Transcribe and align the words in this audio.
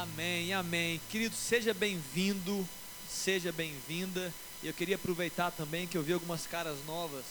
Amém, 0.00 0.50
amém. 0.54 0.98
Querido, 1.10 1.36
seja 1.36 1.74
bem-vindo, 1.74 2.66
seja 3.06 3.52
bem-vinda. 3.52 4.32
E 4.62 4.66
eu 4.66 4.72
queria 4.72 4.94
aproveitar 4.94 5.50
também 5.50 5.86
que 5.86 5.94
eu 5.94 6.02
vi 6.02 6.14
algumas 6.14 6.46
caras 6.46 6.78
novas. 6.86 7.22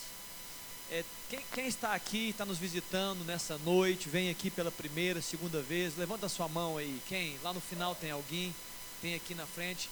É, 0.91 1.03
quem, 1.31 1.39
quem, 1.52 1.66
está 1.66 1.95
aqui, 1.95 2.30
está 2.30 2.45
nos 2.45 2.59
visitando 2.59 3.25
nessa 3.25 3.58
noite, 3.58 4.08
vem 4.08 4.30
aqui 4.30 4.52
pela 4.52 4.70
primeira, 4.70 5.20
segunda 5.20 5.63
vez, 5.63 5.97
levanta 5.97 6.27
a 6.27 6.30
sua 6.30 6.47
mão 6.47 6.77
aí. 6.77 7.02
Quem? 7.08 7.39
Lá 7.41 7.52
no 7.53 7.59
final 7.59 7.95
tem 7.95 8.11
alguém, 8.11 8.53
tem 9.02 9.16
aqui 9.16 9.33
na 9.33 9.47
frente. 9.47 9.89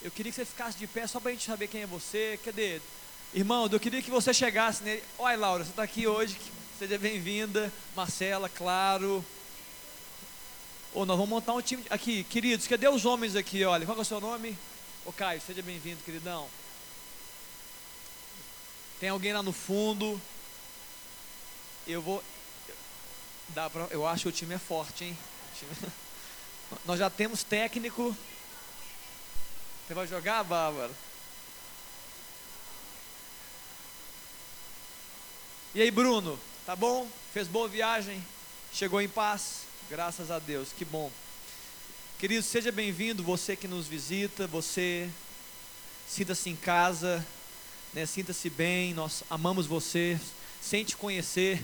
Eu 0.00 0.12
queria 0.12 0.30
que 0.30 0.36
você 0.36 0.44
ficasse 0.44 0.78
de 0.78 0.86
pé 0.86 1.08
só 1.08 1.18
para 1.18 1.30
a 1.30 1.34
gente 1.34 1.44
saber 1.44 1.66
quem 1.66 1.82
é 1.82 1.86
você. 1.88 2.38
Cadê? 2.44 2.80
Irmão, 3.34 3.68
eu 3.72 3.80
queria 3.80 4.00
que 4.00 4.12
você 4.12 4.32
chegasse 4.32 4.84
nele. 4.84 5.02
Oi, 5.18 5.36
Laura, 5.36 5.64
você 5.64 5.70
está 5.70 5.82
aqui 5.82 6.06
hoje. 6.06 6.36
Seja 6.78 6.96
bem-vinda. 6.98 7.72
Marcela, 7.96 8.48
claro. 8.48 9.24
Ou 10.94 11.04
nós 11.04 11.16
vamos 11.16 11.28
montar 11.28 11.52
um 11.52 11.60
time. 11.60 11.84
Aqui, 11.90 12.22
queridos, 12.24 12.68
cadê 12.68 12.88
os 12.88 13.04
homens 13.04 13.34
aqui? 13.34 13.64
Olha, 13.64 13.84
qual 13.84 13.98
é 13.98 14.00
o 14.00 14.04
seu 14.04 14.20
nome? 14.20 14.56
Ô 15.04 15.12
Caio, 15.12 15.40
seja 15.40 15.60
bem-vindo, 15.60 16.02
queridão. 16.04 16.48
Tem 19.00 19.08
alguém 19.08 19.32
lá 19.32 19.42
no 19.42 19.52
fundo. 19.52 20.20
Eu 21.84 22.00
vou. 22.00 22.22
Dá 23.48 23.68
pra, 23.68 23.88
eu 23.90 24.06
acho 24.06 24.22
que 24.22 24.28
o 24.28 24.32
time 24.32 24.54
é 24.54 24.58
forte, 24.58 25.04
hein? 25.04 25.18
Nós 26.86 27.00
já 27.00 27.10
temos 27.10 27.42
técnico. 27.42 28.16
Você 29.86 29.94
vai 29.94 30.06
jogar, 30.06 30.44
Bárbara? 30.44 30.92
E 35.74 35.82
aí, 35.82 35.90
Bruno? 35.90 36.38
Tá 36.64 36.76
bom? 36.76 37.08
Fez 37.32 37.48
boa 37.48 37.68
viagem? 37.68 38.24
Chegou 38.72 39.02
em 39.02 39.08
paz? 39.08 39.62
Graças 39.90 40.30
a 40.30 40.38
Deus, 40.38 40.70
que 40.72 40.82
bom. 40.82 41.12
Querido, 42.18 42.42
seja 42.42 42.72
bem-vindo, 42.72 43.22
você 43.22 43.54
que 43.54 43.68
nos 43.68 43.86
visita, 43.86 44.46
você 44.46 45.10
sinta-se 46.08 46.48
em 46.48 46.56
casa, 46.56 47.24
né? 47.92 48.06
sinta-se 48.06 48.48
bem, 48.48 48.94
nós 48.94 49.22
amamos 49.28 49.66
você, 49.66 50.18
sem 50.58 50.84
te 50.84 50.96
conhecer, 50.96 51.62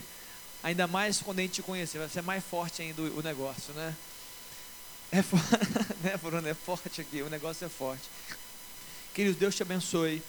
ainda 0.61 0.85
mais 0.85 1.19
quando 1.19 1.39
a 1.39 1.41
gente 1.41 1.53
te 1.53 1.63
conhecer, 1.63 1.97
vai 1.97 2.09
ser 2.09 2.21
mais 2.21 2.43
forte 2.43 2.83
ainda 2.83 3.01
o, 3.01 3.23
negócio, 3.23 3.73
né? 3.73 3.95
É, 5.11 5.17
né, 6.07 6.17
Bruno? 6.21 6.47
É 6.47 6.53
forte 6.53 7.01
aqui, 7.01 7.23
o 7.23 7.29
negócio 7.29 7.65
é 7.65 7.69
forte. 7.69 8.07
Querido, 9.15 9.39
Deus 9.39 9.55
te 9.55 9.63
abençoe. 9.63 10.21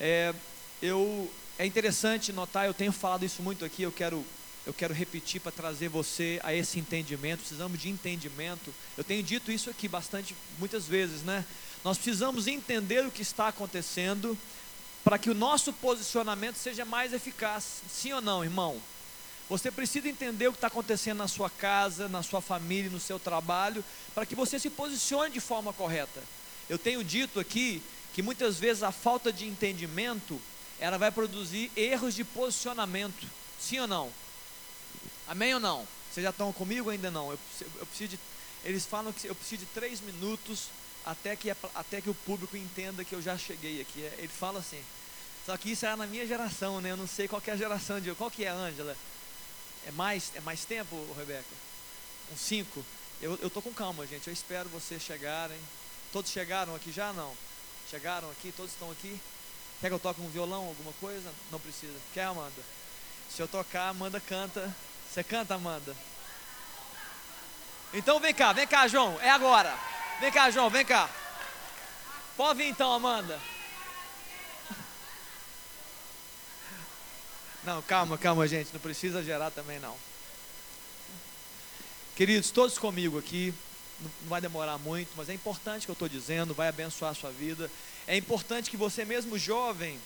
É, 0.00 0.34
eu, 0.82 1.32
é 1.56 1.64
interessante 1.64 2.32
notar, 2.32 2.66
eu 2.66 2.74
tenho 2.74 2.90
falado 2.90 3.24
isso 3.24 3.42
muito 3.44 3.64
aqui, 3.64 3.84
eu 3.84 3.92
quero 3.92 4.26
eu 4.64 4.72
quero 4.72 4.94
repetir 4.94 5.40
para 5.40 5.50
trazer 5.50 5.88
você 5.88 6.40
a 6.44 6.54
esse 6.54 6.78
entendimento. 6.78 7.40
Precisamos 7.40 7.80
de 7.80 7.88
entendimento. 7.88 8.72
Eu 8.96 9.02
tenho 9.02 9.22
dito 9.22 9.50
isso 9.50 9.68
aqui 9.68 9.88
bastante, 9.88 10.36
muitas 10.58 10.86
vezes, 10.86 11.22
né? 11.22 11.44
Nós 11.82 11.98
precisamos 11.98 12.46
entender 12.46 13.04
o 13.04 13.10
que 13.10 13.22
está 13.22 13.48
acontecendo 13.48 14.38
para 15.02 15.18
que 15.18 15.28
o 15.28 15.34
nosso 15.34 15.72
posicionamento 15.72 16.56
seja 16.56 16.84
mais 16.84 17.12
eficaz. 17.12 17.82
Sim 17.90 18.12
ou 18.12 18.20
não, 18.20 18.44
irmão? 18.44 18.80
Você 19.48 19.70
precisa 19.70 20.08
entender 20.08 20.46
o 20.46 20.52
que 20.52 20.58
está 20.58 20.68
acontecendo 20.68 21.18
na 21.18 21.28
sua 21.28 21.50
casa, 21.50 22.08
na 22.08 22.22
sua 22.22 22.40
família, 22.40 22.88
no 22.88 23.00
seu 23.00 23.18
trabalho, 23.18 23.84
para 24.14 24.24
que 24.24 24.36
você 24.36 24.58
se 24.60 24.70
posicione 24.70 25.32
de 25.32 25.40
forma 25.40 25.72
correta. 25.72 26.22
Eu 26.68 26.78
tenho 26.78 27.02
dito 27.02 27.40
aqui 27.40 27.82
que 28.14 28.22
muitas 28.22 28.60
vezes 28.60 28.84
a 28.84 28.92
falta 28.92 29.32
de 29.32 29.46
entendimento 29.46 30.40
ela 30.78 30.98
vai 30.98 31.10
produzir 31.10 31.70
erros 31.76 32.14
de 32.14 32.22
posicionamento. 32.22 33.26
Sim 33.58 33.80
ou 33.80 33.88
não? 33.88 34.21
Amém 35.26 35.54
ou 35.54 35.60
não? 35.60 35.86
Vocês 36.10 36.24
já 36.24 36.30
estão 36.30 36.52
comigo 36.52 36.90
ainda 36.90 37.10
não? 37.10 37.30
Eu, 37.30 37.38
eu 37.78 37.86
preciso 37.86 38.10
de, 38.10 38.20
eles 38.64 38.84
falam 38.84 39.12
que 39.12 39.26
eu 39.26 39.34
preciso 39.34 39.64
de 39.64 39.66
três 39.66 40.00
minutos 40.00 40.68
até 41.04 41.34
que, 41.34 41.50
até 41.74 42.00
que 42.00 42.10
o 42.10 42.14
público 42.14 42.56
entenda 42.56 43.04
que 43.04 43.14
eu 43.14 43.22
já 43.22 43.36
cheguei 43.36 43.80
aqui. 43.80 44.02
É, 44.02 44.14
ele 44.18 44.28
fala 44.28 44.60
assim. 44.60 44.82
Só 45.44 45.56
que 45.56 45.72
isso 45.72 45.84
era 45.84 45.96
na 45.96 46.06
minha 46.06 46.26
geração, 46.26 46.80
né? 46.80 46.90
Eu 46.90 46.96
não 46.96 47.06
sei 47.06 47.26
qual 47.26 47.42
é 47.46 47.50
a 47.50 47.56
geração 47.56 48.00
de. 48.00 48.14
Qual 48.14 48.30
que 48.30 48.44
é, 48.44 48.48
Ângela? 48.48 48.96
É 49.86 49.90
mais, 49.92 50.30
é 50.34 50.40
mais 50.40 50.64
tempo, 50.64 50.96
Rebeca? 51.16 51.44
Uns 52.32 52.40
cinco? 52.40 52.84
Eu, 53.20 53.38
eu 53.42 53.50
tô 53.50 53.60
com 53.60 53.72
calma, 53.72 54.06
gente. 54.06 54.28
Eu 54.28 54.32
espero 54.32 54.68
vocês 54.68 55.02
chegarem. 55.02 55.58
Todos 56.12 56.30
chegaram 56.30 56.74
aqui 56.74 56.92
já? 56.92 57.12
Não. 57.12 57.34
Chegaram 57.90 58.30
aqui? 58.30 58.52
Todos 58.52 58.72
estão 58.72 58.90
aqui? 58.90 59.20
Quer 59.80 59.88
que 59.88 59.94
eu 59.94 59.98
toque 59.98 60.20
um 60.20 60.28
violão, 60.28 60.66
alguma 60.66 60.92
coisa? 60.94 61.32
Não 61.50 61.58
precisa. 61.58 61.98
Quer, 62.14 62.24
Amanda? 62.24 62.62
Se 63.28 63.42
eu 63.42 63.48
tocar, 63.48 63.88
Amanda 63.88 64.20
canta 64.20 64.72
você 65.12 65.22
canta, 65.22 65.54
Amanda? 65.54 65.94
Então 67.92 68.18
vem 68.18 68.32
cá, 68.32 68.54
vem 68.54 68.66
cá, 68.66 68.88
João. 68.88 69.20
É 69.20 69.28
agora. 69.28 69.76
Vem 70.20 70.32
cá, 70.32 70.50
João, 70.50 70.70
vem 70.70 70.86
cá. 70.86 71.10
Pode 72.34 72.56
vir 72.58 72.68
então, 72.68 72.90
Amanda. 72.90 73.38
Não, 77.62 77.82
calma, 77.82 78.16
calma, 78.16 78.48
gente. 78.48 78.72
Não 78.72 78.80
precisa 78.80 79.22
gerar 79.22 79.50
também, 79.50 79.78
não. 79.78 79.94
Queridos, 82.16 82.50
todos 82.50 82.78
comigo 82.78 83.18
aqui. 83.18 83.52
Não 84.00 84.30
vai 84.30 84.40
demorar 84.40 84.78
muito, 84.78 85.10
mas 85.14 85.28
é 85.28 85.34
importante 85.34 85.82
o 85.82 85.84
que 85.84 85.90
eu 85.90 85.92
estou 85.92 86.08
dizendo, 86.08 86.54
vai 86.54 86.68
abençoar 86.68 87.12
a 87.12 87.14
sua 87.14 87.30
vida. 87.30 87.70
É 88.06 88.16
importante 88.16 88.70
que 88.70 88.78
você, 88.78 89.04
mesmo 89.04 89.38
jovem, 89.38 90.00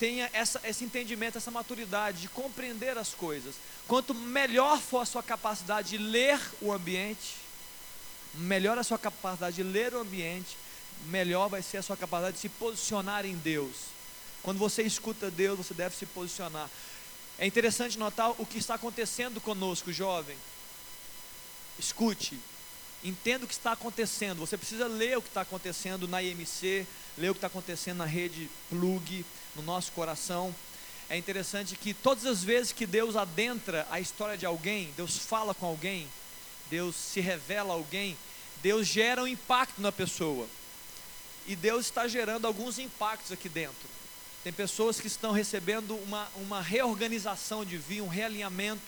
tenha 0.00 0.30
essa, 0.32 0.58
esse 0.64 0.82
entendimento, 0.82 1.36
essa 1.36 1.50
maturidade 1.50 2.22
de 2.22 2.28
compreender 2.28 2.96
as 2.96 3.14
coisas. 3.14 3.54
Quanto 3.86 4.14
melhor 4.14 4.80
for 4.80 5.02
a 5.02 5.04
sua 5.04 5.22
capacidade 5.22 5.90
de 5.90 5.98
ler 5.98 6.40
o 6.62 6.72
ambiente, 6.72 7.36
melhor 8.34 8.78
a 8.78 8.82
sua 8.82 8.98
capacidade 8.98 9.56
de 9.56 9.62
ler 9.62 9.92
o 9.92 10.00
ambiente, 10.00 10.56
melhor 11.06 11.50
vai 11.50 11.60
ser 11.60 11.76
a 11.76 11.82
sua 11.82 11.98
capacidade 11.98 12.36
de 12.36 12.40
se 12.40 12.48
posicionar 12.48 13.26
em 13.26 13.36
Deus. 13.36 13.76
Quando 14.42 14.56
você 14.56 14.82
escuta 14.82 15.30
Deus, 15.30 15.58
você 15.58 15.74
deve 15.74 15.94
se 15.94 16.06
posicionar. 16.06 16.70
É 17.38 17.46
interessante 17.46 17.98
notar 17.98 18.30
o 18.38 18.46
que 18.46 18.56
está 18.56 18.76
acontecendo 18.76 19.38
conosco, 19.38 19.92
jovem. 19.92 20.36
Escute, 21.78 22.38
entenda 23.04 23.44
o 23.44 23.48
que 23.48 23.52
está 23.52 23.72
acontecendo. 23.72 24.38
Você 24.38 24.56
precisa 24.56 24.86
ler 24.86 25.18
o 25.18 25.22
que 25.22 25.28
está 25.28 25.42
acontecendo 25.42 26.08
na 26.08 26.22
IMC, 26.22 26.86
ler 27.18 27.30
o 27.30 27.34
que 27.34 27.38
está 27.38 27.48
acontecendo 27.48 27.98
na 27.98 28.06
rede 28.06 28.48
Plug, 28.70 29.24
no 29.54 29.62
nosso 29.62 29.92
coração. 29.92 30.54
É 31.08 31.16
interessante 31.16 31.74
que 31.74 31.92
todas 31.92 32.24
as 32.24 32.44
vezes 32.44 32.72
que 32.72 32.86
Deus 32.86 33.16
adentra 33.16 33.86
a 33.90 33.98
história 33.98 34.38
de 34.38 34.46
alguém, 34.46 34.92
Deus 34.96 35.16
fala 35.16 35.52
com 35.52 35.66
alguém, 35.66 36.08
Deus 36.70 36.94
se 36.94 37.20
revela 37.20 37.70
a 37.70 37.76
alguém, 37.76 38.16
Deus 38.62 38.86
gera 38.86 39.22
um 39.22 39.26
impacto 39.26 39.80
na 39.80 39.90
pessoa. 39.90 40.46
E 41.46 41.56
Deus 41.56 41.86
está 41.86 42.06
gerando 42.06 42.46
alguns 42.46 42.78
impactos 42.78 43.32
aqui 43.32 43.48
dentro. 43.48 43.88
Tem 44.44 44.52
pessoas 44.52 45.00
que 45.00 45.06
estão 45.06 45.32
recebendo 45.32 45.96
uma, 45.96 46.28
uma 46.36 46.62
reorganização 46.62 47.64
de 47.64 47.76
vida, 47.76 48.04
um 48.04 48.08
realinhamento. 48.08 48.80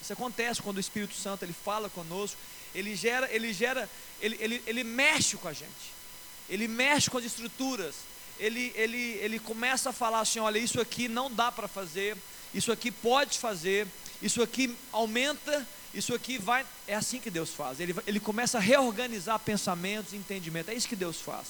Isso 0.00 0.12
acontece 0.12 0.62
quando 0.62 0.76
o 0.76 0.80
Espírito 0.80 1.14
Santo 1.14 1.44
ele 1.44 1.52
fala 1.52 1.88
conosco, 1.88 2.36
ele 2.74 2.94
gera, 2.94 3.28
ele 3.32 3.52
gera, 3.52 3.88
ele, 4.20 4.36
ele, 4.38 4.62
ele 4.66 4.84
mexe 4.84 5.36
com 5.36 5.48
a 5.48 5.52
gente. 5.52 6.00
Ele 6.48 6.68
mexe 6.68 7.10
com 7.10 7.18
as 7.18 7.24
estruturas, 7.24 7.94
ele, 8.40 8.72
ele, 8.74 9.18
ele 9.20 9.38
começa 9.38 9.90
a 9.90 9.92
falar 9.92 10.20
assim: 10.20 10.40
olha, 10.40 10.58
isso 10.58 10.80
aqui 10.80 11.08
não 11.08 11.30
dá 11.30 11.52
para 11.52 11.68
fazer, 11.68 12.16
isso 12.52 12.72
aqui 12.72 12.90
pode 12.90 13.38
fazer, 13.38 13.86
isso 14.20 14.42
aqui 14.42 14.74
aumenta, 14.90 15.66
isso 15.94 16.14
aqui 16.14 16.38
vai. 16.38 16.66
É 16.88 16.94
assim 16.94 17.20
que 17.20 17.30
Deus 17.30 17.50
faz. 17.50 17.78
Ele, 17.78 17.94
ele 18.06 18.18
começa 18.18 18.58
a 18.58 18.60
reorganizar 18.60 19.38
pensamentos, 19.38 20.14
entendimento. 20.14 20.70
É 20.70 20.74
isso 20.74 20.88
que 20.88 20.96
Deus 20.96 21.20
faz. 21.20 21.48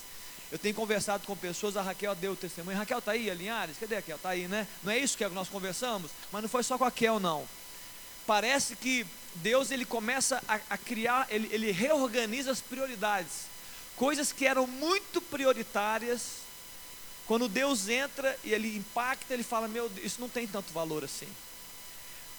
Eu 0.50 0.58
tenho 0.58 0.75
conversado 0.75 1.25
com 1.26 1.37
pessoas, 1.37 1.76
a 1.76 1.82
Raquel 1.82 2.14
deu 2.16 2.32
o 2.32 2.37
testemunho. 2.37 2.76
Raquel 2.76 2.98
está 2.98 3.12
aí, 3.12 3.31
a 3.31 3.34
Linhares? 3.34 3.78
Cadê 3.78 3.94
a 3.94 3.98
Raquel? 3.98 4.16
Está 4.16 4.31
aí, 4.31 4.48
né? 4.48 4.66
Não 4.82 4.92
é 4.92 4.98
isso 4.98 5.16
que 5.16 5.26
nós 5.28 5.48
conversamos? 5.48 6.10
Mas 6.32 6.42
não 6.42 6.48
foi 6.48 6.64
só 6.64 6.76
com 6.76 6.82
a 6.82 6.88
Raquel, 6.88 7.20
não. 7.20 7.46
Parece 8.26 8.75
que 8.75 9.06
Deus 9.37 9.70
ele 9.70 9.84
começa 9.84 10.42
a, 10.48 10.58
a 10.70 10.76
criar, 10.76 11.28
ele, 11.31 11.48
ele 11.52 11.70
reorganiza 11.70 12.50
as 12.50 12.60
prioridades. 12.60 13.48
Coisas 13.94 14.32
que 14.32 14.44
eram 14.44 14.66
muito 14.66 15.20
prioritárias, 15.20 16.40
quando 17.30 17.48
Deus 17.48 17.88
entra 17.88 18.36
e 18.42 18.52
ele 18.52 18.76
impacta, 18.76 19.32
ele 19.32 19.44
fala: 19.44 19.68
Meu 19.68 19.88
Deus, 19.88 20.04
isso 20.04 20.20
não 20.20 20.28
tem 20.28 20.48
tanto 20.48 20.72
valor 20.72 21.04
assim. 21.04 21.28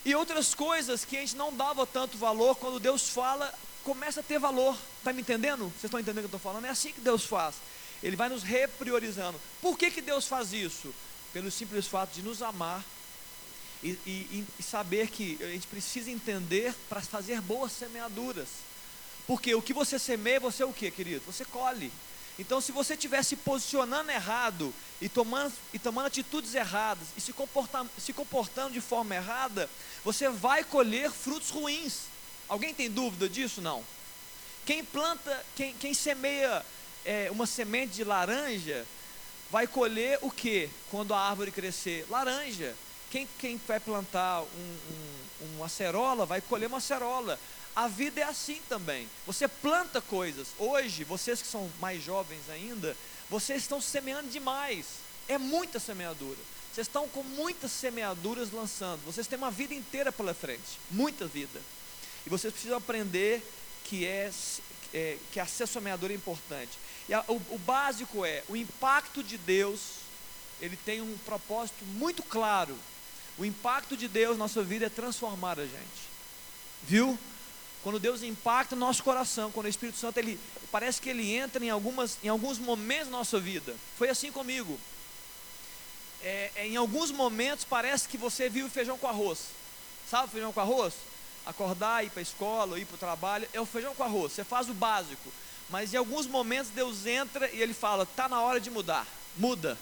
E 0.03 0.13
outras 0.13 0.53
coisas 0.53 1.05
que 1.05 1.15
a 1.15 1.21
gente 1.21 1.37
não 1.37 1.55
dava 1.55 1.87
tanto 1.87 2.17
valor, 2.17 2.57
quando 2.57 2.77
Deus 2.77 3.07
fala, 3.07 3.57
começa 3.85 4.19
a 4.19 4.23
ter 4.23 4.37
valor. 4.37 4.77
Está 4.97 5.13
me 5.13 5.21
entendendo? 5.21 5.69
Vocês 5.69 5.85
estão 5.85 5.97
entendendo 5.97 6.25
o 6.25 6.27
que 6.27 6.35
eu 6.35 6.37
estou 6.37 6.51
falando? 6.51 6.65
É 6.65 6.69
assim 6.69 6.91
que 6.91 6.99
Deus 6.99 7.23
faz. 7.23 7.55
Ele 8.03 8.17
vai 8.17 8.27
nos 8.27 8.43
repriorizando. 8.43 9.39
Por 9.61 9.77
que, 9.77 9.89
que 9.91 10.01
Deus 10.01 10.27
faz 10.27 10.51
isso? 10.51 10.93
Pelo 11.31 11.49
simples 11.49 11.87
fato 11.87 12.11
de 12.13 12.21
nos 12.21 12.41
amar 12.41 12.83
e, 13.81 13.91
e, 14.05 14.45
e 14.59 14.61
saber 14.61 15.07
que 15.07 15.37
a 15.39 15.47
gente 15.51 15.67
precisa 15.67 16.11
entender 16.11 16.75
para 16.89 16.99
fazer 16.99 17.39
boas 17.39 17.71
semeaduras. 17.71 18.49
Porque 19.25 19.55
o 19.55 19.61
que 19.61 19.71
você 19.71 19.97
semeia, 19.97 20.41
você 20.41 20.63
é 20.63 20.65
o 20.65 20.73
que, 20.73 20.91
querido? 20.91 21.23
Você 21.27 21.45
colhe. 21.45 21.93
Então, 22.41 22.59
se 22.59 22.71
você 22.71 22.95
estiver 22.95 23.23
se 23.23 23.35
posicionando 23.35 24.09
errado 24.09 24.73
e 24.99 25.07
tomando, 25.07 25.53
e 25.71 25.77
tomando 25.77 26.07
atitudes 26.07 26.55
erradas 26.55 27.09
e 27.15 27.21
se, 27.21 27.31
comportar, 27.31 27.85
se 27.99 28.11
comportando 28.13 28.73
de 28.73 28.81
forma 28.81 29.13
errada, 29.13 29.69
você 30.03 30.27
vai 30.27 30.63
colher 30.63 31.11
frutos 31.11 31.51
ruins. 31.51 32.05
Alguém 32.49 32.73
tem 32.73 32.89
dúvida 32.89 33.29
disso? 33.29 33.61
Não. 33.61 33.83
Quem 34.65 34.83
planta, 34.83 35.45
quem, 35.55 35.75
quem 35.75 35.93
semeia 35.93 36.65
é, 37.05 37.29
uma 37.29 37.45
semente 37.45 37.93
de 37.93 38.03
laranja, 38.03 38.87
vai 39.51 39.67
colher 39.67 40.17
o 40.23 40.31
que 40.31 40.67
quando 40.89 41.13
a 41.13 41.19
árvore 41.19 41.51
crescer? 41.51 42.07
Laranja. 42.09 42.75
Quem, 43.11 43.29
quem 43.37 43.61
vai 43.67 43.79
plantar 43.79 44.41
um, 44.41 44.45
um, 44.45 45.57
uma 45.57 45.67
acerola 45.67 46.25
vai 46.25 46.41
colher 46.41 46.65
uma 46.65 46.79
acerola. 46.79 47.39
A 47.75 47.87
vida 47.87 48.21
é 48.21 48.23
assim 48.23 48.61
também. 48.67 49.07
Você 49.25 49.47
planta 49.47 50.01
coisas. 50.01 50.49
Hoje, 50.57 51.03
vocês 51.03 51.41
que 51.41 51.47
são 51.47 51.71
mais 51.79 52.03
jovens 52.03 52.49
ainda, 52.49 52.95
vocês 53.29 53.61
estão 53.61 53.79
semeando 53.79 54.29
demais. 54.29 54.85
É 55.27 55.37
muita 55.37 55.79
semeadura. 55.79 56.39
Vocês 56.73 56.87
estão 56.87 57.07
com 57.07 57.23
muitas 57.23 57.71
semeaduras 57.71 58.51
lançando. 58.51 59.03
Vocês 59.05 59.27
têm 59.27 59.37
uma 59.37 59.51
vida 59.51 59.73
inteira 59.73 60.11
pela 60.11 60.33
frente. 60.33 60.79
Muita 60.89 61.27
vida. 61.27 61.61
E 62.25 62.29
vocês 62.29 62.51
precisam 62.51 62.77
aprender 62.77 63.41
que, 63.85 64.05
é, 64.05 64.31
é 64.93 65.17
que 65.31 65.39
a 65.39 65.45
ser 65.45 65.67
semeadora 65.67 66.13
é 66.13 66.15
importante. 66.15 66.71
E 67.07 67.13
a, 67.13 67.23
o, 67.27 67.35
o 67.49 67.57
básico 67.57 68.25
é: 68.25 68.43
o 68.47 68.55
impacto 68.55 69.23
de 69.23 69.37
Deus, 69.37 69.79
ele 70.59 70.77
tem 70.77 71.01
um 71.01 71.17
propósito 71.25 71.85
muito 71.85 72.21
claro. 72.23 72.77
O 73.37 73.45
impacto 73.45 73.95
de 73.95 74.07
Deus 74.07 74.37
na 74.37 74.43
nossa 74.43 74.61
vida 74.61 74.85
é 74.85 74.89
transformar 74.89 75.59
a 75.59 75.65
gente. 75.65 76.11
Viu? 76.83 77.17
Quando 77.83 77.99
Deus 77.99 78.21
impacta 78.21 78.75
o 78.75 78.77
nosso 78.77 79.03
coração, 79.03 79.51
quando 79.51 79.65
o 79.65 79.69
Espírito 79.69 79.97
Santo 79.97 80.17
ele 80.17 80.39
parece 80.71 81.01
que 81.01 81.09
ele 81.09 81.33
entra 81.33 81.63
em 81.63 81.69
algumas 81.69 82.17
em 82.23 82.27
alguns 82.27 82.59
momentos 82.59 83.07
da 83.07 83.17
nossa 83.17 83.39
vida. 83.39 83.75
Foi 83.97 84.09
assim 84.09 84.31
comigo. 84.31 84.79
É, 86.21 86.51
é, 86.55 86.67
em 86.67 86.75
alguns 86.75 87.09
momentos 87.09 87.65
parece 87.65 88.07
que 88.07 88.17
você 88.17 88.47
viu 88.47 88.69
feijão 88.69 88.97
com 88.97 89.07
arroz. 89.07 89.39
Sabe 90.09 90.31
feijão 90.31 90.53
com 90.53 90.59
arroz? 90.59 90.93
Acordar, 91.45 92.05
ir 92.05 92.11
para 92.11 92.19
a 92.19 92.23
escola, 92.23 92.79
ir 92.79 92.85
para 92.85 92.95
o 92.95 92.99
trabalho, 92.99 93.47
é 93.51 93.59
o 93.59 93.65
feijão 93.65 93.95
com 93.95 94.03
arroz. 94.03 94.33
Você 94.33 94.43
faz 94.43 94.69
o 94.69 94.73
básico. 94.73 95.31
Mas 95.69 95.93
em 95.93 95.97
alguns 95.97 96.27
momentos 96.27 96.71
Deus 96.71 97.07
entra 97.07 97.49
e 97.49 97.61
ele 97.61 97.73
fala: 97.73 98.05
"Tá 98.05 98.29
na 98.29 98.41
hora 98.41 98.59
de 98.59 98.69
mudar. 98.69 99.07
Muda. 99.35 99.77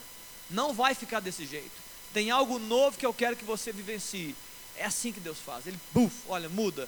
Não 0.50 0.74
vai 0.74 0.96
ficar 0.96 1.20
desse 1.20 1.46
jeito. 1.46 1.90
Tem 2.14 2.32
algo 2.32 2.58
novo 2.58 2.98
que 2.98 3.06
eu 3.06 3.14
quero 3.14 3.36
que 3.36 3.44
você 3.44 3.74
vivencie." 3.74 4.36
É 4.78 4.86
assim 4.86 5.12
que 5.12 5.20
Deus 5.20 5.38
faz. 5.40 5.68
Ele, 5.68 5.78
buf, 5.92 6.16
olha, 6.30 6.48
muda. 6.48 6.88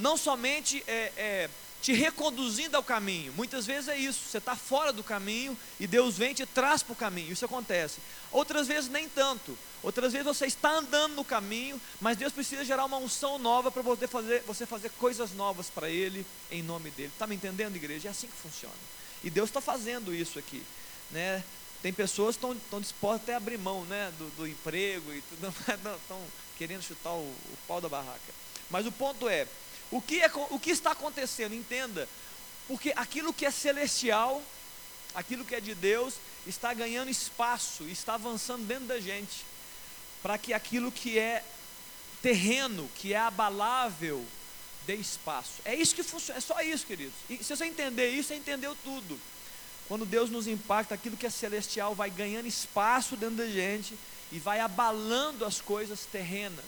Não 0.00 0.16
somente 0.16 0.82
é, 0.86 1.12
é 1.16 1.50
te 1.80 1.92
reconduzindo 1.92 2.76
ao 2.76 2.82
caminho. 2.82 3.32
Muitas 3.34 3.66
vezes 3.66 3.88
é 3.88 3.96
isso, 3.96 4.28
você 4.28 4.38
está 4.38 4.56
fora 4.56 4.92
do 4.92 5.04
caminho 5.04 5.56
e 5.78 5.86
Deus 5.86 6.18
vem 6.18 6.32
e 6.32 6.34
te 6.34 6.46
traz 6.46 6.82
para 6.82 6.92
o 6.92 6.96
caminho. 6.96 7.32
Isso 7.32 7.44
acontece. 7.44 8.00
Outras 8.32 8.66
vezes 8.66 8.90
nem 8.90 9.08
tanto. 9.08 9.56
Outras 9.82 10.12
vezes 10.12 10.26
você 10.26 10.46
está 10.46 10.70
andando 10.70 11.14
no 11.14 11.24
caminho, 11.24 11.80
mas 12.00 12.16
Deus 12.16 12.32
precisa 12.32 12.64
gerar 12.64 12.84
uma 12.84 12.96
unção 12.96 13.38
nova 13.38 13.70
para 13.70 13.82
você 13.82 14.08
fazer, 14.08 14.42
você 14.42 14.66
fazer 14.66 14.90
coisas 14.98 15.32
novas 15.32 15.70
para 15.70 15.88
Ele, 15.88 16.26
em 16.50 16.62
nome 16.62 16.90
dEle. 16.90 17.10
Está 17.12 17.26
me 17.26 17.36
entendendo, 17.36 17.76
igreja? 17.76 18.08
É 18.08 18.10
assim 18.10 18.26
que 18.26 18.36
funciona. 18.36 18.74
E 19.22 19.30
Deus 19.30 19.48
está 19.48 19.60
fazendo 19.60 20.12
isso 20.12 20.38
aqui. 20.38 20.62
Né? 21.12 21.44
Tem 21.80 21.92
pessoas 21.92 22.36
que 22.36 22.44
estão 22.44 22.80
dispostas 22.80 23.22
até 23.22 23.34
a 23.34 23.36
abrir 23.36 23.56
mão 23.56 23.84
né, 23.84 24.12
do, 24.18 24.28
do 24.36 24.46
emprego 24.48 25.12
e 25.12 25.22
tudo, 25.22 25.54
estão 26.02 26.20
querendo 26.56 26.82
chutar 26.82 27.12
o, 27.12 27.22
o 27.22 27.58
pau 27.68 27.80
da 27.80 27.88
barraca. 27.88 28.34
Mas 28.68 28.84
o 28.84 28.92
ponto 28.92 29.28
é, 29.28 29.46
o 29.90 30.00
que, 30.00 30.20
é, 30.20 30.30
o 30.50 30.58
que 30.58 30.70
está 30.70 30.92
acontecendo? 30.92 31.54
Entenda. 31.54 32.08
Porque 32.66 32.92
aquilo 32.94 33.32
que 33.32 33.46
é 33.46 33.50
celestial, 33.50 34.42
aquilo 35.14 35.44
que 35.44 35.54
é 35.54 35.60
de 35.60 35.74
Deus, 35.74 36.14
está 36.46 36.74
ganhando 36.74 37.10
espaço, 37.10 37.84
está 37.84 38.14
avançando 38.14 38.66
dentro 38.66 38.86
da 38.86 39.00
gente. 39.00 39.44
Para 40.22 40.36
que 40.36 40.52
aquilo 40.52 40.92
que 40.92 41.18
é 41.18 41.42
terreno, 42.20 42.90
que 42.96 43.14
é 43.14 43.18
abalável, 43.18 44.24
dê 44.86 44.96
espaço. 44.96 45.60
É 45.64 45.74
isso 45.74 45.94
que 45.94 46.02
funciona, 46.02 46.38
é 46.38 46.40
só 46.40 46.60
isso, 46.60 46.86
queridos. 46.86 47.14
E 47.28 47.42
se 47.42 47.54
você 47.54 47.64
entender 47.64 48.10
isso, 48.10 48.28
você 48.28 48.34
entendeu 48.34 48.76
tudo. 48.84 49.18
Quando 49.86 50.04
Deus 50.04 50.28
nos 50.28 50.46
impacta, 50.46 50.94
aquilo 50.94 51.16
que 51.16 51.26
é 51.26 51.30
celestial 51.30 51.94
vai 51.94 52.10
ganhando 52.10 52.46
espaço 52.46 53.16
dentro 53.16 53.36
da 53.36 53.46
gente 53.46 53.98
e 54.30 54.38
vai 54.38 54.60
abalando 54.60 55.44
as 55.44 55.60
coisas 55.60 56.04
terrenas, 56.04 56.64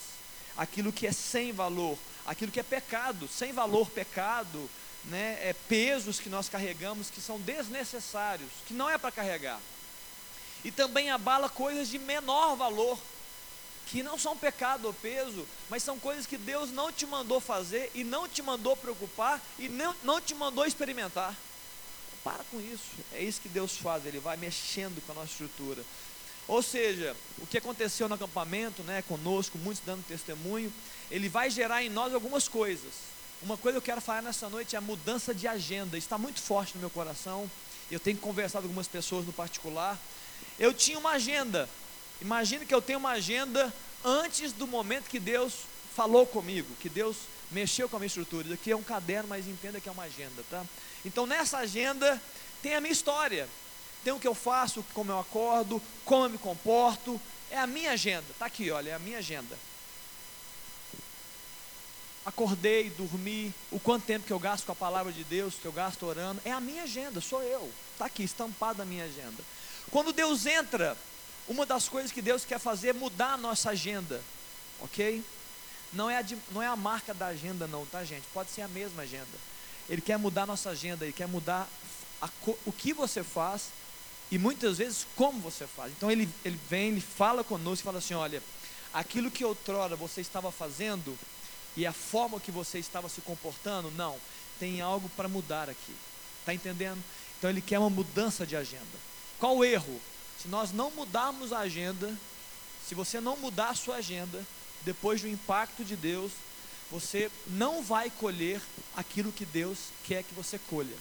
aquilo 0.57 0.93
que 0.93 1.07
é 1.07 1.13
sem 1.13 1.53
valor, 1.53 1.99
aquilo 2.27 2.53
que 2.53 2.61
é 2.61 2.63
pecado, 2.63 3.29
sem 3.29 3.53
valor 3.53 3.91
pecado, 3.91 4.69
né, 5.05 5.39
é, 5.43 5.55
pesos 5.69 6.21
que 6.21 6.29
nós 6.29 6.49
carregamos 6.49 7.11
que 7.11 7.21
são 7.21 7.41
desnecessários, 7.41 8.51
que 8.67 8.75
não 8.75 8.89
é 8.89 8.99
para 8.99 9.13
carregar. 9.13 9.61
E 10.63 10.71
também 10.71 11.11
abala 11.11 11.49
coisas 11.49 11.89
de 11.89 11.99
menor 11.99 12.55
valor, 12.57 12.99
que 13.87 14.03
não 14.03 14.19
são 14.19 14.37
pecado 14.37 14.87
ou 14.87 14.93
peso, 14.93 15.47
mas 15.69 15.83
são 15.83 15.99
coisas 15.99 16.27
que 16.27 16.37
Deus 16.37 16.71
não 16.71 16.93
te 16.93 17.07
mandou 17.07 17.41
fazer 17.41 17.91
e 17.95 18.05
não 18.05 18.29
te 18.29 18.43
mandou 18.43 18.77
preocupar 18.77 19.41
e 19.59 19.69
não, 19.69 19.97
não 20.05 20.21
te 20.21 20.35
mandou 20.35 20.65
experimentar. 20.65 21.35
Para 22.23 22.45
com 22.51 22.61
isso, 22.61 22.85
é 23.13 23.23
isso 23.23 23.41
que 23.41 23.49
Deus 23.49 23.77
faz, 23.79 24.05
Ele 24.05 24.21
vai 24.21 24.37
mexendo 24.37 25.05
com 25.05 25.13
a 25.13 25.15
nossa 25.17 25.31
estrutura. 25.31 25.83
Ou 26.47 26.63
seja, 26.63 27.17
o 27.39 27.47
que 27.47 27.59
aconteceu 27.59 28.09
no 28.09 28.15
acampamento, 28.15 28.83
né, 28.83 29.03
conosco, 29.03 29.57
muitos 29.59 29.83
dando 29.85 30.05
testemunho, 30.07 30.73
ele 31.11 31.29
vai 31.29 31.51
gerar 31.51 31.83
em 31.83 31.89
nós 31.89 32.15
algumas 32.15 32.47
coisas. 32.49 33.11
Uma 33.43 33.57
coisa 33.57 33.81
que 33.81 33.91
eu 33.91 33.95
quero 33.95 34.01
falar 34.01 34.23
nessa 34.23 34.49
noite 34.49 34.77
é 34.77 34.79
a 34.79 34.83
mudança 34.83 35.35
de 35.35 35.49
agenda. 35.49 35.99
Está 35.99 36.17
muito 36.17 36.41
forte 36.41 36.75
no 36.75 36.81
meu 36.81 36.91
coração. 36.91 37.51
Eu 37.91 37.99
tenho 37.99 38.19
conversado 38.19 38.63
com 38.63 38.69
algumas 38.69 38.87
pessoas 38.87 39.27
no 39.27 39.33
particular. 39.33 39.99
Eu 40.59 40.73
tinha 40.73 40.99
uma 40.99 41.13
agenda. 41.13 41.69
Imagine 42.21 42.67
que 42.67 42.75
eu 42.75 42.83
tenho 42.83 42.99
uma 42.99 43.11
agenda 43.11 43.73
antes 44.05 44.53
do 44.53 44.67
momento 44.67 45.09
que 45.09 45.19
Deus 45.19 45.55
falou 45.97 46.27
comigo, 46.27 46.69
que 46.81 46.89
Deus 46.89 47.17
mexeu 47.51 47.89
com 47.89 47.97
a 47.97 47.99
minha 47.99 48.07
estrutura. 48.07 48.45
Isso 48.45 48.55
aqui 48.55 48.71
é 48.71 48.77
um 48.77 48.83
caderno, 48.83 49.29
mas 49.29 49.49
entenda 49.49 49.81
que 49.81 49.89
é 49.89 49.93
uma 49.93 50.05
agenda, 50.05 50.45
tá? 50.49 50.65
Então 51.05 51.27
nessa 51.27 51.59
agenda 51.59 52.23
tem 52.63 52.75
a 52.75 52.81
minha 52.81 52.93
história. 52.93 53.49
Tem 54.05 54.13
o 54.13 54.21
que 54.21 54.29
eu 54.29 54.35
faço, 54.35 54.85
como 54.95 55.11
eu 55.11 55.19
acordo, 55.19 55.83
como 56.05 56.27
eu 56.27 56.31
me 56.31 56.39
comporto. 56.39 57.21
É 57.51 57.59
a 57.59 57.67
minha 57.67 57.93
agenda. 57.93 58.27
Tá 58.39 58.47
aqui, 58.47 58.71
olha, 58.71 58.91
é 58.91 58.95
a 58.95 58.99
minha 58.99 59.19
agenda 59.19 59.70
acordei, 62.25 62.91
dormi, 62.91 63.53
o 63.71 63.81
quanto 63.81 64.05
tempo 64.05 64.27
que 64.27 64.33
eu 64.33 64.39
gasto 64.39 64.67
com 64.67 64.73
a 64.73 64.77
palavra 64.77 65.13
de 65.13 65.25
Deus, 65.25 65.55
que 65.55 65.67
eu 65.67 65.73
gasto 65.73 66.05
orando, 66.05 66.41
é 66.45 66.53
a 66.53 66.61
minha 66.61 66.83
agenda, 66.83 67.21
sou 67.21 67.43
eu. 67.43 67.71
Está 67.93 68.07
aqui, 68.07 68.23
estampado 68.23 68.83
a 68.83 68.85
minha 68.85 69.05
agenda. 69.05 69.43
Quando 69.91 70.13
Deus 70.13 70.47
entra, 70.47 70.97
uma 71.49 71.67
das 71.67 71.89
coisas 71.89 72.13
que 72.13 72.23
Deus 72.23 72.45
quer 72.45 72.59
fazer 72.59 72.89
é 72.89 72.93
mudar 72.93 73.35
a 73.35 73.37
nossa 73.37 73.71
agenda, 73.71 74.23
ok? 74.81 75.25
Não 75.93 76.09
é, 76.09 76.19
a, 76.19 76.25
não 76.53 76.63
é 76.63 76.67
a 76.67 76.77
marca 76.77 77.13
da 77.13 77.27
agenda, 77.27 77.67
não, 77.67 77.85
tá, 77.87 78.05
gente? 78.05 78.25
Pode 78.33 78.51
ser 78.51 78.63
a 78.63 78.69
mesma 78.69 79.03
agenda. 79.03 79.27
Ele 79.89 80.01
quer 80.01 80.17
mudar 80.19 80.43
a 80.43 80.47
nossa 80.47 80.71
agenda, 80.71 81.05
ele 81.05 81.13
quer 81.13 81.27
mudar 81.27 81.69
a, 82.23 82.29
o 82.65 82.73
que 82.73 82.93
você 82.93 83.25
faz 83.25 83.71
e 84.31 84.39
muitas 84.39 84.79
vezes 84.79 85.07
como 85.17 85.41
você 85.41 85.67
faz. 85.67 85.93
Então 85.93 86.11
ele, 86.11 86.29
ele 86.45 86.59
vem, 86.69 86.91
ele 86.91 87.01
fala 87.01 87.43
conosco 87.43 87.83
e 87.83 87.85
fala 87.85 87.99
assim: 87.99 88.15
olha, 88.15 88.41
aquilo 88.95 89.31
que 89.31 89.45
outrora 89.45 89.97
você 89.97 90.21
estava 90.21 90.53
fazendo, 90.53 91.19
e 91.77 91.87
a 91.87 91.93
forma 91.93 92.41
que 92.41 92.51
você 92.51 92.79
estava 92.79 93.09
se 93.09 93.21
comportando, 93.21 93.91
não, 93.93 94.19
tem 94.59 94.81
algo 94.81 95.09
para 95.11 95.29
mudar 95.29 95.69
aqui. 95.69 95.95
Está 96.41 96.53
entendendo? 96.53 97.03
Então 97.39 97.49
ele 97.49 97.61
quer 97.61 97.79
uma 97.79 97.91
mudança 97.91 98.47
de 98.47 98.57
agenda. 98.57 98.85
Qual 99.39 99.57
o 99.57 99.65
erro? 99.65 100.01
Se 100.41 100.49
nós 100.49 100.73
não 100.73 100.91
mudarmos 100.91 101.53
a 101.53 101.61
agenda, 101.61 102.15
se 102.87 102.95
você 102.95 103.21
não 103.21 103.37
mudar 103.37 103.71
a 103.71 103.75
sua 103.75 103.97
agenda, 103.97 104.45
depois 104.83 105.21
do 105.21 105.29
impacto 105.29 105.85
de 105.85 105.97
Deus, 105.97 106.33
você 106.91 107.31
não 107.47 107.83
vai 107.83 108.11
colher 108.11 108.61
aquilo 108.97 109.33
que 109.33 109.45
Deus 109.45 109.79
quer 110.05 110.23
que 110.23 110.35
você 110.35 110.59
colha. 110.59 110.97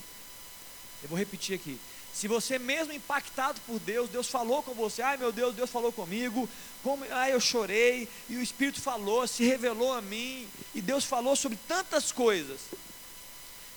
Eu 1.01 1.09
vou 1.09 1.17
repetir 1.17 1.55
aqui. 1.55 1.79
Se 2.19 2.27
você 2.27 2.59
mesmo 2.59 2.91
impactado 2.91 3.61
por 3.61 3.79
Deus, 3.79 4.09
Deus 4.09 4.27
falou 4.27 4.61
com 4.61 4.73
você, 4.73 5.01
ai 5.01 5.15
meu 5.15 5.31
Deus, 5.31 5.55
Deus 5.55 5.69
falou 5.69 5.89
comigo, 5.89 6.49
como, 6.83 7.05
ai 7.11 7.31
eu 7.31 7.39
chorei, 7.39 8.09
e 8.27 8.35
o 8.35 8.41
Espírito 8.41 8.81
falou, 8.81 9.25
se 9.25 9.45
revelou 9.45 9.93
a 9.93 10.01
mim, 10.01 10.45
e 10.75 10.81
Deus 10.81 11.05
falou 11.05 11.33
sobre 11.37 11.57
tantas 11.65 12.11
coisas. 12.11 12.59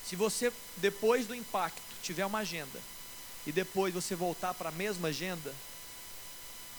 Se 0.05 0.17
você, 0.17 0.53
depois 0.79 1.25
do 1.29 1.37
impacto, 1.37 1.81
tiver 2.03 2.27
uma 2.27 2.41
agenda, 2.41 2.81
e 3.47 3.53
depois 3.53 3.95
você 3.95 4.17
voltar 4.17 4.55
para 4.55 4.71
a 4.71 4.73
mesma 4.73 5.07
agenda, 5.07 5.55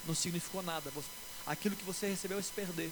não 0.05 0.13
significou 0.13 0.61
nada. 0.61 0.91
Aquilo 1.47 1.77
que 1.77 1.85
você 1.85 2.07
recebeu 2.07 2.35
vai 2.35 2.43
se 2.43 2.51
perder. 2.51 2.91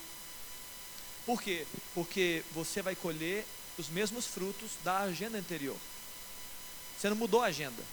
Por 1.26 1.42
quê? 1.42 1.68
Porque 1.94 2.42
você 2.54 2.82
vai 2.82 2.96
colher 2.96 3.46
os 3.78 3.90
mesmos 3.90 4.26
frutos 4.26 4.72
da 4.82 5.00
agenda 5.00 5.38
anterior. 5.38 5.76
Você 6.98 7.10
não 7.10 7.18
mudou 7.18 7.42
a 7.42 7.48
agenda. 7.48 7.84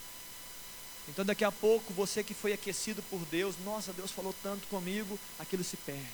Então 1.09 1.25
daqui 1.25 1.43
a 1.43 1.51
pouco 1.51 1.91
você 1.93 2.23
que 2.23 2.33
foi 2.33 2.53
aquecido 2.53 3.01
por 3.03 3.19
Deus, 3.25 3.55
nossa, 3.65 3.91
Deus 3.91 4.11
falou 4.11 4.33
tanto 4.43 4.67
comigo, 4.67 5.19
aquilo 5.39 5.63
se 5.63 5.75
perde. 5.75 6.05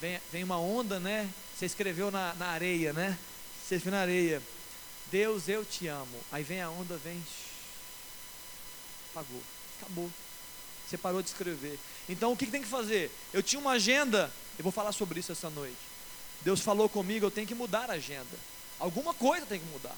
Vem, 0.00 0.20
vem 0.30 0.44
uma 0.44 0.58
onda, 0.58 1.00
né? 1.00 1.28
Você 1.56 1.66
escreveu 1.66 2.10
na, 2.10 2.34
na 2.34 2.46
areia, 2.48 2.92
né? 2.92 3.18
Você 3.62 3.76
escreveu 3.76 3.98
na 3.98 4.02
areia. 4.02 4.42
Deus, 5.10 5.48
eu 5.48 5.64
te 5.64 5.88
amo. 5.88 6.20
Aí 6.30 6.42
vem 6.42 6.60
a 6.60 6.70
onda, 6.70 6.96
vem. 6.98 7.22
Apagou. 9.10 9.42
Acabou. 9.78 10.10
Você 10.88 10.98
parou 10.98 11.22
de 11.22 11.28
escrever. 11.28 11.78
Então 12.08 12.32
o 12.32 12.36
que, 12.36 12.46
tem 12.46 12.62
que 12.62 12.68
fazer? 12.68 13.10
Eu 13.32 13.42
tinha 13.42 13.60
uma 13.60 13.72
agenda, 13.72 14.32
eu 14.58 14.62
vou 14.62 14.72
falar 14.72 14.92
sobre 14.92 15.20
isso 15.20 15.32
essa 15.32 15.48
noite. 15.50 15.76
Deus 16.42 16.60
falou 16.60 16.88
comigo, 16.88 17.26
eu 17.26 17.30
tenho 17.30 17.46
que 17.46 17.54
mudar 17.54 17.90
a 17.90 17.94
agenda. 17.94 18.38
Alguma 18.78 19.14
coisa 19.14 19.46
tem 19.46 19.60
que 19.60 19.66
mudar. 19.66 19.96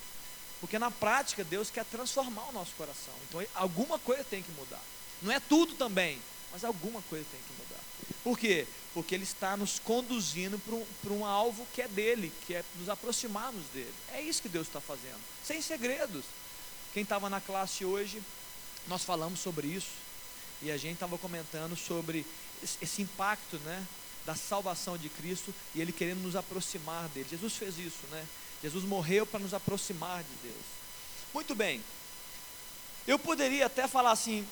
Porque 0.62 0.78
na 0.78 0.92
prática 0.92 1.42
Deus 1.42 1.70
quer 1.70 1.84
transformar 1.84 2.48
o 2.50 2.52
nosso 2.52 2.70
coração. 2.76 3.12
Então 3.28 3.44
alguma 3.52 3.98
coisa 3.98 4.22
tem 4.22 4.44
que 4.44 4.52
mudar. 4.52 4.80
Não 5.20 5.32
é 5.32 5.40
tudo 5.40 5.74
também, 5.74 6.22
mas 6.52 6.62
alguma 6.62 7.02
coisa 7.02 7.26
tem 7.32 7.40
que 7.40 7.52
mudar. 7.60 7.82
Por 8.22 8.38
quê? 8.38 8.64
Porque 8.94 9.12
Ele 9.12 9.24
está 9.24 9.56
nos 9.56 9.80
conduzindo 9.80 10.60
para 10.60 11.12
um, 11.12 11.18
um 11.18 11.26
alvo 11.26 11.66
que 11.74 11.82
é 11.82 11.88
dele, 11.88 12.32
que 12.46 12.54
é 12.54 12.64
nos 12.76 12.88
aproximarmos 12.88 13.64
dele. 13.74 13.92
É 14.12 14.22
isso 14.22 14.40
que 14.40 14.48
Deus 14.48 14.68
está 14.68 14.80
fazendo, 14.80 15.18
sem 15.44 15.60
segredos. 15.60 16.24
Quem 16.94 17.02
estava 17.02 17.28
na 17.28 17.40
classe 17.40 17.84
hoje, 17.84 18.22
nós 18.86 19.02
falamos 19.02 19.40
sobre 19.40 19.66
isso, 19.66 19.90
e 20.60 20.70
a 20.70 20.76
gente 20.76 20.94
estava 20.94 21.18
comentando 21.18 21.76
sobre 21.76 22.24
esse 22.62 23.02
impacto, 23.02 23.58
né? 23.64 23.84
Da 24.24 24.34
salvação 24.34 24.96
de 24.96 25.08
Cristo 25.08 25.54
e 25.74 25.80
Ele 25.80 25.92
querendo 25.92 26.22
nos 26.22 26.36
aproximar 26.36 27.08
dele. 27.08 27.26
Jesus 27.30 27.54
fez 27.54 27.78
isso, 27.78 28.06
né? 28.10 28.24
Jesus 28.62 28.84
morreu 28.84 29.26
para 29.26 29.40
nos 29.40 29.52
aproximar 29.52 30.22
de 30.22 30.34
Deus. 30.42 30.64
Muito 31.34 31.54
bem. 31.54 31.82
Eu 33.06 33.18
poderia 33.18 33.66
até 33.66 33.88
falar 33.88 34.12
assim, 34.12 34.46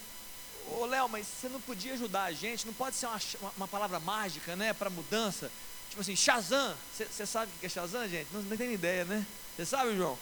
Ô 0.79 0.85
Léo, 0.87 1.09
mas 1.09 1.27
você 1.27 1.49
não 1.49 1.61
podia 1.61 1.95
ajudar 1.95 2.25
a 2.25 2.33
gente? 2.33 2.67
Não 2.67 2.73
pode 2.73 2.97
ser 2.97 3.07
uma, 3.07 3.21
uma 3.57 3.69
palavra 3.69 3.99
mágica, 3.99 4.55
né? 4.55 4.73
Para 4.73 4.91
mudança? 4.91 5.51
Tipo 5.89 6.01
assim, 6.01 6.15
Shazam. 6.15 6.77
Você 6.97 7.27
sabe 7.27 7.51
o 7.57 7.59
que 7.59 7.67
é 7.67 7.69
Shazam, 7.69 8.09
gente? 8.09 8.29
Não, 8.33 8.43
não 8.43 8.57
tem 8.57 8.73
ideia, 8.73 9.05
né? 9.05 9.27
Você 9.57 9.67
sabe, 9.67 9.97
João? 9.97 10.17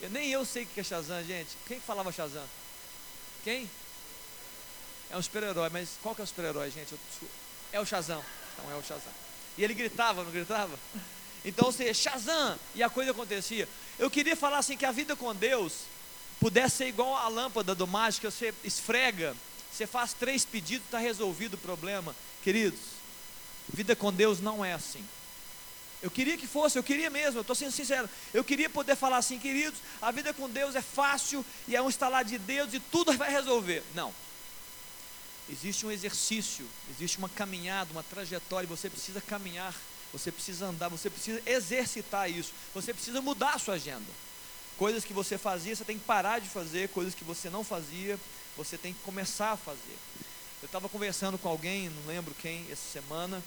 Eu, 0.00 0.10
nem 0.10 0.30
eu 0.30 0.44
sei 0.44 0.64
o 0.64 0.66
que 0.66 0.80
é 0.80 0.84
Shazam, 0.84 1.22
gente. 1.24 1.56
Quem 1.66 1.78
que 1.78 1.86
falava 1.86 2.10
Shazam? 2.10 2.44
Quem? 3.44 3.70
É 5.10 5.16
um 5.16 5.22
super-herói, 5.22 5.70
mas 5.70 5.90
qual 6.02 6.14
que 6.14 6.20
é 6.20 6.24
o 6.24 6.26
super-herói, 6.26 6.70
gente? 6.70 6.92
Eu, 6.92 6.98
é 7.72 7.80
o 7.80 7.86
Shazam. 7.86 8.22
Então 8.54 8.70
é 8.70 8.74
o 8.76 8.82
Shazam. 8.82 9.12
E 9.58 9.64
ele 9.64 9.74
gritava, 9.74 10.24
não 10.24 10.30
gritava? 10.30 10.78
Então 11.44 11.70
você, 11.70 11.92
Shazam! 11.92 12.58
E 12.74 12.82
a 12.82 12.88
coisa 12.88 13.10
acontecia. 13.10 13.68
Eu 13.98 14.10
queria 14.10 14.34
falar 14.34 14.58
assim 14.58 14.76
que 14.76 14.86
a 14.86 14.92
vida 14.92 15.14
com 15.14 15.34
Deus 15.34 15.82
pudesse 16.40 16.76
ser 16.76 16.86
igual 16.88 17.16
a 17.16 17.28
lâmpada 17.28 17.74
do 17.74 17.86
mágico, 17.86 18.30
você 18.30 18.52
esfrega 18.64 19.36
você 19.74 19.88
faz 19.88 20.12
três 20.12 20.44
pedidos, 20.44 20.86
está 20.86 20.98
resolvido 20.98 21.54
o 21.54 21.58
problema. 21.58 22.14
Queridos, 22.44 22.78
vida 23.68 23.96
com 23.96 24.12
Deus 24.12 24.40
não 24.40 24.64
é 24.64 24.72
assim. 24.72 25.04
Eu 26.00 26.10
queria 26.10 26.36
que 26.36 26.46
fosse, 26.46 26.78
eu 26.78 26.82
queria 26.82 27.10
mesmo, 27.10 27.38
eu 27.38 27.40
estou 27.40 27.56
sendo 27.56 27.72
sincero. 27.72 28.08
Eu 28.32 28.44
queria 28.44 28.70
poder 28.70 28.94
falar 28.94 29.16
assim, 29.16 29.36
queridos, 29.36 29.80
a 30.00 30.12
vida 30.12 30.32
com 30.32 30.48
Deus 30.48 30.76
é 30.76 30.82
fácil 30.82 31.44
e 31.66 31.74
é 31.74 31.82
um 31.82 31.88
instalar 31.88 32.24
de 32.24 32.38
Deus 32.38 32.72
e 32.72 32.78
tudo 32.78 33.12
vai 33.18 33.30
resolver. 33.30 33.82
Não. 33.94 34.14
Existe 35.48 35.84
um 35.84 35.90
exercício, 35.90 36.66
existe 36.90 37.18
uma 37.18 37.28
caminhada, 37.28 37.92
uma 37.92 38.02
trajetória, 38.02 38.66
você 38.66 38.88
precisa 38.88 39.20
caminhar, 39.20 39.74
você 40.12 40.32
precisa 40.32 40.66
andar, 40.66 40.88
você 40.88 41.10
precisa 41.10 41.42
exercitar 41.44 42.30
isso, 42.30 42.52
você 42.72 42.94
precisa 42.94 43.20
mudar 43.20 43.54
a 43.54 43.58
sua 43.58 43.74
agenda. 43.74 44.10
Coisas 44.78 45.04
que 45.04 45.12
você 45.12 45.36
fazia, 45.36 45.76
você 45.76 45.84
tem 45.84 45.98
que 45.98 46.04
parar 46.04 46.40
de 46.40 46.48
fazer, 46.48 46.88
coisas 46.88 47.14
que 47.14 47.24
você 47.24 47.50
não 47.50 47.62
fazia, 47.62 48.18
você 48.56 48.78
tem 48.78 48.94
que 48.94 49.00
começar 49.00 49.52
a 49.52 49.56
fazer. 49.56 49.98
Eu 50.62 50.66
estava 50.66 50.88
conversando 50.88 51.38
com 51.38 51.48
alguém, 51.48 51.90
não 51.90 52.06
lembro 52.06 52.34
quem, 52.40 52.66
essa 52.70 52.90
semana, 52.90 53.42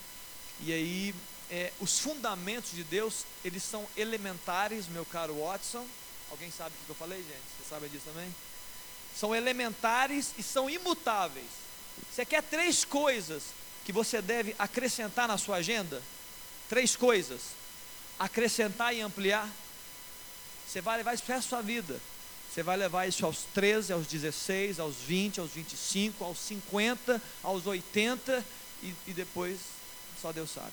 e 0.62 0.72
aí 0.72 1.16
é, 1.50 1.72
os 1.80 2.00
fundamentos 2.00 2.72
de 2.72 2.84
Deus, 2.84 3.26
eles 3.44 3.64
são 3.64 3.88
elementares, 3.96 4.88
meu 4.88 5.06
caro 5.06 5.40
Watson. 5.40 5.86
Alguém 6.30 6.52
sabe 6.52 6.76
o 6.76 6.86
que 6.86 6.92
eu 6.92 6.96
falei, 6.96 7.20
gente? 7.20 7.42
Você 7.58 7.70
sabe 7.70 7.90
disso 7.90 8.06
também? 8.06 8.34
São 9.16 9.36
elementares 9.36 10.34
e 10.38 10.44
são 10.44 10.70
imutáveis. 10.70 11.67
Você 12.12 12.26
quer 12.26 12.42
três 12.44 12.84
coisas 12.84 13.44
que 13.86 13.92
você 13.92 14.22
deve 14.22 14.56
acrescentar 14.58 15.28
na 15.28 15.38
sua 15.38 15.58
agenda? 15.58 16.02
Três 16.70 16.96
coisas. 16.96 17.42
Acrescentar 18.20 18.94
e 18.96 19.02
ampliar. 19.02 19.50
Você 20.68 20.82
vai 20.82 20.98
levar 20.98 21.14
isso 21.14 21.24
para 21.24 21.36
a 21.36 21.42
sua 21.42 21.62
vida. 21.62 22.00
Você 22.52 22.64
vai 22.64 22.76
levar 22.76 23.08
isso 23.08 23.26
aos 23.26 23.44
13, 23.54 23.94
aos 23.94 24.08
16, 24.08 24.80
aos 24.80 24.96
20, 24.96 25.40
aos 25.40 25.52
25, 25.52 26.24
aos 26.24 26.40
50, 26.40 27.22
aos 27.44 27.68
80 27.68 28.44
e, 28.82 28.94
e 29.08 29.14
depois 29.14 29.60
só 30.22 30.32
Deus 30.32 30.50
sabe. 30.50 30.72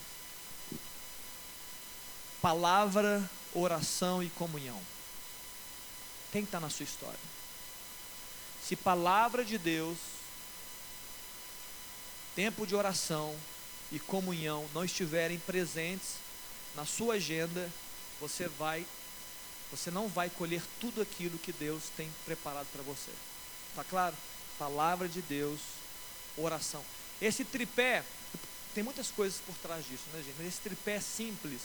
Palavra, 2.41 3.29
oração 3.53 4.23
e 4.23 4.29
comunhão. 4.31 4.79
Tem 6.31 6.41
que 6.41 6.47
estar 6.47 6.59
na 6.59 6.69
sua 6.69 6.83
história. 6.83 7.19
Se 8.63 8.75
palavra 8.75 9.45
de 9.45 9.57
Deus, 9.57 9.97
tempo 12.35 12.67
de 12.67 12.75
oração 12.75 13.35
e 13.91 13.99
comunhão 13.99 14.67
não 14.73 14.83
estiverem 14.83 15.39
presentes 15.39 16.15
na 16.75 16.85
sua 16.85 17.15
agenda, 17.15 17.71
você 18.19 18.47
vai 18.47 18.85
você 19.71 19.89
não 19.89 20.07
vai 20.07 20.29
colher 20.29 20.61
tudo 20.79 21.01
aquilo 21.01 21.39
que 21.39 21.51
Deus 21.51 21.83
tem 21.97 22.09
preparado 22.23 22.67
para 22.71 22.83
você. 22.83 23.11
Está 23.69 23.83
claro? 23.83 24.15
Palavra 24.59 25.09
de 25.09 25.21
Deus, 25.21 25.59
oração. 26.37 26.83
Esse 27.21 27.43
tripé, 27.43 28.03
tem 28.73 28.83
muitas 28.83 29.09
coisas 29.09 29.41
por 29.45 29.55
trás 29.57 29.85
disso, 29.85 30.03
né, 30.13 30.21
gente? 30.23 30.35
Mas 30.37 30.47
esse 30.47 30.61
tripé 30.61 30.99
simples, 30.99 31.61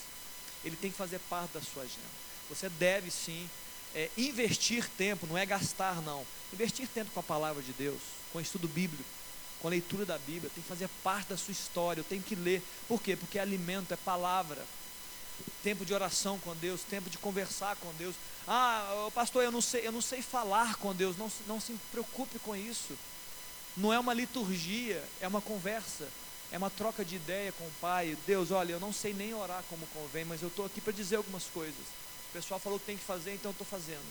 ele 0.63 0.75
tem 0.75 0.91
que 0.91 0.97
fazer 0.97 1.19
parte 1.29 1.53
da 1.53 1.61
sua 1.61 1.83
agenda. 1.83 2.01
Você 2.49 2.67
deve 2.69 3.11
sim 3.11 3.49
é, 3.93 4.09
investir 4.17 4.89
tempo, 4.97 5.27
não 5.27 5.37
é 5.37 5.45
gastar, 5.45 6.01
não. 6.01 6.25
Investir 6.51 6.87
tempo 6.87 7.11
com 7.11 7.19
a 7.19 7.23
palavra 7.23 7.61
de 7.61 7.71
Deus, 7.73 8.01
com 8.33 8.39
o 8.39 8.41
estudo 8.41 8.67
bíblico, 8.67 9.20
com 9.61 9.67
a 9.67 9.71
leitura 9.71 10.05
da 10.05 10.17
Bíblia, 10.17 10.49
tem 10.53 10.63
que 10.63 10.69
fazer 10.69 10.89
parte 11.03 11.29
da 11.29 11.37
sua 11.37 11.51
história, 11.51 12.01
eu 12.01 12.05
tenho 12.05 12.21
que 12.21 12.35
ler. 12.35 12.61
Por 12.87 13.01
quê? 13.01 13.15
Porque 13.15 13.37
é 13.37 13.41
alimento, 13.41 13.93
é 13.93 13.97
palavra 13.97 14.65
tempo 15.63 15.85
de 15.85 15.93
oração 15.93 16.39
com 16.39 16.55
Deus, 16.55 16.81
tempo 16.83 17.09
de 17.09 17.17
conversar 17.17 17.75
com 17.77 17.91
Deus. 17.93 18.15
Ah, 18.47 19.09
pastor, 19.13 19.43
eu 19.43 19.51
não 19.51 19.61
sei, 19.61 19.85
eu 19.85 19.91
não 19.91 20.01
sei 20.01 20.21
falar 20.21 20.75
com 20.75 20.93
Deus. 20.93 21.17
Não, 21.17 21.31
não 21.47 21.59
se 21.59 21.73
preocupe 21.91 22.39
com 22.39 22.55
isso. 22.55 22.97
Não 23.77 23.93
é 23.93 23.99
uma 23.99 24.13
liturgia, 24.13 25.01
é 25.21 25.27
uma 25.27 25.41
conversa, 25.41 26.07
é 26.51 26.57
uma 26.57 26.69
troca 26.69 27.05
de 27.05 27.15
ideia 27.15 27.51
com 27.53 27.63
o 27.63 27.71
Pai. 27.79 28.17
Deus, 28.27 28.51
olha, 28.51 28.73
eu 28.73 28.79
não 28.79 28.91
sei 28.91 29.13
nem 29.13 29.33
orar 29.33 29.63
como 29.69 29.87
convém, 29.87 30.25
mas 30.25 30.41
eu 30.41 30.49
estou 30.49 30.65
aqui 30.65 30.81
para 30.81 30.93
dizer 30.93 31.15
algumas 31.15 31.45
coisas. 31.45 31.85
O 32.29 32.33
pessoal 32.33 32.59
falou 32.59 32.79
que 32.79 32.85
tem 32.85 32.97
que 32.97 33.03
fazer, 33.03 33.33
então 33.33 33.49
eu 33.49 33.53
estou 33.53 33.67
fazendo. 33.67 34.03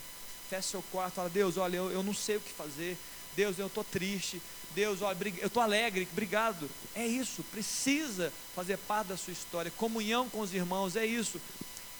Fecha 0.48 0.68
seu 0.68 0.82
quarto, 0.90 1.14
fala, 1.14 1.28
Deus, 1.28 1.56
olha, 1.56 1.76
eu, 1.76 1.90
eu 1.90 2.02
não 2.02 2.14
sei 2.14 2.36
o 2.36 2.40
que 2.40 2.52
fazer. 2.52 2.96
Deus, 3.36 3.58
eu 3.58 3.66
estou 3.66 3.84
triste. 3.84 4.40
Deus, 4.74 5.00
eu 5.00 5.46
estou 5.46 5.62
alegre, 5.62 6.06
obrigado. 6.12 6.70
É 6.94 7.06
isso, 7.06 7.42
precisa 7.44 8.32
fazer 8.54 8.76
parte 8.76 9.08
da 9.08 9.16
sua 9.16 9.32
história. 9.32 9.70
Comunhão 9.76 10.28
com 10.28 10.40
os 10.40 10.54
irmãos, 10.54 10.96
é 10.96 11.04
isso. 11.04 11.40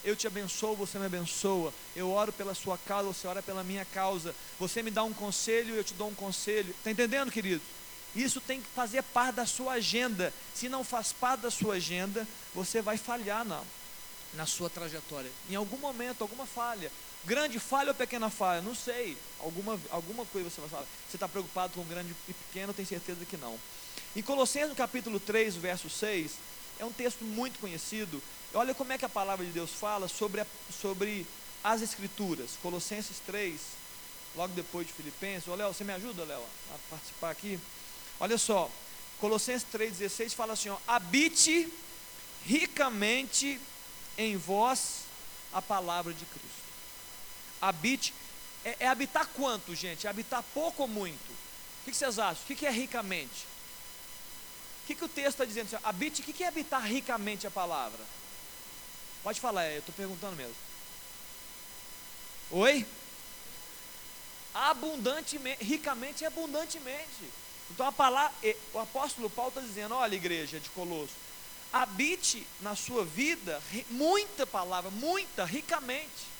Eu 0.02 0.16
te 0.16 0.26
abençoo, 0.26 0.76
você 0.76 0.98
me 0.98 1.06
abençoa. 1.06 1.74
Eu 1.94 2.10
oro 2.10 2.32
pela 2.32 2.54
sua 2.54 2.78
causa, 2.78 3.12
você 3.12 3.26
ora 3.26 3.42
pela 3.42 3.62
minha 3.62 3.84
causa. 3.84 4.34
Você 4.58 4.82
me 4.82 4.90
dá 4.90 5.02
um 5.02 5.12
conselho, 5.12 5.74
eu 5.74 5.84
te 5.84 5.94
dou 5.94 6.08
um 6.08 6.14
conselho. 6.14 6.70
Está 6.70 6.90
entendendo, 6.90 7.30
querido? 7.30 7.62
Isso 8.14 8.40
tem 8.40 8.60
que 8.60 8.68
fazer 8.68 9.02
parte 9.02 9.36
da 9.36 9.46
sua 9.46 9.74
agenda. 9.74 10.32
Se 10.54 10.68
não 10.68 10.82
faz 10.82 11.12
parte 11.12 11.42
da 11.42 11.50
sua 11.50 11.74
agenda, 11.74 12.26
você 12.54 12.80
vai 12.80 12.96
falhar 12.96 13.44
na, 13.44 13.62
na 14.34 14.46
sua 14.46 14.70
trajetória. 14.70 15.30
Em 15.50 15.54
algum 15.54 15.76
momento, 15.76 16.22
alguma 16.22 16.46
falha. 16.46 16.90
Grande 17.24 17.58
falha 17.58 17.90
ou 17.90 17.94
pequena 17.94 18.30
falha? 18.30 18.62
Não 18.62 18.74
sei. 18.74 19.16
Alguma, 19.40 19.78
alguma 19.90 20.24
coisa 20.26 20.48
você 20.48 20.60
vai 20.60 20.70
falar. 20.70 20.86
Você 21.08 21.16
está 21.16 21.28
preocupado 21.28 21.74
com 21.74 21.84
grande 21.84 22.14
e 22.28 22.32
pequeno? 22.32 22.72
Tenho 22.72 22.88
certeza 22.88 23.24
que 23.24 23.36
não. 23.36 23.58
Em 24.16 24.22
Colossenses, 24.22 24.70
no 24.70 24.74
capítulo 24.74 25.20
3, 25.20 25.54
verso 25.56 25.90
6, 25.90 26.32
é 26.78 26.84
um 26.84 26.92
texto 26.92 27.24
muito 27.24 27.58
conhecido. 27.58 28.22
Olha 28.54 28.74
como 28.74 28.92
é 28.92 28.98
que 28.98 29.04
a 29.04 29.08
palavra 29.08 29.44
de 29.44 29.52
Deus 29.52 29.70
fala 29.70 30.08
sobre, 30.08 30.40
a, 30.40 30.46
sobre 30.80 31.26
as 31.62 31.82
Escrituras. 31.82 32.52
Colossenses 32.62 33.18
3, 33.26 33.60
logo 34.34 34.54
depois 34.54 34.86
de 34.86 34.92
Filipenses. 34.92 35.46
Ô, 35.46 35.54
Léo, 35.54 35.72
você 35.74 35.84
me 35.84 35.92
ajuda, 35.92 36.24
Léo, 36.24 36.42
a 36.74 36.78
participar 36.88 37.30
aqui? 37.30 37.60
Olha 38.18 38.38
só. 38.38 38.70
Colossenses 39.20 39.66
3,16 39.72 40.34
fala 40.34 40.54
assim: 40.54 40.70
ó, 40.70 40.78
habite 40.88 41.70
ricamente 42.46 43.60
em 44.16 44.38
vós 44.38 45.02
a 45.52 45.60
palavra 45.60 46.14
de 46.14 46.24
Cristo 46.24 46.59
habite. 47.60 48.14
É, 48.64 48.76
é 48.80 48.88
habitar 48.88 49.26
quanto, 49.28 49.74
gente? 49.74 50.06
É 50.06 50.10
habitar 50.10 50.42
pouco 50.54 50.82
ou 50.82 50.88
muito? 50.88 51.30
O 51.30 51.84
que, 51.84 51.94
vocês 51.94 52.18
acham? 52.18 52.42
O 52.42 52.46
que, 52.46 52.66
é 52.66 52.70
ricamente? 52.70 53.46
O 54.82 54.86
que, 54.86 54.94
que 54.94 55.04
o 55.04 55.08
texto 55.08 55.28
está 55.28 55.44
dizendo? 55.44 55.78
Habite, 55.82 56.20
o 56.20 56.24
que, 56.24 56.32
que 56.32 56.44
é 56.44 56.48
habitar 56.48 56.82
ricamente 56.82 57.46
a 57.46 57.50
palavra? 57.50 58.04
Pode 59.22 59.40
falar, 59.40 59.68
eu 59.70 59.80
estou 59.80 59.94
perguntando 59.94 60.36
mesmo. 60.36 60.54
Oi? 62.50 62.86
Abundantemente, 64.52 65.62
ricamente 65.62 66.24
e 66.24 66.26
abundantemente. 66.26 67.30
Então 67.70 67.86
a 67.86 67.92
palavra, 67.92 68.34
o 68.72 68.78
apóstolo 68.78 69.30
Paulo 69.30 69.50
está 69.50 69.60
dizendo: 69.60 69.94
olha, 69.94 70.14
igreja 70.14 70.58
de 70.58 70.68
Colosso, 70.70 71.14
habite 71.72 72.46
na 72.60 72.74
sua 72.74 73.04
vida 73.04 73.62
muita 73.90 74.46
palavra, 74.46 74.90
muita, 74.90 75.44
ricamente. 75.44 76.30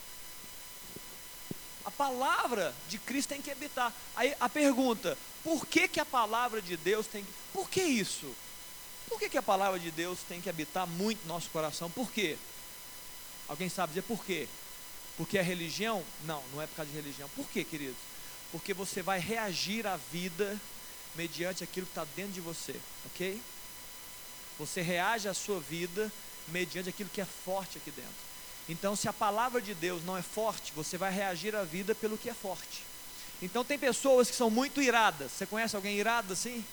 A 1.91 1.93
palavra 1.93 2.73
de 2.89 2.99
Cristo 2.99 3.31
tem 3.31 3.43
que 3.43 3.51
habitar. 3.51 3.93
Aí 4.15 4.33
a 4.39 4.49
pergunta: 4.49 5.19
por 5.43 5.67
que, 5.67 5.89
que 5.89 5.99
a 5.99 6.07
palavra 6.07 6.63
de 6.63 6.77
Deus 6.77 7.09
tem 7.09 7.25
que. 7.25 7.33
Por 7.53 7.69
que 7.69 7.83
isso? 7.83 8.33
Por 9.09 9.19
que, 9.19 9.29
que 9.29 9.37
a 9.37 9.43
palavra 9.43 9.81
de 9.81 9.91
Deus 9.91 10.21
tem 10.29 10.41
que 10.41 10.49
habitar 10.49 10.87
muito 10.87 11.21
no 11.23 11.35
nosso 11.35 11.51
coração? 11.51 11.91
Por 11.91 12.13
quê? 12.13 12.39
Alguém 13.49 13.69
sabe 13.69 13.91
dizer 13.91 14.03
por 14.03 14.25
quê? 14.25 14.47
Porque 15.17 15.37
é 15.37 15.43
religião? 15.43 16.05
Não, 16.25 16.41
não 16.53 16.63
é 16.63 16.67
por 16.69 16.77
causa 16.77 16.93
de 16.93 16.97
religião. 16.97 17.29
Por 17.31 17.49
quê, 17.51 17.65
queridos? 17.65 17.99
Porque 18.53 18.73
você 18.73 19.03
vai 19.03 19.19
reagir 19.19 19.85
à 19.85 19.97
vida 19.97 20.57
mediante 21.17 21.65
aquilo 21.65 21.87
que 21.87 21.93
está 21.93 22.07
dentro 22.15 22.33
de 22.33 22.41
você, 22.41 22.77
ok? 23.07 23.43
Você 24.61 24.81
reage 24.81 25.29
à 25.29 25.35
sua 25.35 25.59
vida 25.59 26.11
mediante 26.47 26.89
aquilo 26.89 27.11
que 27.11 27.21
é 27.21 27.25
forte 27.25 27.79
aqui 27.79 27.91
dentro. 27.91 28.30
Então, 28.71 28.95
se 28.95 29.09
a 29.09 29.13
palavra 29.13 29.61
de 29.61 29.75
Deus 29.75 30.05
não 30.05 30.17
é 30.17 30.23
forte, 30.23 30.73
você 30.77 30.97
vai 30.97 31.13
reagir 31.13 31.57
à 31.57 31.65
vida 31.65 31.93
pelo 31.93 32.17
que 32.17 32.31
é 32.31 32.35
forte. 32.35 32.85
Então, 33.43 33.65
tem 33.65 33.77
pessoas 33.77 34.31
que 34.31 34.37
são 34.37 34.49
muito 34.49 34.81
iradas. 34.81 35.33
Você 35.33 35.45
conhece 35.45 35.75
alguém 35.75 35.99
irado 35.99 36.35
assim? 36.35 36.65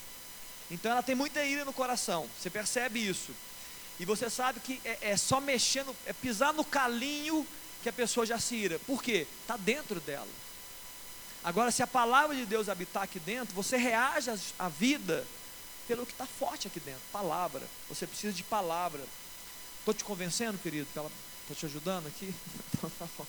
Então, 0.70 0.92
ela 0.92 1.02
tem 1.02 1.16
muita 1.16 1.44
ira 1.44 1.66
no 1.66 1.74
coração. 1.74 2.30
Você 2.40 2.52
percebe 2.52 3.00
isso. 3.00 3.32
E 4.00 4.06
você 4.06 4.30
sabe 4.30 4.60
que 4.60 4.80
é, 4.86 5.10
é 5.10 5.18
só 5.18 5.42
mexendo, 5.42 5.96
é 6.06 6.14
pisar 6.14 6.54
no 6.54 6.64
calinho 6.64 7.48
que 7.82 7.90
a 7.90 7.94
pessoa 7.94 8.28
já 8.28 8.38
se 8.38 8.54
ira. 8.54 8.78
Por 8.86 9.02
quê? 9.02 9.26
Está 9.42 9.58
dentro 9.58 10.00
dela. 10.00 10.28
Agora, 11.44 11.72
se 11.72 11.82
a 11.82 11.88
palavra 11.88 12.36
de 12.36 12.46
Deus 12.46 12.70
habitar 12.70 13.02
aqui 13.02 13.20
dentro, 13.20 13.56
você 13.56 13.76
reage 13.76 14.30
à 14.60 14.70
vida 14.70 15.26
pelo 15.88 16.06
que 16.06 16.12
está 16.12 16.28
forte 16.28 16.68
aqui 16.68 16.80
dentro. 16.80 17.02
Palavra. 17.12 17.68
Você 17.90 18.06
precisa 18.06 18.34
de 18.34 18.44
palavra. 18.44 19.04
Estou 19.80 19.96
te 19.96 20.04
convencendo, 20.04 20.60
querido? 20.60 20.88
Estou 21.50 21.56
te 21.56 21.66
ajudando 21.66 22.08
aqui? 22.08 22.34
Então, 22.78 22.92
tá 23.00 23.06
o 23.06 23.26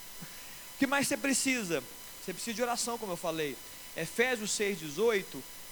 que 0.78 0.86
mais 0.86 1.08
você 1.08 1.16
precisa? 1.16 1.82
Você 2.22 2.34
precisa 2.34 2.54
de 2.54 2.62
oração, 2.62 2.98
como 2.98 3.12
eu 3.12 3.16
falei. 3.16 3.56
Efésios 3.96 4.50
6,18. 4.50 5.24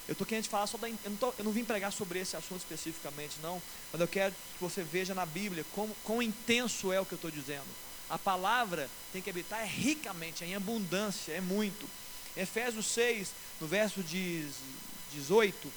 Eu 0.07 0.13
estou 0.13 0.25
querendo 0.25 0.47
falar 0.47 0.65
só 0.65 0.77
da. 0.77 0.89
Eu 0.89 0.97
não, 1.05 1.17
tô, 1.17 1.33
eu 1.37 1.43
não 1.45 1.51
vim 1.51 1.63
pregar 1.63 1.91
sobre 1.91 2.19
esse 2.19 2.35
assunto 2.35 2.59
especificamente, 2.59 3.35
não. 3.43 3.61
Mas 3.91 4.01
eu 4.01 4.07
quero 4.07 4.33
que 4.33 4.59
você 4.59 4.81
veja 4.81 5.13
na 5.13 5.25
Bíblia 5.25 5.65
como, 5.75 5.95
quão 6.03 6.21
intenso 6.21 6.91
é 6.91 6.99
o 6.99 7.05
que 7.05 7.13
eu 7.13 7.17
estou 7.17 7.29
dizendo. 7.29 7.67
A 8.09 8.17
palavra 8.17 8.89
tem 9.13 9.21
que 9.21 9.29
habitar 9.29 9.61
é 9.61 9.65
ricamente, 9.65 10.43
é 10.43 10.47
em 10.47 10.55
abundância, 10.55 11.33
é 11.33 11.41
muito. 11.41 11.87
Efésios 12.35 12.87
6, 12.87 13.29
no 13.59 13.67
verso 13.67 14.01
18, 14.01 15.71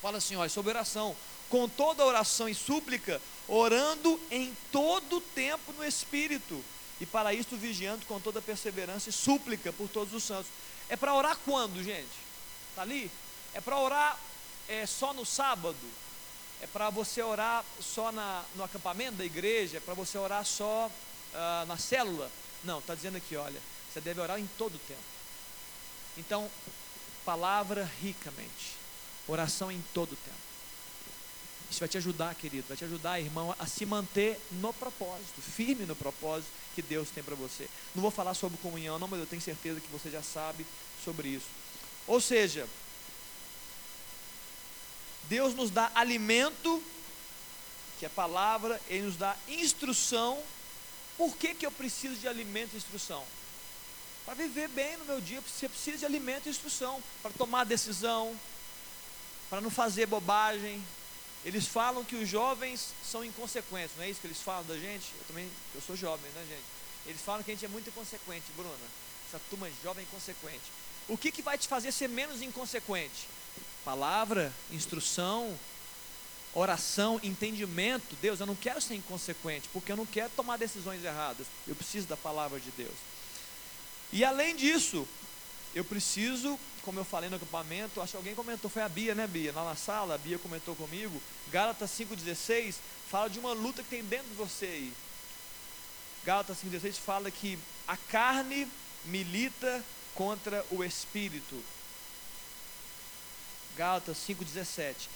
fala 0.00 0.18
assim: 0.18 0.34
olha, 0.34 0.48
sobre 0.48 0.70
oração. 0.70 1.14
Com 1.52 1.68
toda 1.68 2.06
oração 2.06 2.48
e 2.48 2.54
súplica, 2.54 3.20
orando 3.46 4.18
em 4.30 4.56
todo 4.70 5.20
tempo 5.20 5.70
no 5.74 5.84
Espírito, 5.84 6.64
e 6.98 7.04
para 7.04 7.34
isto 7.34 7.58
vigiando 7.58 8.06
com 8.06 8.18
toda 8.18 8.40
perseverança 8.40 9.10
e 9.10 9.12
súplica 9.12 9.70
por 9.70 9.86
todos 9.86 10.14
os 10.14 10.22
santos. 10.22 10.50
É 10.88 10.96
para 10.96 11.12
orar 11.12 11.36
quando, 11.44 11.84
gente? 11.84 12.08
Está 12.70 12.80
ali? 12.80 13.10
É 13.52 13.60
para 13.60 13.78
orar 13.78 14.18
é, 14.66 14.86
só 14.86 15.12
no 15.12 15.26
sábado? 15.26 15.76
É 16.62 16.66
para 16.66 16.88
você 16.88 17.20
orar 17.20 17.62
só 17.82 18.10
na, 18.10 18.42
no 18.56 18.64
acampamento 18.64 19.16
da 19.16 19.24
igreja? 19.26 19.76
É 19.76 19.80
para 19.80 19.92
você 19.92 20.16
orar 20.16 20.46
só 20.46 20.86
uh, 20.88 21.66
na 21.66 21.76
célula? 21.76 22.30
Não, 22.64 22.78
está 22.78 22.94
dizendo 22.94 23.18
aqui, 23.18 23.36
olha, 23.36 23.60
você 23.92 24.00
deve 24.00 24.22
orar 24.22 24.40
em 24.40 24.48
todo 24.56 24.76
o 24.76 24.78
tempo. 24.78 25.02
Então, 26.16 26.50
palavra 27.26 27.90
ricamente, 28.00 28.74
oração 29.28 29.70
em 29.70 29.84
todo 29.92 30.12
o 30.12 30.16
tempo. 30.16 30.51
Isso 31.72 31.80
vai 31.80 31.88
te 31.88 31.96
ajudar, 31.96 32.34
querido, 32.34 32.68
vai 32.68 32.76
te 32.76 32.84
ajudar, 32.84 33.18
irmão, 33.18 33.56
a 33.58 33.66
se 33.66 33.86
manter 33.86 34.38
no 34.50 34.74
propósito, 34.74 35.40
firme 35.40 35.86
no 35.86 35.96
propósito 35.96 36.50
que 36.74 36.82
Deus 36.82 37.08
tem 37.08 37.24
para 37.24 37.34
você. 37.34 37.66
Não 37.94 38.02
vou 38.02 38.10
falar 38.10 38.34
sobre 38.34 38.58
comunhão, 38.58 38.98
não, 38.98 39.08
mas 39.08 39.18
eu 39.18 39.24
tenho 39.24 39.40
certeza 39.40 39.80
que 39.80 39.88
você 39.90 40.10
já 40.10 40.22
sabe 40.22 40.66
sobre 41.02 41.28
isso. 41.28 41.46
Ou 42.06 42.20
seja, 42.20 42.68
Deus 45.30 45.54
nos 45.54 45.70
dá 45.70 45.90
alimento, 45.94 46.82
que 47.98 48.04
é 48.04 48.08
palavra, 48.10 48.78
Ele 48.86 49.06
nos 49.06 49.16
dá 49.16 49.34
instrução. 49.48 50.42
Por 51.16 51.34
que, 51.38 51.54
que 51.54 51.64
eu 51.64 51.72
preciso 51.72 52.16
de 52.16 52.28
alimento 52.28 52.74
e 52.74 52.76
instrução? 52.76 53.24
Para 54.26 54.34
viver 54.34 54.68
bem 54.68 54.98
no 54.98 55.06
meu 55.06 55.22
dia, 55.22 55.40
você 55.40 55.70
precisa 55.70 55.96
de 55.96 56.04
alimento 56.04 56.48
e 56.48 56.50
instrução, 56.50 57.02
para 57.22 57.30
tomar 57.30 57.64
decisão, 57.64 58.38
para 59.48 59.62
não 59.62 59.70
fazer 59.70 60.04
bobagem, 60.04 60.84
eles 61.44 61.66
falam 61.66 62.04
que 62.04 62.16
os 62.16 62.28
jovens 62.28 62.94
são 63.04 63.24
inconsequentes, 63.24 63.96
não 63.96 64.04
é 64.04 64.10
isso 64.10 64.20
que 64.20 64.26
eles 64.26 64.40
falam 64.40 64.64
da 64.64 64.76
gente? 64.76 65.12
Eu 65.18 65.24
também, 65.26 65.50
eu 65.74 65.80
sou 65.80 65.96
jovem, 65.96 66.30
né, 66.32 66.44
gente? 66.48 66.64
Eles 67.06 67.20
falam 67.20 67.42
que 67.42 67.50
a 67.50 67.54
gente 67.54 67.64
é 67.64 67.68
muito 67.68 67.88
inconsequente, 67.88 68.44
Bruna. 68.56 68.72
Essa 69.28 69.40
turma 69.50 69.68
jovem 69.82 70.04
inconsequente. 70.04 70.70
O 71.08 71.18
que, 71.18 71.32
que 71.32 71.42
vai 71.42 71.58
te 71.58 71.66
fazer 71.66 71.90
ser 71.90 72.08
menos 72.08 72.42
inconsequente? 72.42 73.28
Palavra, 73.84 74.52
instrução, 74.70 75.58
oração, 76.54 77.18
entendimento. 77.22 78.16
Deus, 78.20 78.38
eu 78.38 78.46
não 78.46 78.54
quero 78.54 78.80
ser 78.80 78.94
inconsequente, 78.94 79.68
porque 79.72 79.90
eu 79.90 79.96
não 79.96 80.06
quero 80.06 80.30
tomar 80.30 80.58
decisões 80.58 81.04
erradas. 81.04 81.46
Eu 81.66 81.74
preciso 81.74 82.06
da 82.06 82.16
palavra 82.16 82.60
de 82.60 82.70
Deus. 82.72 82.94
E 84.12 84.24
além 84.24 84.54
disso, 84.54 85.08
eu 85.74 85.84
preciso 85.84 86.58
como 86.82 86.98
eu 86.98 87.04
falei 87.04 87.30
no 87.30 87.36
acampamento, 87.36 88.00
acho 88.00 88.12
que 88.12 88.16
alguém 88.16 88.34
comentou, 88.34 88.70
foi 88.70 88.82
a 88.82 88.88
Bia, 88.88 89.14
né, 89.14 89.26
Bia? 89.26 89.52
Lá 89.52 89.64
na 89.64 89.76
sala, 89.76 90.16
a 90.16 90.18
Bia 90.18 90.38
comentou 90.38 90.74
comigo. 90.74 91.22
Gálatas 91.50 91.90
5,16 91.90 92.74
fala 93.08 93.30
de 93.30 93.38
uma 93.38 93.52
luta 93.52 93.82
que 93.82 93.88
tem 93.88 94.04
dentro 94.04 94.28
de 94.28 94.34
você 94.34 94.66
aí. 94.66 94.92
Gálatas 96.24 96.58
5,16 96.58 96.94
fala 96.94 97.30
que 97.30 97.58
a 97.86 97.96
carne 97.96 98.68
milita 99.04 99.84
contra 100.14 100.64
o 100.70 100.84
espírito. 100.84 101.62
Gálatas 103.76 104.18
5,17. 104.28 105.08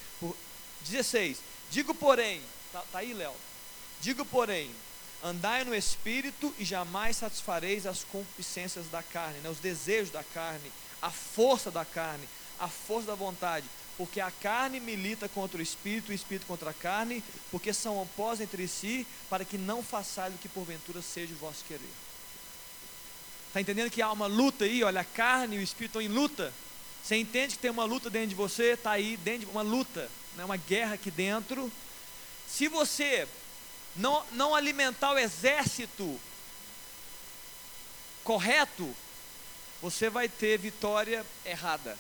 16. 0.83 1.39
Digo, 1.71 1.95
porém, 1.95 2.41
tá, 2.73 2.83
tá 2.93 2.99
aí, 2.99 3.13
Léo. 3.13 3.35
Digo, 4.01 4.25
porém, 4.25 4.71
andai 5.23 5.65
no 5.65 5.75
espírito 5.75 6.55
e 6.59 6.65
jamais 6.65 7.17
satisfareis 7.17 7.87
as 7.87 8.05
concupiscências 8.05 8.89
da 8.89 9.03
carne, 9.03 9.39
né, 9.41 9.49
os 9.49 9.59
desejos 9.59 10.11
da 10.11 10.23
carne 10.23 10.71
a 11.01 11.11
força 11.11 11.71
da 11.71 11.85
carne, 11.85 12.29
a 12.59 12.69
força 12.69 13.09
da 13.09 13.15
vontade, 13.15 13.67
porque 13.97 14.21
a 14.21 14.31
carne 14.31 14.81
milita 14.81 15.29
contra 15.29 15.59
o 15.59 15.63
espírito, 15.63 16.11
o 16.11 16.15
espírito 16.15 16.47
contra 16.47 16.71
a 16.71 16.75
carne, 16.75 17.23
porque 17.51 17.73
são 17.73 18.01
opostos 18.01 18.41
entre 18.41 18.67
si, 18.69 19.07
para 19.31 19.45
que 19.45 19.57
não 19.57 19.83
façais 19.83 20.35
o 20.35 20.39
que 20.39 20.49
porventura 20.49 21.01
seja 21.01 21.33
o 21.33 21.39
vosso 21.39 21.65
querer. 21.65 21.89
Está 23.49 23.61
entendendo 23.61 23.91
que 23.91 24.03
há 24.03 24.13
uma 24.13 24.27
luta 24.27 24.65
aí? 24.65 24.83
Olha, 24.83 25.01
a 25.01 25.05
carne 25.05 25.57
e 25.57 25.59
o 25.61 25.63
espírito 25.63 25.99
estão 25.99 26.03
em 26.03 26.15
luta. 26.15 26.53
Você 27.03 27.17
entende 27.17 27.55
que 27.55 27.63
tem 27.63 27.71
uma 27.71 27.85
luta 27.85 28.11
dentro 28.11 28.29
de 28.29 28.35
você? 28.35 28.73
Está 28.73 28.91
aí 28.91 29.17
dentro 29.19 29.47
de 29.47 29.47
uma 29.47 29.63
luta, 29.63 30.11
né? 30.37 30.45
uma 30.45 30.57
guerra 30.57 30.95
aqui 30.95 31.11
dentro. 31.11 31.73
Se 32.47 32.69
você 32.69 33.27
não, 33.97 34.25
não 34.33 34.55
alimentar 34.55 35.13
o 35.13 35.19
exército 35.19 36.21
correto, 38.23 38.95
você 39.81 40.11
vai 40.11 40.29
ter 40.29 40.59
vitória 40.59 41.25
errada. 41.45 41.97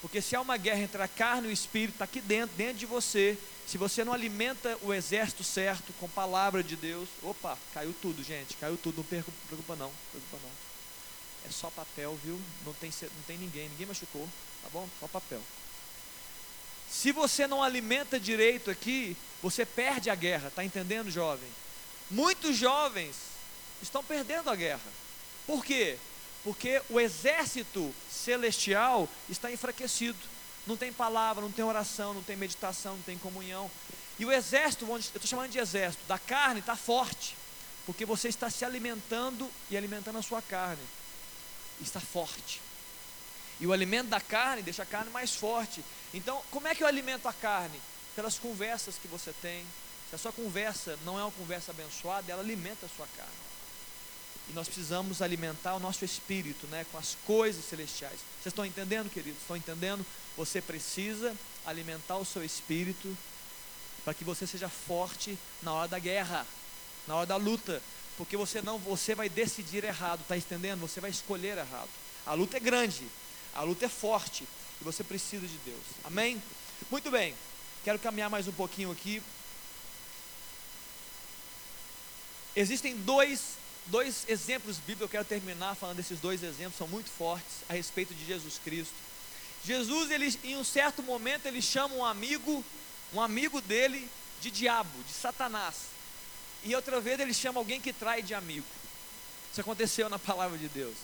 Porque 0.00 0.20
se 0.20 0.34
há 0.34 0.40
uma 0.40 0.56
guerra 0.56 0.80
entre 0.80 1.00
a 1.00 1.06
carne 1.06 1.48
e 1.48 1.50
o 1.50 1.52
espírito, 1.52 1.94
está 1.94 2.04
aqui 2.04 2.20
dentro, 2.20 2.56
dentro 2.56 2.78
de 2.78 2.86
você. 2.86 3.38
Se 3.66 3.78
você 3.78 4.04
não 4.04 4.12
alimenta 4.12 4.76
o 4.82 4.92
exército 4.92 5.44
certo 5.44 5.92
com 6.00 6.08
palavra 6.08 6.62
de 6.62 6.74
Deus, 6.74 7.08
opa, 7.22 7.56
caiu 7.72 7.94
tudo, 8.02 8.24
gente, 8.24 8.56
caiu 8.56 8.76
tudo. 8.76 8.96
Não 8.96 9.04
preocupa 9.04 9.76
não, 9.76 9.92
preocupa 10.10 10.38
não. 10.42 10.50
É 11.46 11.50
só 11.50 11.70
papel, 11.70 12.18
viu? 12.24 12.40
Não 12.66 12.72
tem, 12.74 12.90
não 13.02 13.22
tem 13.26 13.38
ninguém, 13.38 13.68
ninguém 13.68 13.86
machucou, 13.86 14.28
tá 14.62 14.68
bom? 14.72 14.88
Só 14.98 15.06
papel. 15.06 15.40
Se 16.92 17.10
você 17.10 17.46
não 17.46 17.62
alimenta 17.62 18.20
direito 18.20 18.70
aqui, 18.70 19.16
você 19.42 19.64
perde 19.64 20.10
a 20.10 20.14
guerra, 20.14 20.52
tá 20.54 20.62
entendendo, 20.62 21.10
jovem? 21.10 21.48
Muitos 22.10 22.56
jovens 22.56 23.16
estão 23.80 24.04
perdendo 24.04 24.50
a 24.50 24.54
guerra. 24.54 24.92
Por 25.46 25.64
quê? 25.64 25.98
porque 26.44 26.82
o 26.90 27.00
exército 27.00 27.94
celestial 28.10 29.08
está 29.28 29.50
enfraquecido. 29.50 30.18
Não 30.66 30.76
tem 30.76 30.92
palavra, 30.92 31.42
não 31.42 31.50
tem 31.50 31.64
oração, 31.64 32.14
não 32.14 32.22
tem 32.22 32.36
meditação, 32.36 32.96
não 32.96 33.02
tem 33.02 33.18
comunhão. 33.18 33.70
E 34.18 34.24
o 34.24 34.32
exército, 34.32 34.86
eu 34.86 34.96
estou 34.96 35.26
chamando 35.26 35.50
de 35.50 35.58
exército, 35.58 36.04
da 36.06 36.18
carne 36.18 36.60
está 36.60 36.76
forte, 36.76 37.36
porque 37.86 38.04
você 38.04 38.28
está 38.28 38.50
se 38.50 38.64
alimentando 38.64 39.50
e 39.70 39.76
alimentando 39.76 40.18
a 40.18 40.22
sua 40.22 40.42
carne. 40.42 40.82
Está 41.80 42.00
forte. 42.00 42.60
E 43.60 43.66
o 43.66 43.72
alimento 43.72 44.08
da 44.08 44.20
carne 44.20 44.62
deixa 44.62 44.82
a 44.82 44.86
carne 44.86 45.10
mais 45.10 45.34
forte. 45.34 45.84
Então, 46.14 46.42
como 46.50 46.68
é 46.68 46.74
que 46.74 46.82
eu 46.82 46.86
alimento 46.86 47.26
a 47.26 47.32
carne? 47.32 47.80
Pelas 48.14 48.38
conversas 48.38 48.96
que 48.96 49.08
você 49.08 49.32
tem. 49.40 49.64
Se 50.10 50.16
a 50.16 50.18
sua 50.18 50.32
conversa 50.32 50.98
não 51.04 51.18
é 51.18 51.22
uma 51.22 51.32
conversa 51.32 51.70
abençoada, 51.70 52.30
ela 52.30 52.42
alimenta 52.42 52.84
a 52.84 52.88
sua 52.88 53.06
carne. 53.16 53.32
E 54.50 54.52
nós 54.52 54.66
precisamos 54.66 55.22
alimentar 55.22 55.74
o 55.74 55.78
nosso 55.78 56.04
espírito 56.04 56.66
né, 56.66 56.84
com 56.92 56.98
as 56.98 57.16
coisas 57.26 57.64
celestiais. 57.64 58.18
Vocês 58.34 58.52
estão 58.52 58.66
entendendo, 58.66 59.08
queridos? 59.08 59.40
Estão 59.40 59.56
entendendo? 59.56 60.04
Você 60.36 60.60
precisa 60.60 61.34
alimentar 61.64 62.16
o 62.16 62.24
seu 62.24 62.44
espírito 62.44 63.16
para 64.04 64.12
que 64.12 64.24
você 64.24 64.46
seja 64.46 64.68
forte 64.68 65.38
na 65.62 65.72
hora 65.72 65.88
da 65.88 65.98
guerra, 65.98 66.46
na 67.06 67.14
hora 67.14 67.26
da 67.26 67.36
luta. 67.36 67.80
Porque 68.18 68.36
você 68.36 68.60
não, 68.60 68.78
você 68.78 69.14
vai 69.14 69.30
decidir 69.30 69.84
errado, 69.84 70.20
está 70.20 70.36
entendendo? 70.36 70.80
Você 70.80 71.00
vai 71.00 71.10
escolher 71.10 71.56
errado. 71.56 71.88
A 72.26 72.34
luta 72.34 72.58
é 72.58 72.60
grande, 72.60 73.06
a 73.54 73.62
luta 73.62 73.86
é 73.86 73.88
forte 73.88 74.46
e 74.82 74.84
você 74.84 75.04
precisa 75.04 75.46
de 75.46 75.56
Deus. 75.58 75.80
Amém? 76.02 76.42
Muito 76.90 77.08
bem. 77.08 77.34
Quero 77.84 78.00
caminhar 78.00 78.28
mais 78.28 78.48
um 78.48 78.52
pouquinho 78.52 78.90
aqui. 78.90 79.22
Existem 82.54 82.96
dois 82.96 83.62
dois 83.86 84.24
exemplos 84.28 84.76
bíblicos, 84.76 85.02
eu 85.02 85.08
quero 85.08 85.24
terminar 85.24 85.74
falando 85.74 85.96
desses 85.96 86.20
dois 86.20 86.42
exemplos, 86.42 86.76
são 86.76 86.86
muito 86.86 87.10
fortes 87.10 87.64
a 87.68 87.72
respeito 87.72 88.14
de 88.14 88.24
Jesus 88.24 88.60
Cristo. 88.62 88.94
Jesus, 89.64 90.10
ele, 90.10 90.38
em 90.44 90.56
um 90.56 90.64
certo 90.64 91.02
momento, 91.02 91.46
ele 91.46 91.60
chama 91.60 91.94
um 91.94 92.04
amigo, 92.04 92.64
um 93.12 93.20
amigo 93.20 93.60
dele, 93.60 94.08
de 94.40 94.50
diabo, 94.50 95.02
de 95.06 95.12
Satanás. 95.12 95.74
E 96.64 96.74
outra 96.74 97.00
vez 97.00 97.18
ele 97.18 97.34
chama 97.34 97.58
alguém 97.58 97.80
que 97.80 97.92
trai 97.92 98.22
de 98.22 98.34
amigo. 98.34 98.66
Isso 99.50 99.60
aconteceu 99.60 100.08
na 100.08 100.18
palavra 100.18 100.58
de 100.58 100.68
Deus. 100.68 100.94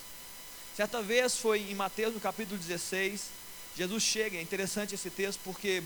Certa 0.77 1.03
vez 1.03 1.37
foi 1.37 1.61
em 1.61 1.75
Mateus, 1.75 2.14
no 2.14 2.21
capítulo 2.21 2.59
16, 2.59 3.38
Jesus 3.79 4.03
chega, 4.03 4.37
é 4.37 4.43
interessante 4.43 4.97
esse 4.97 5.09
texto, 5.09 5.38
porque 5.45 5.85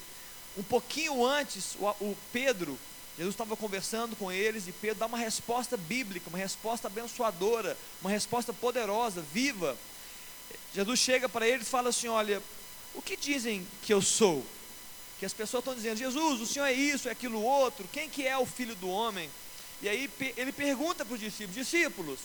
um 0.56 0.62
pouquinho 0.62 1.26
antes, 1.26 1.76
o, 1.78 1.86
o 2.00 2.16
Pedro, 2.32 2.78
Jesus 3.18 3.34
estava 3.34 3.54
conversando 3.54 4.16
com 4.16 4.32
eles 4.32 4.66
e 4.66 4.72
Pedro 4.72 5.00
dá 5.00 5.04
uma 5.04 5.18
resposta 5.18 5.76
bíblica, 5.76 6.30
uma 6.30 6.38
resposta 6.38 6.86
abençoadora, 6.86 7.76
uma 8.00 8.08
resposta 8.08 8.50
poderosa, 8.50 9.20
viva. 9.20 9.76
Jesus 10.74 11.00
chega 11.00 11.28
para 11.28 11.46
eles 11.46 11.66
e 11.66 11.70
fala 11.70 11.90
assim: 11.90 12.08
Olha, 12.08 12.42
o 12.94 13.02
que 13.02 13.14
dizem 13.14 13.66
que 13.82 13.92
eu 13.92 14.00
sou? 14.00 14.42
Que 15.18 15.26
as 15.26 15.34
pessoas 15.34 15.60
estão 15.60 15.74
dizendo: 15.74 15.98
Jesus, 15.98 16.40
o 16.40 16.46
Senhor 16.46 16.64
é 16.64 16.72
isso, 16.72 17.10
é 17.10 17.12
aquilo 17.12 17.42
outro, 17.42 17.86
quem 17.92 18.08
que 18.08 18.26
é 18.26 18.38
o 18.38 18.46
filho 18.46 18.74
do 18.74 18.88
homem? 18.88 19.28
E 19.82 19.88
aí 19.88 20.08
ele 20.34 20.50
pergunta 20.50 21.04
para 21.04 21.12
os 21.12 21.20
discípulos: 21.20 21.54
Discípulos, 21.54 22.20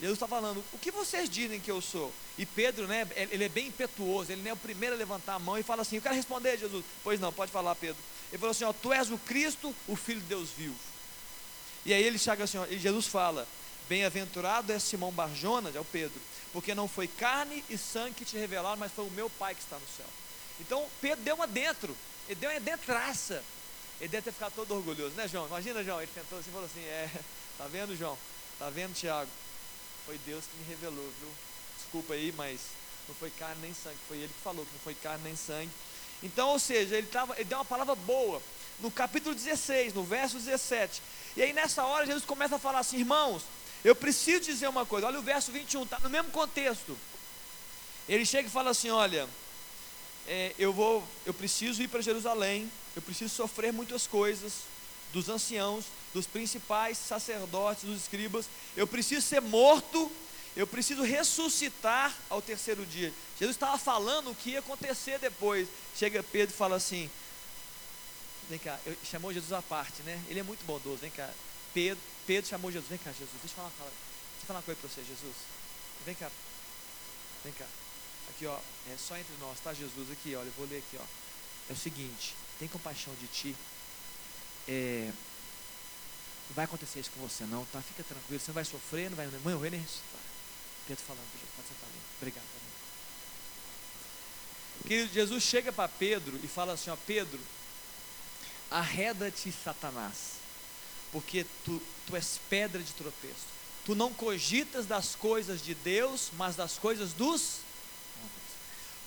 Jesus 0.00 0.16
está 0.16 0.28
falando, 0.28 0.62
o 0.72 0.78
que 0.78 0.90
vocês 0.90 1.28
dizem 1.28 1.58
que 1.58 1.70
eu 1.70 1.80
sou? 1.80 2.12
E 2.36 2.44
Pedro, 2.44 2.86
né, 2.86 3.08
ele 3.16 3.44
é 3.44 3.48
bem 3.48 3.68
impetuoso, 3.68 4.30
ele 4.30 4.46
é 4.46 4.52
o 4.52 4.56
primeiro 4.56 4.94
a 4.94 4.98
levantar 4.98 5.34
a 5.34 5.38
mão 5.38 5.56
e 5.56 5.62
fala 5.62 5.82
assim: 5.82 5.96
Eu 5.96 6.02
quero 6.02 6.14
responder, 6.14 6.58
Jesus. 6.58 6.84
Pois 7.02 7.18
não, 7.18 7.32
pode 7.32 7.50
falar, 7.50 7.74
Pedro. 7.76 7.96
Ele 8.30 8.38
falou 8.38 8.50
assim: 8.50 8.64
ó, 8.64 8.72
Tu 8.74 8.92
és 8.92 9.10
o 9.10 9.16
Cristo, 9.18 9.74
o 9.88 9.96
Filho 9.96 10.20
de 10.20 10.26
Deus 10.26 10.50
vivo. 10.50 10.76
E 11.86 11.94
aí 11.94 12.02
ele 12.02 12.18
chega 12.18 12.44
assim, 12.44 12.58
ó, 12.58 12.66
e 12.66 12.78
Jesus 12.78 13.06
fala: 13.06 13.48
Bem-aventurado 13.88 14.70
é 14.70 14.78
Simão 14.78 15.10
Barjona, 15.10 15.70
é 15.74 15.80
o 15.80 15.84
Pedro, 15.84 16.20
porque 16.52 16.74
não 16.74 16.88
foi 16.88 17.08
carne 17.08 17.64
e 17.70 17.78
sangue 17.78 18.16
que 18.16 18.24
te 18.24 18.36
revelaram, 18.36 18.76
mas 18.76 18.92
foi 18.92 19.06
o 19.06 19.10
meu 19.10 19.30
Pai 19.30 19.54
que 19.54 19.62
está 19.62 19.76
no 19.76 19.86
céu. 19.96 20.06
Então 20.60 20.86
Pedro 21.00 21.24
deu 21.24 21.36
uma 21.36 21.46
dentro, 21.46 21.96
ele 22.28 22.40
deu 22.40 22.50
uma 22.50 22.60
dentraça. 22.60 23.42
Ele 23.98 24.10
deve 24.10 24.24
ter 24.24 24.32
ficado 24.32 24.52
todo 24.54 24.74
orgulhoso, 24.74 25.14
né, 25.14 25.26
João? 25.26 25.46
Imagina, 25.46 25.82
João, 25.82 26.02
ele 26.02 26.10
tentou 26.14 26.38
assim 26.38 26.50
e 26.50 26.52
falou 26.52 26.66
assim: 26.66 26.84
É, 26.84 27.08
tá 27.56 27.66
vendo, 27.66 27.96
João? 27.96 28.18
Tá 28.58 28.68
vendo, 28.68 28.94
Tiago? 28.94 29.30
Foi 30.06 30.16
Deus 30.24 30.44
que 30.44 30.56
me 30.58 30.64
revelou, 30.68 31.12
viu? 31.20 31.28
Desculpa 31.76 32.14
aí, 32.14 32.32
mas 32.36 32.60
não 33.08 33.14
foi 33.16 33.28
carne 33.30 33.60
nem 33.60 33.74
sangue. 33.74 33.98
Foi 34.06 34.16
ele 34.18 34.32
que 34.32 34.40
falou 34.40 34.64
que 34.64 34.72
não 34.72 34.80
foi 34.80 34.94
carne 34.94 35.24
nem 35.24 35.34
sangue. 35.36 35.70
Então, 36.22 36.50
ou 36.50 36.60
seja, 36.60 36.96
ele, 36.96 37.08
tava, 37.08 37.34
ele 37.34 37.44
deu 37.44 37.58
uma 37.58 37.64
palavra 37.64 37.96
boa. 37.96 38.40
No 38.78 38.88
capítulo 38.90 39.34
16, 39.34 39.94
no 39.94 40.04
verso 40.04 40.38
17. 40.38 41.02
E 41.36 41.42
aí 41.42 41.52
nessa 41.52 41.84
hora 41.84 42.06
Jesus 42.06 42.24
começa 42.24 42.54
a 42.54 42.58
falar 42.58 42.78
assim, 42.78 42.98
irmãos, 42.98 43.42
eu 43.84 43.96
preciso 43.96 44.44
dizer 44.44 44.68
uma 44.68 44.86
coisa. 44.86 45.08
Olha 45.08 45.18
o 45.18 45.22
verso 45.22 45.50
21, 45.50 45.82
está 45.82 45.98
no 45.98 46.08
mesmo 46.08 46.30
contexto. 46.30 46.96
Ele 48.08 48.24
chega 48.24 48.48
e 48.48 48.50
fala 48.50 48.70
assim: 48.70 48.90
olha, 48.90 49.28
é, 50.28 50.54
eu 50.56 50.72
vou, 50.72 51.06
eu 51.24 51.34
preciso 51.34 51.82
ir 51.82 51.88
para 51.88 52.00
Jerusalém, 52.00 52.70
eu 52.94 53.02
preciso 53.02 53.34
sofrer 53.34 53.72
muitas 53.72 54.06
coisas 54.06 54.52
dos 55.12 55.28
anciãos, 55.28 55.84
dos 56.12 56.26
principais 56.26 56.98
sacerdotes, 56.98 57.84
dos 57.84 58.02
escribas. 58.02 58.46
Eu 58.76 58.86
preciso 58.86 59.26
ser 59.26 59.40
morto, 59.40 60.10
eu 60.56 60.66
preciso 60.66 61.02
ressuscitar 61.02 62.14
ao 62.30 62.40
terceiro 62.40 62.84
dia. 62.86 63.12
Jesus 63.38 63.56
estava 63.56 63.76
falando 63.76 64.30
o 64.30 64.34
que 64.34 64.50
ia 64.50 64.60
acontecer 64.60 65.18
depois. 65.18 65.68
Chega 65.94 66.22
Pedro 66.22 66.54
e 66.54 66.58
fala 66.58 66.76
assim: 66.76 67.10
Vem 68.48 68.58
cá, 68.58 68.78
eu, 68.86 68.96
chamou 69.04 69.32
Jesus 69.32 69.52
à 69.52 69.60
parte, 69.60 70.02
né? 70.02 70.22
Ele 70.28 70.40
é 70.40 70.42
muito 70.42 70.64
bondoso. 70.64 70.98
Vem 70.98 71.10
cá, 71.10 71.28
Pedro, 71.74 72.02
Pedro 72.26 72.48
chamou 72.48 72.70
Jesus. 72.70 72.88
Vem 72.88 72.98
cá, 72.98 73.10
Jesus, 73.10 73.30
deixa 73.42 73.54
eu 73.54 73.56
falar, 73.56 73.70
deixa 73.70 74.42
eu 74.42 74.46
falar 74.46 74.58
uma 74.60 74.64
coisa 74.64 74.80
para 74.80 74.88
você, 74.88 75.02
Jesus. 75.02 75.36
Vem 76.04 76.14
cá, 76.14 76.30
vem 77.42 77.52
cá. 77.52 77.66
Aqui, 78.30 78.46
ó, 78.46 78.58
é 78.92 78.96
só 78.96 79.16
entre 79.16 79.34
nós, 79.40 79.58
tá, 79.60 79.74
Jesus? 79.74 80.10
Aqui, 80.10 80.34
olha, 80.34 80.46
eu 80.46 80.52
vou 80.56 80.66
ler 80.66 80.78
aqui, 80.78 80.96
ó. 80.98 81.04
É 81.68 81.72
o 81.72 81.76
seguinte: 81.76 82.34
tem 82.58 82.68
compaixão 82.68 83.12
de 83.14 83.26
ti. 83.26 83.56
É, 84.68 85.12
não 86.48 86.54
vai 86.54 86.64
acontecer 86.64 87.00
isso 87.00 87.10
com 87.10 87.20
você 87.20 87.44
não, 87.44 87.64
tá? 87.66 87.80
Fica 87.82 88.02
tranquilo, 88.02 88.40
você 88.40 88.48
não 88.48 88.54
vai 88.54 88.64
sofrer, 88.64 89.10
não 89.10 89.16
vai 89.16 89.26
morrer 89.54 89.70
nem 89.70 89.80
ressuscitar. 89.80 90.20
Pedro 90.86 91.04
falando, 91.04 91.26
pode 91.56 91.68
sentar 91.68 91.88
ali. 91.88 92.00
Obrigado. 92.18 92.56
Que 94.86 95.08
Jesus 95.08 95.42
chega 95.42 95.72
para 95.72 95.88
Pedro 95.88 96.38
e 96.44 96.46
fala 96.46 96.74
assim, 96.74 96.90
ó, 96.90 96.96
Pedro, 97.06 97.40
arreda-te 98.70 99.52
Satanás, 99.52 100.36
porque 101.10 101.44
tu, 101.64 101.82
tu 102.06 102.14
és 102.14 102.38
pedra 102.48 102.80
de 102.80 102.92
tropeço. 102.92 103.56
Tu 103.84 103.94
não 103.94 104.12
cogitas 104.12 104.86
das 104.86 105.14
coisas 105.14 105.62
de 105.62 105.74
Deus, 105.74 106.30
mas 106.34 106.54
das 106.54 106.74
coisas 106.74 107.12
dos. 107.12 107.60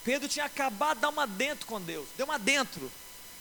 Pedro 0.03 0.27
tinha 0.27 0.45
acabado 0.45 0.97
de 0.97 1.01
dar 1.01 1.09
uma 1.09 1.25
dentro 1.25 1.65
com 1.65 1.81
Deus, 1.81 2.07
deu 2.17 2.25
uma 2.25 2.39
dentro. 2.39 2.91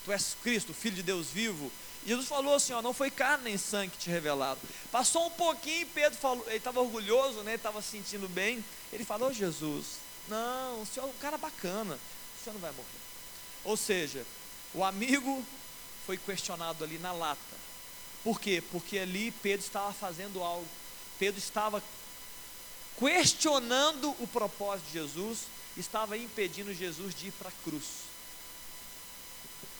Tu 0.05 0.13
és 0.13 0.37
Cristo, 0.43 0.73
Filho 0.73 0.97
de 0.97 1.03
Deus 1.03 1.29
vivo, 1.29 1.73
Jesus 2.07 2.29
falou 2.29 2.55
assim: 2.55 2.73
ó, 2.73 2.83
não 2.83 2.93
foi 2.93 3.11
carne 3.11 3.45
nem 3.45 3.59
sangue 3.59 3.91
que 3.93 3.99
te 3.99 4.11
revelaram. 4.11 4.59
Passou 4.91 5.27
um 5.27 5.31
pouquinho, 5.31 5.87
Pedro 5.89 6.19
falou, 6.19 6.45
ele 6.47 6.57
estava 6.57 6.81
orgulhoso, 6.81 7.43
né? 7.43 7.55
Estava 7.55 7.83
se 7.83 7.89
sentindo 7.89 8.29
bem. 8.29 8.65
Ele 8.93 9.05
falou: 9.05 9.33
Jesus, 9.33 9.99
não, 10.29 10.83
o 10.83 10.87
senhor 10.87 11.07
é 11.07 11.11
um 11.11 11.19
cara 11.19 11.37
bacana, 11.37 11.95
o 11.95 12.45
senhor 12.45 12.55
não 12.55 12.61
vai 12.61 12.73
morrer. 12.73 12.89
Ou 13.65 13.77
seja, 13.77 14.25
o 14.75 14.85
amigo 14.85 15.45
foi 16.07 16.17
questionado 16.17 16.85
ali 16.85 16.99
na 16.99 17.13
lata. 17.13 17.39
Por 18.25 18.41
quê? 18.41 18.63
Porque 18.71 18.99
ali 18.99 19.31
Pedro 19.31 19.65
estava 19.67 19.93
fazendo 19.93 20.43
algo. 20.43 20.67
Pedro 21.19 21.39
estava 21.39 21.83
questionando 22.99 24.11
o 24.19 24.27
propósito 24.27 24.87
de 24.87 24.93
Jesus, 24.93 25.41
estava 25.77 26.17
impedindo 26.17 26.75
Jesus 26.75 27.15
de 27.15 27.29
ir 27.29 27.33
para 27.33 27.49
a 27.49 27.53
cruz. 27.65 27.85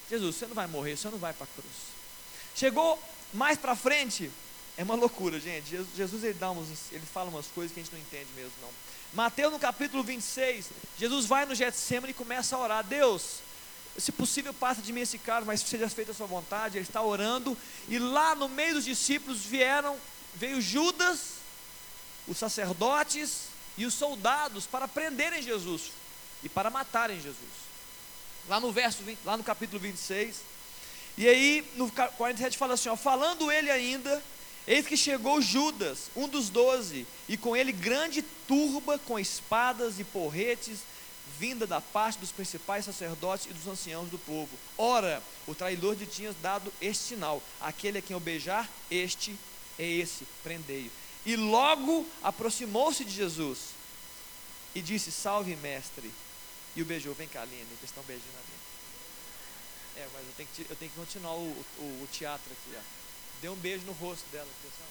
Jesus, 0.09 0.37
você 0.37 0.47
não 0.47 0.55
vai 0.55 0.67
morrer, 0.67 0.97
você 0.97 1.09
não 1.11 1.19
vai 1.19 1.33
para 1.33 1.45
a 1.45 1.61
cruz. 1.61 1.98
Chegou 2.59 3.01
mais 3.33 3.57
para 3.57 3.77
frente, 3.77 4.29
é 4.77 4.83
uma 4.83 4.97
loucura, 4.97 5.39
gente. 5.39 5.71
Jesus, 5.95 6.25
ele, 6.25 6.35
dá 6.35 6.51
ele 6.91 7.07
fala 7.07 7.31
umas 7.31 7.47
coisas 7.47 7.73
que 7.73 7.79
a 7.79 7.83
gente 7.85 7.93
não 7.93 8.01
entende 8.01 8.27
mesmo, 8.35 8.51
não. 8.61 8.69
Mateus 9.13 9.53
no 9.53 9.61
capítulo 9.61 10.03
26, 10.03 10.71
Jesus 10.99 11.25
vai 11.25 11.47
no 11.47 11.55
Getsemane 11.55 12.11
e 12.11 12.15
começa 12.15 12.57
a 12.57 12.59
orar. 12.59 12.83
Deus, 12.83 13.37
se 13.97 14.11
possível, 14.11 14.53
passa 14.53 14.83
de 14.83 14.93
mim 14.93 15.03
esse 15.03 15.19
cara, 15.19 15.45
mas 15.45 15.61
seja 15.61 15.89
feita 15.89 16.11
a 16.11 16.15
sua 16.15 16.27
vontade. 16.27 16.79
Ele 16.79 16.85
está 16.85 17.01
orando, 17.01 17.57
e 17.89 17.97
lá 17.97 18.35
no 18.35 18.49
meio 18.49 18.75
dos 18.75 18.85
discípulos 18.85 19.39
vieram, 19.39 19.97
veio 20.35 20.61
Judas, 20.61 21.35
os 22.27 22.39
sacerdotes 22.39 23.51
e 23.77 23.87
os 23.87 23.95
soldados 23.95 24.67
para 24.67 24.89
prenderem 24.89 25.41
Jesus 25.41 25.93
e 26.43 26.49
para 26.49 26.71
matarem 26.71 27.21
Jesus. 27.21 27.69
Lá 28.49 28.59
no 28.59 28.73
verso, 28.73 29.05
lá 29.25 29.37
no 29.37 29.45
capítulo 29.45 29.79
26, 29.79 30.58
e 31.19 31.29
aí, 31.29 31.69
no 31.75 31.91
47 31.91 32.57
fala 32.57 32.75
assim: 32.75 32.89
ó, 32.89 32.95
falando 32.95 33.51
ele 33.51 33.69
ainda, 33.73 34.23
eis 34.69 34.87
que 34.87 34.97
chegou 34.97 35.43
Judas, 35.43 36.13
um 36.15 36.29
dos 36.29 36.49
doze, 36.49 37.05
e 37.29 37.37
com 37.37 37.57
ele 37.57 37.73
grande 37.73 38.23
turba 38.47 39.01
com 39.01 39.19
espadas 39.19 39.99
e 39.99 40.05
porretes, 40.05 40.79
vinda 41.37 41.67
da 41.67 41.81
parte 41.81 42.21
dos 42.21 42.31
principais 42.31 42.85
sacerdotes 42.85 43.47
e 43.47 43.53
dos 43.53 43.67
anciãos 43.67 44.09
do 44.09 44.19
povo. 44.21 44.57
Ora, 44.79 45.21
o 45.45 45.57
traidor 45.57 45.97
lhe 45.97 46.07
tinha 46.07 46.33
dado 46.41 46.73
este 46.81 47.03
sinal: 47.03 47.43
aquele 47.61 47.99
a 47.99 48.03
quem 48.03 48.15
eu 48.15 48.21
beijar, 48.21 48.71
este 48.89 49.37
é 49.77 49.85
esse, 49.85 50.25
prendei-o. 50.45 50.93
E 51.27 51.35
logo 51.35 52.07
aproximou-se 52.23 53.05
de 53.05 53.11
Jesus 53.11 53.59
e 54.73 54.81
disse: 54.81 55.11
Salve, 55.11 55.57
mestre. 55.57 56.13
E 56.77 56.83
o 56.83 56.85
beijou. 56.85 57.13
Vem 57.13 57.27
cá, 57.27 57.43
Aline, 57.43 57.63
eles 57.63 57.83
estão 57.83 58.05
beijando 58.05 58.31
a 58.37 58.39
Aline. 58.39 58.68
É, 59.99 60.09
mas 60.15 60.25
eu 60.25 60.33
tenho 60.37 60.49
que, 60.55 60.67
eu 60.71 60.77
tenho 60.77 60.91
que 60.93 60.97
continuar 60.97 61.35
o, 61.35 61.67
o, 61.79 62.03
o 62.03 62.09
teatro 62.13 62.53
aqui, 62.53 62.77
ó. 62.77 62.81
Deu 63.43 63.53
um 63.53 63.57
beijo 63.57 63.85
no 63.85 63.93
rosto 63.93 64.25
dela. 64.31 64.49
Pessoal. 64.63 64.89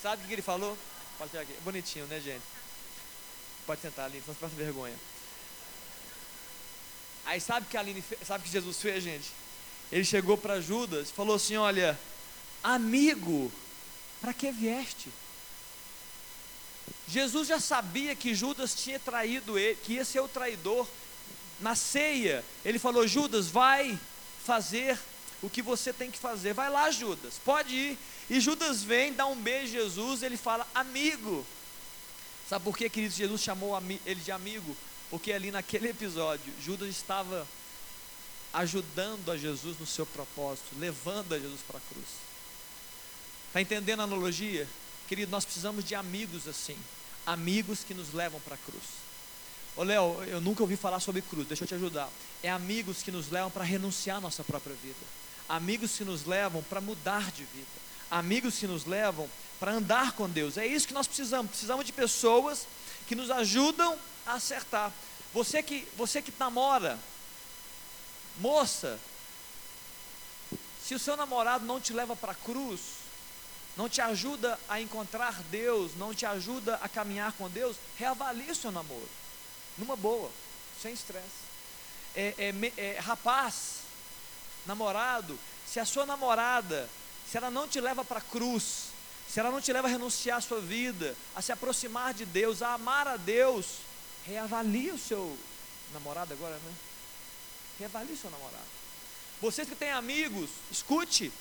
Sabe 0.00 0.24
o 0.24 0.26
que 0.26 0.32
ele 0.32 0.42
falou? 0.42 0.76
Pode 1.18 1.36
aqui. 1.36 1.52
Bonitinho, 1.62 2.06
né, 2.06 2.18
gente? 2.18 2.42
Pode 3.66 3.82
sentar 3.82 4.06
ali, 4.06 4.22
não 4.26 4.34
se 4.34 4.40
passa 4.40 4.54
vergonha. 4.56 4.96
Aí 7.26 7.40
sabe 7.40 7.66
que 7.66 7.76
a 7.76 7.80
Aline, 7.80 8.02
sabe 8.26 8.44
que 8.44 8.50
Jesus 8.50 8.78
fez, 8.80 9.04
gente? 9.04 9.30
Ele 9.90 10.04
chegou 10.04 10.38
para 10.38 10.60
Judas 10.60 11.10
e 11.10 11.12
falou 11.12 11.36
assim: 11.36 11.56
Olha, 11.56 11.98
amigo, 12.62 13.52
para 14.20 14.32
que 14.32 14.50
vieste? 14.50 15.10
Jesus 17.06 17.48
já 17.48 17.60
sabia 17.60 18.16
que 18.16 18.34
Judas 18.34 18.74
tinha 18.74 18.98
traído 18.98 19.58
ele, 19.58 19.76
que 19.76 19.94
ia 19.94 20.04
ser 20.04 20.20
o 20.20 20.28
traidor 20.28 20.88
na 21.60 21.74
ceia, 21.74 22.44
ele 22.64 22.78
falou: 22.78 23.06
Judas, 23.06 23.48
vai 23.48 23.98
fazer 24.44 24.98
o 25.42 25.50
que 25.50 25.62
você 25.62 25.92
tem 25.92 26.10
que 26.10 26.18
fazer. 26.18 26.52
Vai 26.54 26.70
lá, 26.70 26.90
Judas, 26.90 27.34
pode 27.44 27.74
ir. 27.74 27.98
E 28.30 28.40
Judas 28.40 28.82
vem, 28.82 29.12
dá 29.12 29.26
um 29.26 29.36
beijo 29.36 29.76
a 29.76 29.80
Jesus, 29.82 30.22
ele 30.22 30.36
fala: 30.36 30.66
Amigo. 30.74 31.46
Sabe 32.48 32.64
por 32.64 32.76
que, 32.76 32.88
querido, 32.90 33.14
Jesus 33.14 33.40
chamou 33.40 33.80
ele 34.04 34.20
de 34.20 34.30
amigo? 34.30 34.76
Porque 35.08 35.32
ali 35.32 35.50
naquele 35.50 35.88
episódio, 35.88 36.52
Judas 36.62 36.88
estava 36.88 37.46
ajudando 38.52 39.30
a 39.30 39.36
Jesus 39.36 39.78
no 39.78 39.86
seu 39.86 40.04
propósito, 40.04 40.66
levando 40.78 41.34
a 41.34 41.38
Jesus 41.38 41.60
para 41.66 41.78
a 41.78 41.80
cruz. 41.80 42.06
Está 43.48 43.60
entendendo 43.60 44.00
a 44.00 44.04
analogia? 44.04 44.68
Querido, 45.08 45.30
nós 45.30 45.44
precisamos 45.44 45.84
de 45.84 45.94
amigos 45.94 46.46
assim. 46.46 46.76
Amigos 47.24 47.84
que 47.84 47.94
nos 47.94 48.12
levam 48.12 48.40
para 48.40 48.54
a 48.54 48.58
cruz. 48.58 49.01
Ô 49.74 49.82
Léo, 49.82 50.22
eu 50.26 50.40
nunca 50.40 50.62
ouvi 50.62 50.76
falar 50.76 51.00
sobre 51.00 51.22
cruz, 51.22 51.46
deixa 51.46 51.64
eu 51.64 51.68
te 51.68 51.74
ajudar. 51.74 52.08
É 52.42 52.50
amigos 52.50 53.02
que 53.02 53.10
nos 53.10 53.30
levam 53.30 53.50
para 53.50 53.64
renunciar 53.64 54.18
à 54.18 54.20
nossa 54.20 54.44
própria 54.44 54.76
vida. 54.82 54.98
Amigos 55.48 55.96
que 55.96 56.04
nos 56.04 56.26
levam 56.26 56.62
para 56.64 56.80
mudar 56.80 57.30
de 57.32 57.44
vida. 57.44 57.66
Amigos 58.10 58.58
que 58.58 58.66
nos 58.66 58.84
levam 58.84 59.28
para 59.58 59.72
andar 59.72 60.12
com 60.12 60.28
Deus. 60.28 60.58
É 60.58 60.66
isso 60.66 60.86
que 60.86 60.92
nós 60.92 61.06
precisamos. 61.06 61.50
Precisamos 61.50 61.86
de 61.86 61.92
pessoas 61.92 62.66
que 63.06 63.14
nos 63.14 63.30
ajudam 63.30 63.98
a 64.26 64.34
acertar. 64.34 64.92
Você 65.32 65.62
que, 65.62 65.88
você 65.96 66.20
que 66.20 66.32
namora, 66.38 66.98
moça, 68.38 68.98
se 70.84 70.94
o 70.94 70.98
seu 70.98 71.16
namorado 71.16 71.64
não 71.64 71.80
te 71.80 71.94
leva 71.94 72.14
para 72.14 72.32
a 72.32 72.34
cruz, 72.34 72.80
não 73.74 73.88
te 73.88 74.02
ajuda 74.02 74.60
a 74.68 74.78
encontrar 74.82 75.42
Deus, 75.44 75.92
não 75.96 76.12
te 76.12 76.26
ajuda 76.26 76.78
a 76.82 76.88
caminhar 76.90 77.32
com 77.32 77.48
Deus, 77.48 77.76
reavalie 77.96 78.50
o 78.50 78.54
seu 78.54 78.70
namoro. 78.70 79.08
Numa 79.78 79.96
boa, 79.96 80.30
sem 80.80 80.92
estresse. 80.92 81.42
É, 82.14 82.34
é, 82.38 82.72
é, 82.76 82.98
rapaz, 83.00 83.80
namorado, 84.66 85.38
se 85.66 85.80
a 85.80 85.84
sua 85.84 86.04
namorada, 86.04 86.88
se 87.30 87.36
ela 87.36 87.50
não 87.50 87.66
te 87.66 87.80
leva 87.80 88.04
para 88.04 88.18
a 88.18 88.22
cruz, 88.22 88.88
se 89.28 89.40
ela 89.40 89.50
não 89.50 89.60
te 89.60 89.72
leva 89.72 89.88
a 89.88 89.90
renunciar 89.90 90.38
à 90.38 90.40
sua 90.40 90.60
vida, 90.60 91.16
a 91.34 91.40
se 91.40 91.50
aproximar 91.52 92.12
de 92.12 92.26
Deus, 92.26 92.60
a 92.60 92.74
amar 92.74 93.08
a 93.08 93.16
Deus, 93.16 93.78
reavalie 94.26 94.90
o 94.90 94.98
seu 94.98 95.36
namorado 95.94 96.34
agora, 96.34 96.54
né? 96.54 96.74
Reavalie 97.78 98.12
o 98.12 98.18
seu 98.18 98.30
namorado. 98.30 98.82
Vocês 99.40 99.68
que 99.68 99.74
têm 99.74 99.90
amigos, 99.90 100.50
escute. 100.70 101.32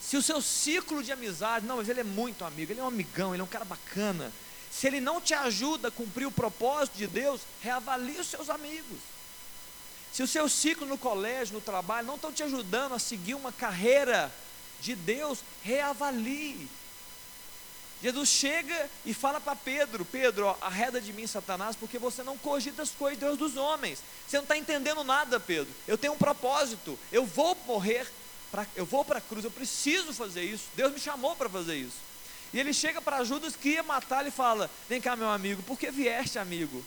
Se 0.00 0.16
o 0.16 0.22
seu 0.22 0.42
ciclo 0.42 1.02
de 1.02 1.12
amizade, 1.12 1.66
não, 1.66 1.76
mas 1.76 1.88
ele 1.88 2.00
é 2.00 2.04
muito 2.04 2.44
amigo, 2.44 2.72
ele 2.72 2.80
é 2.80 2.82
um 2.82 2.88
amigão, 2.88 3.34
ele 3.34 3.40
é 3.40 3.44
um 3.44 3.48
cara 3.48 3.64
bacana. 3.64 4.32
Se 4.78 4.86
ele 4.86 5.00
não 5.00 5.22
te 5.22 5.32
ajuda 5.32 5.88
a 5.88 5.90
cumprir 5.90 6.26
o 6.26 6.30
propósito 6.30 6.98
de 6.98 7.06
Deus, 7.06 7.40
reavalie 7.62 8.20
os 8.20 8.26
seus 8.26 8.50
amigos. 8.50 8.98
Se 10.12 10.22
o 10.22 10.26
seu 10.26 10.50
ciclo 10.50 10.86
no 10.86 10.98
colégio, 10.98 11.54
no 11.54 11.62
trabalho, 11.62 12.06
não 12.06 12.16
estão 12.16 12.30
te 12.30 12.42
ajudando 12.42 12.92
a 12.92 12.98
seguir 12.98 13.34
uma 13.34 13.50
carreira 13.50 14.30
de 14.82 14.94
Deus, 14.94 15.38
reavalie. 15.62 16.68
Jesus 18.02 18.28
chega 18.28 18.90
e 19.06 19.14
fala 19.14 19.40
para 19.40 19.56
Pedro: 19.56 20.04
Pedro, 20.04 20.46
ó, 20.46 20.56
arreda 20.60 21.00
de 21.00 21.10
mim, 21.10 21.26
Satanás, 21.26 21.74
porque 21.74 21.98
você 21.98 22.22
não 22.22 22.36
cogita 22.36 22.82
as 22.82 22.90
coisas 22.90 23.18
de 23.18 23.24
Deus 23.24 23.38
dos 23.38 23.56
homens. 23.56 24.00
Você 24.28 24.36
não 24.36 24.44
está 24.44 24.58
entendendo 24.58 25.02
nada, 25.02 25.40
Pedro. 25.40 25.72
Eu 25.88 25.96
tenho 25.96 26.12
um 26.12 26.18
propósito. 26.18 26.98
Eu 27.10 27.24
vou 27.24 27.56
morrer, 27.66 28.06
pra, 28.50 28.66
eu 28.76 28.84
vou 28.84 29.06
para 29.06 29.18
a 29.18 29.22
cruz. 29.22 29.42
Eu 29.42 29.50
preciso 29.50 30.12
fazer 30.12 30.42
isso. 30.44 30.64
Deus 30.74 30.92
me 30.92 31.00
chamou 31.00 31.34
para 31.34 31.48
fazer 31.48 31.76
isso. 31.76 31.96
E 32.56 32.58
ele 32.58 32.72
chega 32.72 33.02
para 33.02 33.22
Judas 33.22 33.54
que 33.54 33.72
ia 33.72 33.82
matar 33.82 34.26
e 34.26 34.30
fala: 34.30 34.70
Vem 34.88 34.98
cá, 34.98 35.14
meu 35.14 35.28
amigo, 35.28 35.62
por 35.64 35.78
que 35.78 35.90
vieste, 35.90 36.38
amigo? 36.38 36.82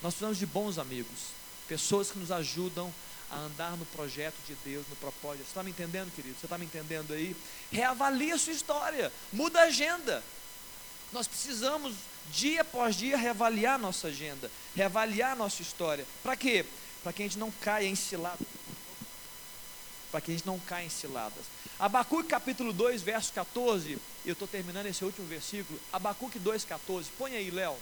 Nós 0.00 0.14
precisamos 0.14 0.38
de 0.38 0.46
bons 0.46 0.78
amigos, 0.78 1.18
pessoas 1.66 2.08
que 2.08 2.16
nos 2.16 2.30
ajudam 2.30 2.94
a 3.28 3.38
andar 3.38 3.76
no 3.76 3.84
projeto 3.86 4.36
de 4.46 4.54
Deus, 4.64 4.86
no 4.88 4.94
propósito. 4.94 5.42
Você 5.42 5.50
está 5.50 5.64
me 5.64 5.70
entendendo, 5.70 6.14
querido? 6.14 6.38
Você 6.38 6.46
está 6.46 6.56
me 6.56 6.64
entendendo 6.64 7.12
aí? 7.12 7.34
Reavalie 7.72 8.30
a 8.30 8.38
sua 8.38 8.52
história, 8.52 9.12
muda 9.32 9.58
a 9.58 9.64
agenda. 9.64 10.22
Nós 11.12 11.26
precisamos, 11.26 11.96
dia 12.30 12.60
após 12.60 12.94
dia, 12.94 13.16
reavaliar 13.16 13.80
nossa 13.80 14.06
agenda, 14.06 14.48
reavaliar 14.76 15.34
nossa 15.34 15.60
história. 15.60 16.06
Para 16.22 16.36
quê? 16.36 16.64
Para 17.02 17.12
que 17.12 17.22
a 17.22 17.26
gente 17.26 17.38
não 17.38 17.50
caia 17.50 17.88
em 17.88 17.96
ciladas. 17.96 18.46
Para 20.12 20.20
que 20.20 20.30
a 20.30 20.34
gente 20.34 20.46
não 20.46 20.60
caia 20.60 20.86
em 20.86 20.88
ciladas. 20.88 21.61
Abacuque 21.82 22.28
capítulo 22.28 22.72
2, 22.72 23.02
verso 23.02 23.32
14. 23.32 23.98
Eu 24.24 24.34
estou 24.34 24.46
terminando 24.46 24.86
esse 24.86 25.04
último 25.04 25.26
versículo. 25.26 25.80
Abacuque 25.92 26.38
2, 26.38 26.64
14. 26.64 27.10
Põe 27.18 27.34
aí, 27.34 27.50
Léo. 27.50 27.76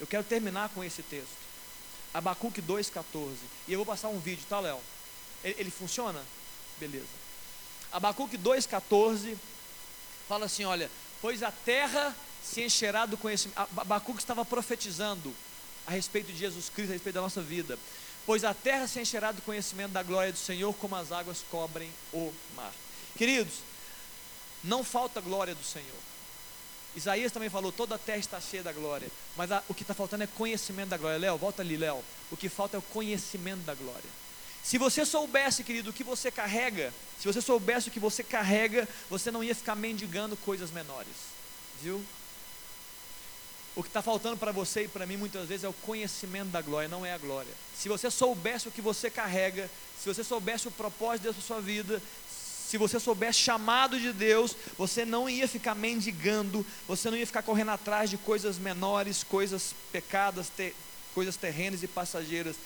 Eu 0.00 0.08
quero 0.08 0.24
terminar 0.24 0.70
com 0.70 0.82
esse 0.82 1.04
texto. 1.04 1.36
Abacuque 2.12 2.60
2,14. 2.60 3.36
E 3.68 3.72
eu 3.72 3.78
vou 3.78 3.86
passar 3.86 4.08
um 4.08 4.18
vídeo, 4.18 4.44
tá, 4.48 4.58
Léo? 4.58 4.80
Ele, 5.44 5.54
ele 5.56 5.70
funciona? 5.70 6.20
Beleza. 6.80 7.06
Abacuque 7.92 8.36
2,14 8.36 9.36
fala 10.28 10.46
assim: 10.46 10.64
olha, 10.64 10.90
pois 11.22 11.44
a 11.44 11.52
terra 11.52 12.12
se 12.42 12.60
encherá 12.60 13.06
do 13.06 13.16
conhecimento. 13.16 13.56
Abacuque 13.76 14.18
estava 14.18 14.44
profetizando 14.44 15.32
a 15.86 15.92
respeito 15.92 16.32
de 16.32 16.38
Jesus 16.38 16.68
Cristo, 16.68 16.90
a 16.90 16.94
respeito 16.94 17.14
da 17.14 17.20
nossa 17.20 17.40
vida. 17.40 17.78
Pois 18.26 18.42
a 18.42 18.52
terra 18.52 18.88
se 18.88 19.00
encherá 19.00 19.30
do 19.30 19.42
conhecimento 19.42 19.92
da 19.92 20.02
glória 20.02 20.32
do 20.32 20.38
Senhor, 20.38 20.74
como 20.74 20.96
as 20.96 21.12
águas 21.12 21.44
cobrem 21.48 21.88
o 22.12 22.34
mar. 22.56 22.72
Queridos, 23.16 23.54
não 24.62 24.82
falta 24.82 25.20
glória 25.20 25.54
do 25.54 25.64
Senhor. 25.64 26.04
Isaías 26.96 27.32
também 27.32 27.50
falou: 27.50 27.72
toda 27.72 27.96
a 27.96 27.98
terra 27.98 28.18
está 28.18 28.40
cheia 28.40 28.62
da 28.62 28.72
glória. 28.72 29.08
Mas 29.36 29.50
a, 29.50 29.62
o 29.68 29.74
que 29.74 29.82
está 29.82 29.94
faltando 29.94 30.24
é 30.24 30.26
conhecimento 30.26 30.88
da 30.90 30.96
glória. 30.96 31.18
Léo, 31.18 31.36
volta 31.36 31.62
ali, 31.62 31.76
Léo. 31.76 32.02
O 32.30 32.36
que 32.36 32.48
falta 32.48 32.76
é 32.76 32.78
o 32.78 32.82
conhecimento 32.82 33.62
da 33.62 33.74
glória. 33.74 34.10
Se 34.62 34.78
você 34.78 35.04
soubesse, 35.04 35.62
querido, 35.62 35.90
o 35.90 35.92
que 35.92 36.02
você 36.02 36.30
carrega, 36.30 36.92
se 37.20 37.26
você 37.26 37.42
soubesse 37.42 37.88
o 37.88 37.90
que 37.90 38.00
você 38.00 38.24
carrega, 38.24 38.88
você 39.10 39.30
não 39.30 39.44
ia 39.44 39.54
ficar 39.54 39.74
mendigando 39.74 40.36
coisas 40.38 40.70
menores. 40.70 41.12
Viu? 41.82 42.02
O 43.76 43.82
que 43.82 43.88
está 43.88 44.00
faltando 44.00 44.36
para 44.36 44.52
você 44.52 44.84
e 44.84 44.88
para 44.88 45.04
mim 45.04 45.16
muitas 45.16 45.48
vezes 45.48 45.64
é 45.64 45.68
o 45.68 45.72
conhecimento 45.72 46.50
da 46.50 46.62
glória, 46.62 46.88
não 46.88 47.04
é 47.04 47.12
a 47.12 47.18
glória. 47.18 47.52
Se 47.76 47.88
você 47.88 48.10
soubesse 48.10 48.68
o 48.68 48.70
que 48.70 48.80
você 48.80 49.10
carrega, 49.10 49.68
se 50.00 50.06
você 50.06 50.22
soubesse 50.22 50.68
o 50.68 50.70
propósito 50.70 51.32
da 51.32 51.42
sua 51.42 51.60
vida, 51.60 52.00
se 52.68 52.78
você 52.78 52.98
soubesse 52.98 53.38
chamado 53.38 54.00
de 54.00 54.12
Deus, 54.12 54.56
você 54.78 55.04
não 55.04 55.28
ia 55.28 55.46
ficar 55.46 55.74
mendigando, 55.74 56.64
você 56.88 57.10
não 57.10 57.16
ia 57.16 57.26
ficar 57.26 57.42
correndo 57.42 57.70
atrás 57.70 58.08
de 58.08 58.16
coisas 58.16 58.58
menores, 58.58 59.22
coisas 59.22 59.74
pecadas, 59.92 60.50
coisas 61.14 61.36
terrenas 61.36 61.82
e 61.82 61.86
passageiras. 61.86 62.56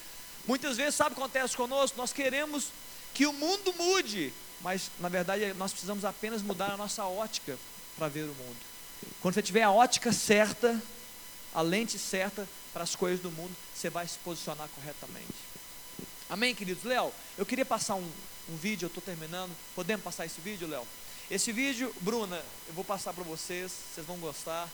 Muitas 0.46 0.76
vezes, 0.76 0.94
sabe 0.94 1.12
o 1.12 1.14
que 1.14 1.20
acontece 1.20 1.56
conosco? 1.56 1.98
Nós 1.98 2.12
queremos 2.12 2.68
que 3.12 3.26
o 3.26 3.32
mundo 3.32 3.74
mude, 3.74 4.32
mas 4.61 4.90
na 5.00 5.08
verdade 5.08 5.52
nós 5.54 5.72
precisamos 5.72 6.04
apenas 6.04 6.42
mudar 6.42 6.72
a 6.72 6.76
nossa 6.76 7.04
ótica 7.04 7.58
para 7.96 8.08
ver 8.08 8.22
o 8.22 8.34
mundo. 8.34 8.56
Quando 9.20 9.34
você 9.34 9.42
tiver 9.42 9.62
a 9.62 9.70
ótica 9.70 10.12
certa, 10.12 10.80
a 11.52 11.61
lente 11.61 11.98
certa 11.98 12.48
para 12.72 12.84
as 12.84 12.94
coisas 12.94 13.20
do 13.20 13.30
mundo, 13.30 13.54
você 13.74 13.90
vai 13.90 14.06
se 14.06 14.18
posicionar 14.18 14.68
corretamente. 14.74 15.34
Amém, 16.30 16.54
queridos? 16.54 16.84
Léo, 16.84 17.12
eu 17.37 17.44
queria 17.44 17.64
passar 17.64 17.96
um, 17.96 18.11
um 18.48 18.56
vídeo, 18.56 18.87
eu 18.87 18.88
estou 18.88 19.02
terminando. 19.02 19.54
Podemos 19.74 20.04
passar 20.04 20.26
esse 20.26 20.40
vídeo, 20.40 20.66
Léo? 20.66 20.87
Esse 21.30 21.52
vídeo, 21.52 21.94
Bruna, 22.00 22.42
eu 22.66 22.74
vou 22.74 22.84
passar 22.84 23.12
para 23.12 23.24
vocês, 23.24 23.70
vocês 23.94 24.06
vão 24.06 24.16
gostar. 24.16 24.68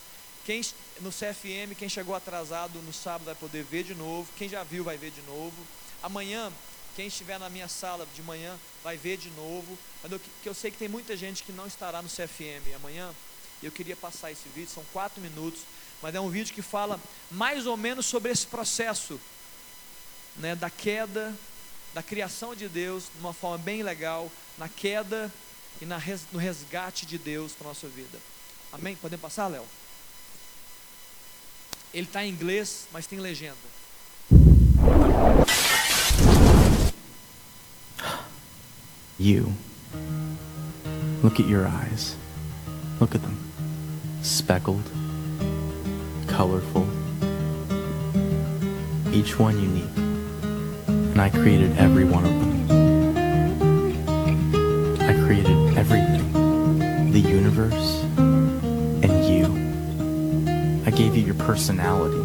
Quem 0.45 0.61
no 1.01 1.11
CFM, 1.11 1.75
quem 1.77 1.89
chegou 1.89 2.15
atrasado 2.15 2.79
no 2.83 2.93
sábado 2.93 3.25
vai 3.25 3.35
poder 3.35 3.65
ver 3.65 3.83
de 3.83 3.95
novo. 3.95 4.29
Quem 4.37 4.49
já 4.49 4.63
viu 4.63 4.85
vai 4.85 4.97
ver 4.97 5.11
de 5.11 5.23
novo. 5.23 5.57
Amanhã, 6.03 6.53
quem 6.95 7.09
estiver 7.09 7.39
na 7.41 7.51
minha 7.51 7.67
sala 7.67 8.07
de 8.15 8.23
manhã 8.23 8.57
vai 8.83 8.97
ver 8.97 9.17
de 9.17 9.31
novo. 9.31 9.77
Que 10.43 10.49
eu 10.49 10.55
sei 10.55 10.71
que 10.71 10.77
tem 10.77 10.89
muita 10.89 11.17
gente 11.17 11.43
que 11.43 11.51
não 11.51 11.67
estará 11.67 12.01
no 12.03 12.09
CFM 12.09 12.75
amanhã. 12.77 13.13
Eu 13.63 13.73
queria 13.73 13.97
passar 13.97 14.31
esse 14.31 14.49
vídeo, 14.55 14.71
são 14.71 14.85
quatro 14.93 15.21
minutos, 15.21 15.63
mas 16.03 16.15
é 16.15 16.21
um 16.21 16.29
vídeo 16.29 16.55
que 16.55 16.63
fala 16.63 17.01
mais 17.31 17.67
ou 17.67 17.77
menos 17.77 18.05
sobre 18.05 18.31
esse 18.31 18.47
processo 18.47 19.19
né, 20.37 20.55
da 20.55 20.69
queda, 20.69 21.35
da 21.95 22.03
criação 22.03 22.55
de 22.55 22.69
Deus, 22.69 23.05
de 23.15 23.21
uma 23.21 23.33
forma 23.33 23.57
bem 23.57 23.83
legal, 23.83 24.31
na 24.59 24.69
queda 24.69 25.33
e 25.81 25.87
na, 25.87 26.03
no 26.33 26.39
resgate 26.39 27.07
de 27.07 27.17
Deus 27.17 27.53
para 27.53 27.69
a 27.69 27.71
nossa 27.71 27.89
vida. 27.89 28.19
Amém? 28.73 28.97
Podemos 28.97 29.23
passar, 29.23 29.47
Léo? 29.47 29.65
Ele 31.95 32.07
está 32.07 32.25
em 32.25 32.31
inglês, 32.31 32.89
mas 32.93 33.07
tem 33.07 33.21
legenda. 33.21 33.57
You. 39.17 39.55
Look 41.23 41.41
at 41.41 41.47
your 41.47 41.69
eyes. 41.69 42.17
Look 43.01 43.15
at 43.15 43.23
them. 43.23 43.39
Speckled, 44.23 44.85
colorful, 46.27 46.87
each 49.13 49.39
one 49.39 49.57
unique. 49.57 50.04
And 51.15 51.23
I 51.23 51.31
created 51.31 51.79
every 51.79 52.05
one 52.05 52.25
of 52.25 52.33
them. 52.41 52.53
I 55.01 55.15
created 55.25 55.79
everything 55.79 56.25
the 57.15 57.21
universe, 57.21 58.03
and 58.19 59.25
you. 59.25 59.45
I 60.85 60.91
gave 60.91 61.15
you 61.15 61.23
your 61.23 61.37
personality. 61.37 62.21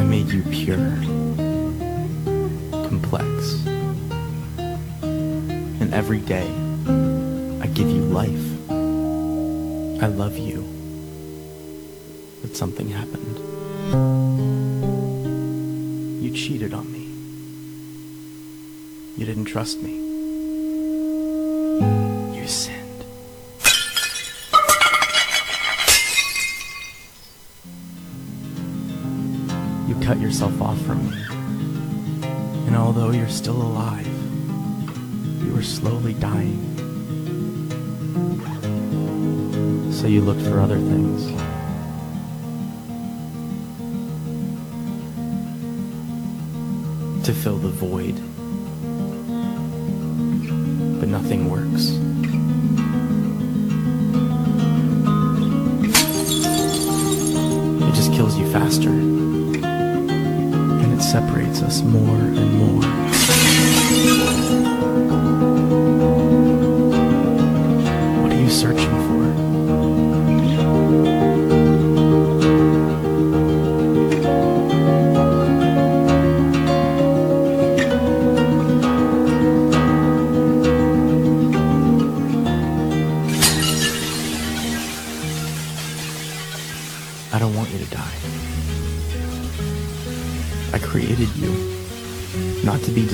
I 0.00 0.02
made 0.02 0.30
you 0.30 0.42
pure, 0.44 0.78
complex. 2.88 3.66
And 4.62 5.92
every 5.92 6.20
day, 6.20 6.48
I 7.60 7.66
give 7.66 7.90
you 7.90 8.00
life. 8.00 8.46
I 10.02 10.06
love 10.06 10.38
you. 10.38 10.64
But 12.40 12.56
something 12.56 12.88
happened. 12.88 14.49
Cheated 16.50 16.74
on 16.74 16.90
me. 16.90 17.06
You 19.16 19.24
didn't 19.24 19.44
trust 19.44 19.80
me. 19.82 19.92
You 22.36 22.48
sinned. 22.48 23.04
You 29.88 29.94
cut 30.04 30.18
yourself 30.18 30.60
off 30.60 30.80
from 30.82 31.08
me. 31.08 31.22
And 32.66 32.74
although 32.74 33.12
you're 33.12 33.28
still 33.28 33.62
alive, 33.62 34.08
you 35.44 35.56
are 35.56 35.62
slowly 35.62 36.14
dying. 36.14 36.66
So 39.92 40.08
you 40.08 40.20
looked 40.20 40.42
for 40.42 40.58
other 40.58 40.78
things. 40.78 41.49
Fill 47.40 47.56
the 47.56 47.70
void. 47.70 48.16
But 51.00 51.08
nothing 51.08 51.48
works. 51.48 51.96
It 57.88 57.94
just 57.94 58.12
kills 58.12 58.36
you 58.36 58.46
faster. 58.52 58.90
And 58.90 60.92
it 60.92 61.02
separates 61.02 61.62
us 61.62 61.80
more 61.80 62.14
and 62.14 62.58
more. 62.58 62.79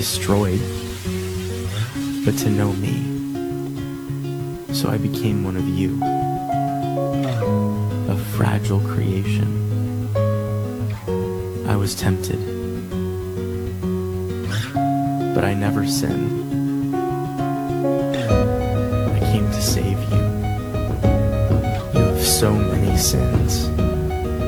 Destroyed, 0.07 0.61
but 2.25 2.39
to 2.39 2.49
know 2.49 2.73
me. 2.75 2.95
So 4.73 4.89
I 4.89 4.99
became 4.99 5.43
one 5.43 5.57
of 5.57 5.67
you, 5.69 5.99
a 8.09 8.17
fragile 8.37 8.79
creation. 8.79 9.51
I 11.67 11.75
was 11.75 11.97
tempted, 11.97 12.39
but 15.35 15.45
I 15.45 15.55
never 15.55 15.85
sinned. 15.89 16.95
I 19.17 19.19
came 19.33 19.51
to 19.51 19.61
save 19.61 19.99
you. 20.13 20.23
You 21.99 22.07
have 22.11 22.23
so 22.23 22.53
many 22.53 22.97
sins, 22.97 23.65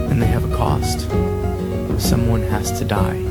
and 0.09 0.23
they 0.23 0.27
have 0.27 0.45
a 0.49 0.57
cost. 0.57 1.01
Someone 2.01 2.43
has 2.43 2.71
to 2.79 2.85
die, 2.85 3.28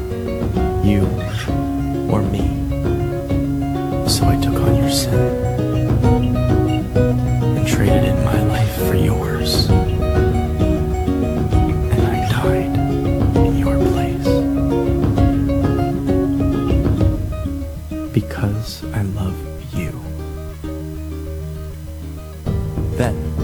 Then 22.98 23.37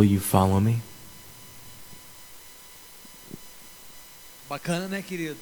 Will 0.00 0.12
you 0.12 0.18
follow 0.18 0.62
me? 0.62 0.80
Bacana, 4.48 4.88
né, 4.88 5.02
querido? 5.02 5.38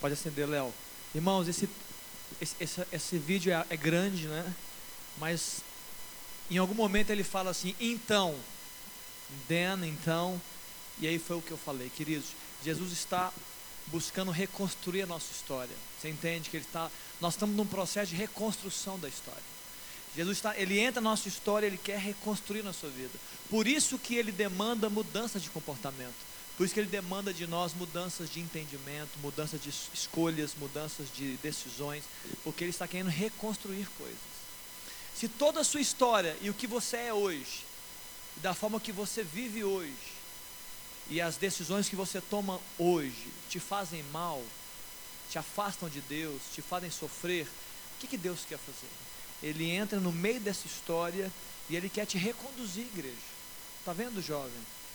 Pode 0.00 0.14
acender, 0.14 0.48
Léo. 0.48 0.74
Irmãos, 1.14 1.46
esse, 1.46 1.68
esse, 2.40 2.56
esse, 2.58 2.84
esse 2.90 3.18
vídeo 3.18 3.52
é, 3.52 3.64
é 3.70 3.76
grande, 3.76 4.26
né? 4.26 4.52
Mas 5.18 5.60
em 6.50 6.58
algum 6.58 6.74
momento 6.74 7.10
ele 7.10 7.22
fala 7.22 7.50
assim, 7.50 7.76
então, 7.78 8.34
then, 9.46 9.86
então, 9.86 10.42
e 10.98 11.06
aí 11.06 11.20
foi 11.20 11.36
o 11.36 11.42
que 11.42 11.52
eu 11.52 11.58
falei, 11.58 11.88
queridos. 11.90 12.30
Jesus 12.64 12.90
está 12.90 13.32
buscando 13.86 14.32
reconstruir 14.32 15.02
a 15.02 15.06
nossa 15.06 15.30
história. 15.30 15.76
Você 16.00 16.08
entende 16.08 16.50
que 16.50 16.56
ele 16.56 16.64
está, 16.64 16.90
nós 17.20 17.34
estamos 17.34 17.54
num 17.54 17.66
processo 17.66 18.10
de 18.10 18.16
reconstrução 18.16 18.98
da 18.98 19.08
história. 19.08 19.61
Jesus 20.14 20.36
está, 20.38 20.56
ele 20.58 20.78
entra 20.78 21.00
na 21.00 21.10
nossa 21.10 21.26
história, 21.28 21.66
ele 21.66 21.78
quer 21.78 21.98
reconstruir 21.98 22.62
na 22.62 22.72
sua 22.72 22.90
vida. 22.90 23.18
Por 23.48 23.66
isso 23.66 23.98
que 23.98 24.14
ele 24.14 24.30
demanda 24.30 24.90
mudança 24.90 25.40
de 25.40 25.48
comportamento. 25.48 26.14
Por 26.56 26.64
isso 26.64 26.74
que 26.74 26.80
ele 26.80 26.88
demanda 26.88 27.32
de 27.32 27.46
nós 27.46 27.72
mudanças 27.72 28.30
de 28.30 28.38
entendimento, 28.38 29.18
mudanças 29.20 29.60
de 29.62 29.70
es- 29.70 29.88
escolhas, 29.94 30.54
mudanças 30.54 31.06
de 31.14 31.36
decisões, 31.38 32.04
porque 32.44 32.62
ele 32.64 32.70
está 32.70 32.86
querendo 32.86 33.08
reconstruir 33.08 33.86
coisas. 33.96 34.18
Se 35.14 35.28
toda 35.28 35.60
a 35.60 35.64
sua 35.64 35.80
história 35.80 36.36
e 36.42 36.50
o 36.50 36.54
que 36.54 36.66
você 36.66 36.96
é 36.98 37.14
hoje, 37.14 37.64
da 38.36 38.52
forma 38.54 38.78
que 38.80 38.92
você 38.92 39.22
vive 39.22 39.64
hoje, 39.64 39.96
e 41.08 41.20
as 41.20 41.36
decisões 41.36 41.88
que 41.88 41.96
você 41.96 42.20
toma 42.20 42.60
hoje 42.78 43.26
te 43.48 43.58
fazem 43.58 44.02
mal, 44.04 44.42
te 45.30 45.38
afastam 45.38 45.88
de 45.88 46.00
Deus, 46.02 46.42
te 46.54 46.60
fazem 46.60 46.90
sofrer, 46.90 47.46
o 47.46 48.00
que, 48.00 48.06
que 48.06 48.18
Deus 48.18 48.40
quer 48.46 48.58
fazer? 48.58 48.90
Ele 49.42 49.70
entra 49.70 49.98
no 49.98 50.12
meio 50.12 50.40
dessa 50.40 50.66
história 50.66 51.30
e 51.68 51.76
ele 51.76 51.88
quer 51.88 52.06
te 52.06 52.16
reconduzir, 52.18 52.84
igreja. 52.84 53.16
Tá 53.84 53.92
vendo, 53.92 54.22
jovem? 54.22 54.52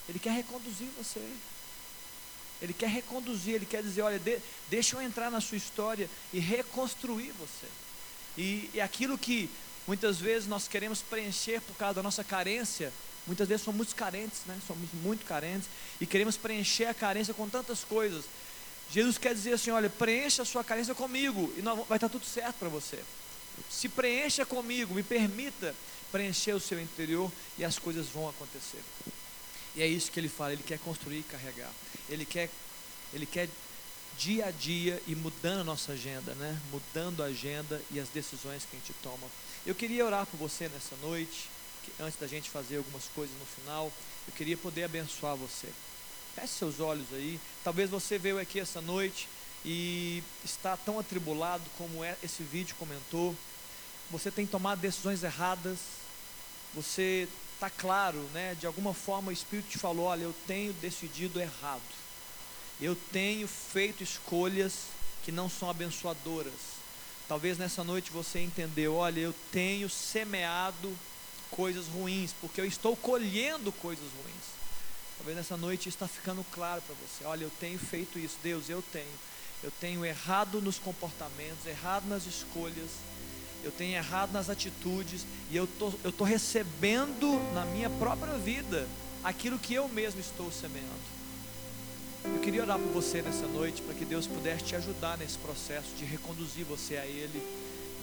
Ele 0.08 0.18
quer 0.18 0.32
reconduzir 0.32 0.88
você. 0.96 1.20
Ele 2.60 2.72
quer 2.72 2.88
reconduzir, 2.88 3.54
ele 3.54 3.66
quer 3.66 3.82
dizer, 3.82 4.02
olha, 4.02 4.18
de- 4.18 4.40
deixa 4.68 4.96
eu 4.96 5.02
entrar 5.02 5.30
na 5.30 5.40
sua 5.40 5.56
história 5.56 6.08
e 6.32 6.38
reconstruir 6.40 7.32
você. 7.38 7.66
E, 8.36 8.70
e 8.74 8.80
aquilo 8.80 9.16
que 9.18 9.48
muitas 9.86 10.18
vezes 10.18 10.48
nós 10.48 10.66
queremos 10.66 11.00
preencher 11.00 11.60
por 11.60 11.76
causa 11.76 11.94
da 11.94 12.02
nossa 12.02 12.24
carência, 12.24 12.92
muitas 13.26 13.46
vezes 13.48 13.64
somos 13.64 13.76
muito 13.78 13.94
carentes, 13.94 14.40
né? 14.46 14.58
Somos 14.66 14.88
muito 14.94 15.24
carentes 15.24 15.68
e 16.00 16.06
queremos 16.06 16.36
preencher 16.36 16.86
a 16.86 16.94
carência 16.94 17.32
com 17.32 17.48
tantas 17.48 17.84
coisas. 17.84 18.24
Jesus 18.90 19.18
quer 19.18 19.34
dizer 19.34 19.52
assim, 19.52 19.70
olha, 19.70 19.90
preencha 19.90 20.42
a 20.42 20.46
sua 20.46 20.64
carência 20.64 20.94
comigo 20.94 21.52
e 21.56 21.60
vai 21.60 21.96
estar 21.96 22.08
tudo 22.08 22.24
certo 22.24 22.56
para 22.58 22.68
você. 22.68 23.04
Se 23.70 23.88
preencha 23.88 24.44
comigo, 24.46 24.94
me 24.94 25.02
permita 25.02 25.74
preencher 26.10 26.52
o 26.52 26.60
seu 26.60 26.80
interior 26.80 27.30
e 27.58 27.64
as 27.64 27.78
coisas 27.78 28.06
vão 28.06 28.28
acontecer. 28.28 28.82
E 29.76 29.82
é 29.82 29.86
isso 29.86 30.10
que 30.10 30.18
ele 30.18 30.28
fala, 30.28 30.52
ele 30.52 30.62
quer 30.62 30.78
construir 30.78 31.20
e 31.20 31.22
carregar. 31.22 31.72
Ele 32.08 32.24
quer, 32.24 32.50
ele 33.12 33.26
quer 33.26 33.48
dia 34.18 34.46
a 34.46 34.50
dia 34.50 35.00
e 35.06 35.14
mudando 35.14 35.60
a 35.60 35.64
nossa 35.64 35.92
agenda, 35.92 36.34
né? 36.34 36.60
Mudando 36.72 37.22
a 37.22 37.26
agenda 37.26 37.80
e 37.90 38.00
as 38.00 38.08
decisões 38.08 38.64
que 38.64 38.76
a 38.76 38.80
gente 38.80 38.92
toma. 39.02 39.26
Eu 39.64 39.74
queria 39.74 40.04
orar 40.04 40.26
por 40.26 40.36
você 40.36 40.68
nessa 40.68 40.96
noite, 40.96 41.48
antes 42.00 42.18
da 42.18 42.26
gente 42.26 42.50
fazer 42.50 42.78
algumas 42.78 43.04
coisas 43.14 43.34
no 43.38 43.46
final, 43.46 43.92
eu 44.26 44.34
queria 44.34 44.56
poder 44.56 44.84
abençoar 44.84 45.36
você. 45.36 45.68
Feche 46.34 46.54
seus 46.54 46.80
olhos 46.80 47.06
aí. 47.12 47.40
Talvez 47.62 47.88
você 47.88 48.18
veio 48.18 48.38
aqui 48.38 48.58
essa 48.60 48.80
noite 48.80 49.28
e 49.64 50.22
está 50.44 50.76
tão 50.76 50.98
atribulado 50.98 51.64
como 51.76 52.02
é, 52.02 52.16
esse 52.22 52.42
vídeo 52.42 52.74
comentou. 52.78 53.34
Você 54.10 54.30
tem 54.30 54.46
tomado 54.46 54.80
decisões 54.80 55.22
erradas. 55.22 55.78
Você 56.74 57.28
tá 57.60 57.68
claro, 57.68 58.18
né? 58.32 58.56
De 58.58 58.66
alguma 58.66 58.94
forma 58.94 59.30
o 59.30 59.32
Espírito 59.32 59.70
te 59.70 59.78
falou, 59.78 60.06
olha, 60.06 60.22
eu 60.22 60.34
tenho 60.46 60.72
decidido 60.74 61.40
errado. 61.40 61.82
Eu 62.80 62.96
tenho 63.12 63.48
feito 63.48 64.02
escolhas 64.02 64.84
que 65.24 65.32
não 65.32 65.48
são 65.48 65.68
abençoadoras. 65.68 66.78
Talvez 67.26 67.58
nessa 67.58 67.84
noite 67.84 68.10
você 68.10 68.40
entendeu, 68.40 68.94
olha, 68.94 69.20
eu 69.20 69.34
tenho 69.52 69.90
semeado 69.90 70.96
coisas 71.50 71.86
ruins, 71.86 72.32
porque 72.40 72.60
eu 72.60 72.64
estou 72.64 72.96
colhendo 72.96 73.70
coisas 73.72 74.04
ruins. 74.22 74.44
Talvez 75.18 75.36
nessa 75.36 75.56
noite 75.56 75.88
está 75.88 76.06
ficando 76.06 76.44
claro 76.52 76.80
para 76.82 76.94
você, 76.94 77.24
olha, 77.24 77.44
eu 77.44 77.52
tenho 77.58 77.78
feito 77.78 78.18
isso, 78.18 78.36
Deus, 78.42 78.70
eu 78.70 78.82
tenho. 78.92 79.28
Eu 79.62 79.72
tenho 79.72 80.04
errado 80.04 80.62
nos 80.62 80.78
comportamentos, 80.78 81.66
errado 81.66 82.06
nas 82.06 82.24
escolhas, 82.26 82.88
eu 83.64 83.70
tenho 83.70 83.96
errado 83.96 84.32
nas 84.32 84.48
atitudes, 84.48 85.26
e 85.50 85.56
eu 85.56 85.66
tô, 85.66 85.88
estou 85.88 86.12
tô 86.12 86.24
recebendo 86.24 87.40
na 87.54 87.64
minha 87.66 87.90
própria 87.90 88.34
vida 88.38 88.86
aquilo 89.22 89.58
que 89.58 89.74
eu 89.74 89.88
mesmo 89.88 90.20
estou 90.20 90.50
semeando. 90.50 91.18
Eu 92.24 92.40
queria 92.40 92.62
orar 92.62 92.78
por 92.78 92.92
você 92.92 93.22
nessa 93.22 93.46
noite, 93.46 93.80
para 93.82 93.94
que 93.94 94.04
Deus 94.04 94.26
pudesse 94.26 94.64
te 94.64 94.76
ajudar 94.76 95.16
nesse 95.18 95.38
processo 95.38 95.88
de 95.96 96.04
reconduzir 96.04 96.64
você 96.64 96.96
a 96.96 97.06
Ele, 97.06 97.42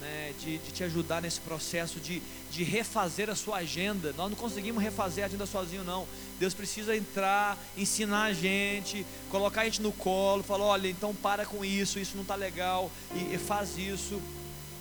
né, 0.01 0.33
de, 0.39 0.57
de 0.57 0.71
te 0.71 0.83
ajudar 0.83 1.21
nesse 1.21 1.39
processo 1.39 1.99
de, 1.99 2.21
de 2.51 2.63
refazer 2.63 3.29
a 3.29 3.35
sua 3.35 3.57
agenda. 3.57 4.13
Nós 4.17 4.29
não 4.29 4.37
conseguimos 4.37 4.81
refazer 4.81 5.23
a 5.23 5.27
agenda 5.27 5.45
sozinho, 5.45 5.83
não. 5.83 6.07
Deus 6.39 6.53
precisa 6.53 6.95
entrar, 6.95 7.57
ensinar 7.77 8.25
a 8.25 8.33
gente, 8.33 9.05
colocar 9.29 9.61
a 9.61 9.65
gente 9.65 9.81
no 9.81 9.91
colo, 9.91 10.43
falar: 10.43 10.65
olha, 10.65 10.87
então 10.87 11.13
para 11.13 11.45
com 11.45 11.63
isso, 11.63 11.99
isso 11.99 12.15
não 12.15 12.23
está 12.23 12.35
legal, 12.35 12.91
e, 13.13 13.35
e 13.35 13.37
faz 13.37 13.77
isso. 13.77 14.21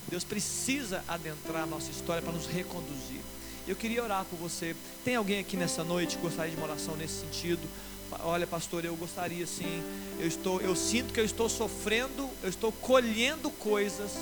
Deus 0.08 0.24
precisa 0.24 1.02
adentrar 1.08 1.62
a 1.62 1.66
nossa 1.66 1.90
história 1.90 2.22
para 2.22 2.32
nos 2.32 2.46
reconduzir. 2.46 3.20
Eu 3.66 3.74
queria 3.74 4.02
orar 4.02 4.24
por 4.26 4.36
você. 4.36 4.76
Tem 5.04 5.16
alguém 5.16 5.40
aqui 5.40 5.56
nessa 5.56 5.82
noite 5.82 6.16
que 6.16 6.22
gostaria 6.22 6.50
de 6.50 6.56
uma 6.56 6.66
oração 6.66 6.96
nesse 6.96 7.20
sentido? 7.20 7.66
Olha, 8.20 8.46
pastor, 8.46 8.84
eu 8.84 8.94
gostaria 8.94 9.46
sim. 9.46 9.82
Eu 10.18 10.28
estou, 10.28 10.60
eu 10.60 10.76
sinto 10.76 11.12
que 11.12 11.20
eu 11.20 11.24
estou 11.24 11.48
sofrendo, 11.48 12.28
eu 12.42 12.48
estou 12.50 12.70
colhendo 12.70 13.50
coisas 13.50 14.12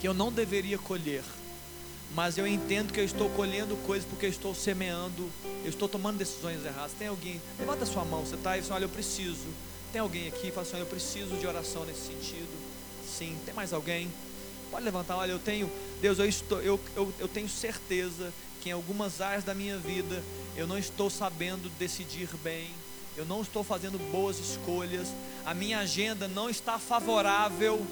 que 0.00 0.06
eu 0.06 0.14
não 0.14 0.32
deveria 0.32 0.78
colher. 0.78 1.24
Mas 2.14 2.38
eu 2.38 2.46
entendo 2.46 2.92
que 2.92 3.00
eu 3.00 3.04
estou 3.04 3.28
colhendo 3.30 3.76
coisas 3.86 4.06
porque 4.08 4.26
eu 4.26 4.30
estou 4.30 4.54
semeando, 4.54 5.30
eu 5.64 5.70
estou 5.70 5.88
tomando 5.88 6.18
decisões 6.18 6.64
erradas. 6.64 6.92
Tem 6.98 7.08
alguém? 7.08 7.40
Levanta 7.58 7.84
a 7.84 7.86
sua 7.86 8.04
mão, 8.04 8.24
você 8.24 8.34
está 8.34 8.52
aí, 8.52 8.62
olha, 8.70 8.84
eu 8.84 8.88
preciso. 8.88 9.48
Tem 9.92 10.00
alguém 10.00 10.28
aqui? 10.28 10.50
Fala 10.50 10.66
assim, 10.66 10.78
eu 10.78 10.86
preciso 10.86 11.36
de 11.36 11.46
oração 11.46 11.84
nesse 11.84 12.06
sentido. 12.06 12.48
Sim. 13.06 13.36
Tem 13.44 13.54
mais 13.54 13.72
alguém? 13.72 14.10
Pode 14.72 14.86
levantar, 14.86 15.18
olha, 15.18 15.32
eu 15.32 15.38
tenho, 15.38 15.70
Deus, 16.00 16.18
eu, 16.18 16.26
estou, 16.26 16.62
eu, 16.62 16.80
eu, 16.96 17.12
eu 17.18 17.28
tenho 17.28 17.46
certeza 17.46 18.32
que 18.62 18.70
em 18.70 18.72
algumas 18.72 19.20
áreas 19.20 19.44
da 19.44 19.52
minha 19.52 19.76
vida 19.76 20.24
eu 20.56 20.66
não 20.66 20.78
estou 20.78 21.10
sabendo 21.10 21.68
decidir 21.78 22.30
bem, 22.42 22.70
eu 23.14 23.26
não 23.26 23.42
estou 23.42 23.62
fazendo 23.62 23.98
boas 24.10 24.38
escolhas, 24.38 25.08
a 25.44 25.52
minha 25.52 25.78
agenda 25.80 26.26
não 26.26 26.48
está 26.48 26.78
favorável. 26.78 27.84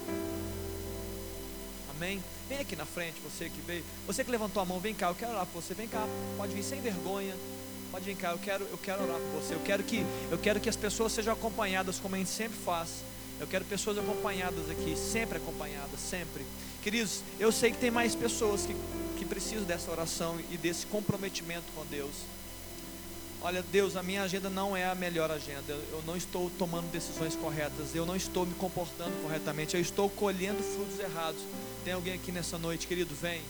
Amém? 1.95 2.25
Vem 2.49 2.61
aqui 2.61 2.75
na 2.75 2.87
frente, 2.87 3.21
você 3.23 3.51
que 3.51 3.61
veio, 3.61 3.85
você 4.07 4.25
que 4.25 4.31
levantou 4.31 4.63
a 4.63 4.65
mão, 4.65 4.81
vem 4.81 4.95
cá, 4.95 5.09
eu 5.09 5.15
quero 5.15 5.33
orar 5.33 5.45
por 5.45 5.63
você, 5.63 5.75
vem 5.75 5.87
cá, 5.87 6.09
pode 6.39 6.55
vir 6.55 6.65
sem 6.65 6.81
vergonha. 6.81 7.35
Pode 7.91 8.05
vir 8.05 8.17
cá, 8.17 8.31
eu 8.31 8.39
quero, 8.39 8.65
eu 8.71 8.79
quero 8.79 9.03
orar 9.03 9.19
por 9.19 9.43
você. 9.43 9.53
Eu 9.53 9.61
quero 9.61 9.83
que, 9.83 10.07
eu 10.31 10.39
quero 10.39 10.61
que 10.61 10.69
as 10.69 10.77
pessoas 10.77 11.13
sejam 11.13 11.35
acompanhadas 11.35 11.99
como 11.99 12.15
a 12.15 12.19
gente 12.19 12.31
sempre 12.31 12.57
faz. 12.57 13.03
Eu 13.41 13.47
quero 13.47 13.65
pessoas 13.65 13.99
acompanhadas 13.99 14.71
aqui, 14.71 14.95
sempre 14.97 15.39
acompanhadas, 15.39 15.99
sempre. 15.99 16.45
Queridos, 16.83 17.23
eu 17.39 17.53
sei 17.53 17.71
que 17.71 17.79
tem 17.79 17.91
mais 17.91 18.15
pessoas 18.15 18.65
que, 18.65 18.75
que 19.19 19.25
precisam 19.25 19.65
dessa 19.65 19.91
oração 19.91 20.39
e 20.51 20.57
desse 20.57 20.87
comprometimento 20.87 21.67
com 21.75 21.85
Deus. 21.87 22.11
Olha, 23.43 23.63
Deus, 23.63 23.97
a 23.97 24.03
minha 24.03 24.23
agenda 24.23 24.51
não 24.51 24.77
é 24.77 24.87
a 24.87 24.95
melhor 24.95 25.31
agenda. 25.31 25.73
Eu 25.73 26.03
não 26.07 26.17
estou 26.17 26.51
tomando 26.59 26.91
decisões 26.91 27.35
corretas. 27.35 27.95
Eu 27.95 28.05
não 28.05 28.15
estou 28.15 28.45
me 28.45 28.55
comportando 28.55 29.13
corretamente. 29.23 29.75
Eu 29.75 29.81
estou 29.81 30.11
colhendo 30.11 30.63
frutos 30.63 30.99
errados. 30.99 31.41
Tem 31.83 31.95
alguém 31.95 32.15
aqui 32.15 32.31
nessa 32.33 32.59
noite, 32.59 32.87
querido? 32.87 33.15
Vem. 33.15 33.41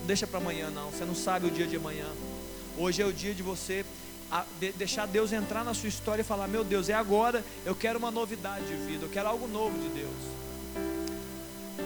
Não 0.00 0.06
deixa 0.06 0.26
para 0.26 0.38
amanhã, 0.38 0.70
não. 0.70 0.90
Você 0.90 1.06
não 1.06 1.14
sabe 1.14 1.46
o 1.46 1.50
dia 1.50 1.66
de 1.66 1.76
amanhã. 1.76 2.06
Hoje 2.76 3.00
é 3.00 3.06
o 3.06 3.12
dia 3.12 3.34
de 3.34 3.42
você 3.42 3.84
deixar 4.76 5.06
Deus 5.06 5.32
entrar 5.32 5.64
na 5.64 5.72
sua 5.72 5.88
história 5.88 6.20
e 6.20 6.24
falar: 6.24 6.46
Meu 6.46 6.62
Deus, 6.62 6.90
é 6.90 6.94
agora. 6.94 7.42
Eu 7.64 7.74
quero 7.74 7.98
uma 7.98 8.10
novidade 8.10 8.66
de 8.66 8.74
vida. 8.74 9.06
Eu 9.06 9.10
quero 9.10 9.28
algo 9.28 9.48
novo 9.48 9.78
de 9.78 9.88
Deus. 9.88 10.37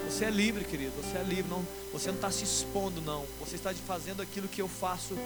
Você 0.09 0.25
é 0.25 0.31
livre, 0.31 0.65
querido. 0.65 0.93
Você 1.03 1.17
é 1.19 1.23
livre. 1.23 1.51
Não, 1.51 1.67
você 1.93 2.09
não 2.09 2.17
está 2.17 2.31
se 2.31 2.45
expondo, 2.45 3.01
não. 3.01 3.27
Você 3.41 3.57
está 3.57 3.73
fazendo 3.75 4.23
aquilo 4.23 4.49
que 4.49 4.63
eu 4.63 4.69
faço 4.69 5.17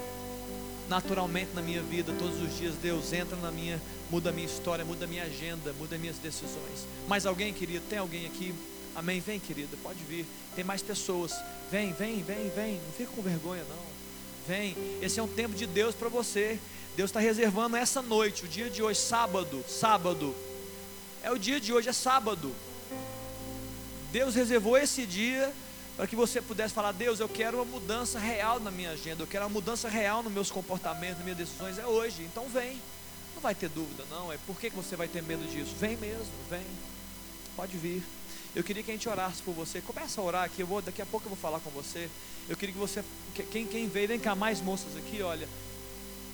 naturalmente 0.88 1.50
na 1.54 1.62
minha 1.62 1.82
vida, 1.82 2.12
todos 2.18 2.40
os 2.40 2.56
dias, 2.56 2.74
Deus 2.76 3.12
entra 3.12 3.36
na 3.36 3.50
minha, 3.50 3.80
muda 4.10 4.30
a 4.30 4.32
minha 4.32 4.46
história, 4.46 4.84
muda 4.84 5.04
a 5.04 5.08
minha 5.08 5.24
agenda, 5.24 5.72
muda 5.74 5.96
as 5.96 6.00
minhas 6.00 6.18
decisões. 6.18 6.86
Mais 7.08 7.26
alguém, 7.26 7.52
querido? 7.52 7.84
Tem 7.88 7.98
alguém 7.98 8.26
aqui? 8.26 8.54
Amém? 8.94 9.20
Vem, 9.20 9.38
querida, 9.38 9.76
pode 9.82 10.02
vir. 10.04 10.24
Tem 10.54 10.64
mais 10.64 10.82
pessoas. 10.82 11.32
Vem, 11.70 11.92
vem, 11.92 12.22
vem, 12.22 12.50
vem. 12.50 12.74
Não 12.74 12.92
fica 12.96 13.10
com 13.14 13.20
vergonha, 13.20 13.62
não. 13.68 13.86
Vem. 14.46 14.76
Esse 15.02 15.20
é 15.20 15.22
um 15.22 15.28
tempo 15.28 15.54
de 15.54 15.66
Deus 15.66 15.94
para 15.94 16.08
você. 16.08 16.58
Deus 16.96 17.10
está 17.10 17.20
reservando 17.20 17.76
essa 17.76 18.00
noite, 18.00 18.44
o 18.44 18.48
dia 18.48 18.70
de 18.70 18.82
hoje, 18.82 18.98
sábado. 19.00 19.62
Sábado. 19.68 20.34
É 21.22 21.30
o 21.30 21.38
dia 21.38 21.60
de 21.60 21.72
hoje, 21.72 21.88
é 21.88 21.92
sábado. 21.92 22.54
Deus 24.16 24.34
reservou 24.34 24.78
esse 24.78 25.04
dia 25.04 25.52
para 25.94 26.06
que 26.06 26.16
você 26.16 26.40
pudesse 26.40 26.72
falar: 26.72 26.92
Deus, 26.92 27.20
eu 27.20 27.28
quero 27.28 27.58
uma 27.58 27.66
mudança 27.66 28.18
real 28.18 28.58
na 28.58 28.70
minha 28.70 28.92
agenda, 28.92 29.22
eu 29.22 29.26
quero 29.26 29.44
uma 29.44 29.50
mudança 29.50 29.90
real 29.90 30.22
nos 30.22 30.32
meus 30.32 30.50
comportamentos, 30.50 31.16
nas 31.16 31.24
minhas 31.24 31.36
decisões. 31.36 31.78
É 31.78 31.86
hoje, 31.86 32.22
então 32.22 32.48
vem. 32.48 32.80
Não 33.34 33.42
vai 33.42 33.54
ter 33.54 33.68
dúvida, 33.68 34.04
não. 34.10 34.32
É 34.32 34.38
por 34.46 34.58
que 34.58 34.70
você 34.70 34.96
vai 34.96 35.06
ter 35.06 35.22
medo 35.22 35.44
disso? 35.52 35.74
Vem 35.78 35.98
mesmo, 35.98 36.32
vem. 36.48 36.64
Pode 37.54 37.76
vir. 37.76 38.02
Eu 38.54 38.64
queria 38.64 38.82
que 38.82 38.90
a 38.90 38.94
gente 38.94 39.06
orasse 39.06 39.42
por 39.42 39.52
você. 39.52 39.82
Começa 39.82 40.18
a 40.18 40.24
orar 40.24 40.44
aqui. 40.44 40.62
Eu 40.62 40.66
vou, 40.66 40.80
daqui 40.80 41.02
a 41.02 41.06
pouco 41.06 41.26
eu 41.26 41.30
vou 41.30 41.38
falar 41.38 41.60
com 41.60 41.68
você. 41.68 42.08
Eu 42.48 42.56
queria 42.56 42.72
que 42.72 42.80
você, 42.80 43.04
quem, 43.52 43.66
quem 43.66 43.86
veio, 43.86 44.08
vem 44.08 44.18
cá 44.18 44.34
mais 44.34 44.62
moças 44.62 44.96
aqui, 44.96 45.20
olha. 45.20 45.46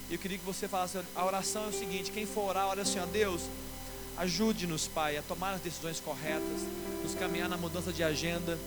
Eu 0.09 0.21
queria 0.21 0.39
que 0.39 0.45
você 0.45 0.69
falasse. 0.69 1.01
A 1.17 1.25
oração 1.25 1.65
é 1.65 1.69
o 1.69 1.73
seguinte: 1.73 2.13
quem 2.13 2.27
for 2.27 2.51
orar, 2.51 2.69
olha 2.69 2.83
assim, 2.83 3.01
ó, 3.01 3.07
Deus, 3.07 3.43
ajude-nos, 4.23 4.87
Pai, 4.87 5.17
a 5.17 5.23
tomar 5.23 5.55
as 5.55 5.61
decisões 5.61 5.99
corretas, 5.99 6.61
nos 7.03 7.15
caminhar 7.15 7.49
na 7.49 7.57
mudança 7.57 7.93
de 7.93 8.05
agenda. 8.05 8.59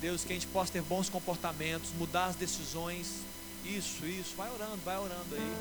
Deus, 0.00 0.24
que 0.24 0.32
a 0.32 0.34
gente 0.34 0.48
possa 0.48 0.72
ter 0.72 0.82
bons 0.82 1.08
comportamentos, 1.08 1.90
mudar 1.98 2.26
as 2.26 2.36
decisões. 2.36 3.06
Isso, 3.64 4.04
isso. 4.04 4.34
Vai 4.36 4.50
orando, 4.50 4.78
vai 4.84 4.96
orando 4.98 5.34
aí. 5.34 5.52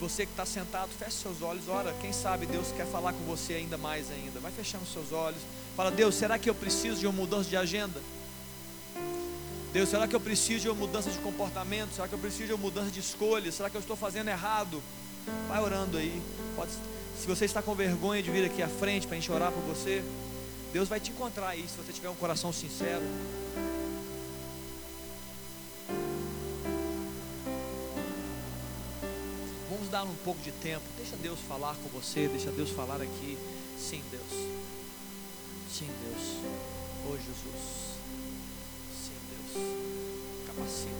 Você 0.00 0.26
que 0.26 0.32
está 0.32 0.44
sentado, 0.44 0.90
feche 0.98 1.16
seus 1.16 1.40
olhos. 1.40 1.68
Ora, 1.68 1.94
quem 2.00 2.12
sabe 2.12 2.44
Deus 2.44 2.72
quer 2.76 2.86
falar 2.86 3.12
com 3.12 3.24
você 3.24 3.54
ainda 3.54 3.78
mais 3.78 4.10
ainda. 4.10 4.38
Vai 4.38 4.52
fechando 4.52 4.84
seus 4.84 5.12
olhos. 5.12 5.40
Fala, 5.74 5.90
Deus, 5.90 6.14
será 6.14 6.38
que 6.38 6.50
eu 6.50 6.54
preciso 6.54 7.00
de 7.00 7.06
uma 7.06 7.12
mudança 7.12 7.48
de 7.48 7.56
agenda? 7.56 8.00
Deus, 9.72 9.88
será 9.88 10.06
que 10.06 10.14
eu 10.14 10.20
preciso 10.20 10.60
de 10.60 10.68
uma 10.68 10.86
mudança 10.86 11.10
de 11.10 11.18
comportamento? 11.18 11.94
Será 11.94 12.06
que 12.06 12.14
eu 12.14 12.18
preciso 12.18 12.48
de 12.48 12.52
uma 12.52 12.62
mudança 12.62 12.90
de 12.90 13.00
escolha? 13.00 13.50
Será 13.50 13.70
que 13.70 13.76
eu 13.76 13.80
estou 13.80 13.96
fazendo 13.96 14.28
errado? 14.28 14.82
Vai 15.48 15.60
orando 15.60 15.96
aí. 15.96 16.20
Pode, 16.54 16.72
se 17.24 17.28
você 17.28 17.46
está 17.46 17.62
com 17.62 17.74
vergonha 17.74 18.22
de 18.22 18.30
vir 18.30 18.44
aqui 18.44 18.62
à 18.62 18.68
frente 18.68 19.06
para 19.06 19.16
a 19.16 19.18
gente 19.18 19.32
orar 19.32 19.50
por 19.50 19.62
você, 19.62 20.04
Deus 20.74 20.90
vai 20.90 21.00
te 21.00 21.10
encontrar 21.10 21.48
aí 21.48 21.66
se 21.66 21.74
você 21.74 21.90
tiver 21.90 22.10
um 22.10 22.14
coração 22.14 22.52
sincero. 22.52 23.00
Vamos 29.70 29.88
dar 29.88 30.04
um 30.04 30.14
pouco 30.16 30.38
de 30.42 30.52
tempo. 30.52 30.84
Deixa 30.98 31.16
Deus 31.16 31.38
falar 31.48 31.74
com 31.76 31.88
você. 31.98 32.28
Deixa 32.28 32.50
Deus 32.50 32.68
falar 32.68 33.00
aqui. 33.00 33.38
Sim, 33.78 34.02
Deus. 34.10 34.46
Sim, 35.72 35.88
Deus. 36.04 36.22
Oh, 37.08 37.16
Jesus. 37.16 37.94
Sim, 39.02 39.16
Deus. 39.30 40.46
Capacita. 40.46 40.90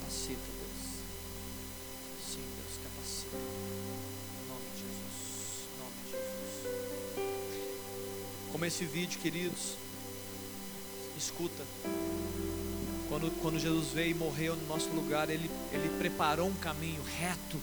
Capacita, 0.00 0.57
como 8.58 8.66
esse 8.66 8.84
vídeo, 8.84 9.20
queridos. 9.20 9.76
Escuta. 11.16 11.62
Quando, 13.08 13.30
quando 13.40 13.56
Jesus 13.56 13.92
veio 13.92 14.10
e 14.10 14.14
morreu 14.14 14.56
no 14.56 14.66
nosso 14.66 14.88
lugar, 14.88 15.30
ele, 15.30 15.48
ele 15.72 15.88
preparou 15.96 16.48
um 16.48 16.54
caminho 16.54 17.00
reto. 17.20 17.56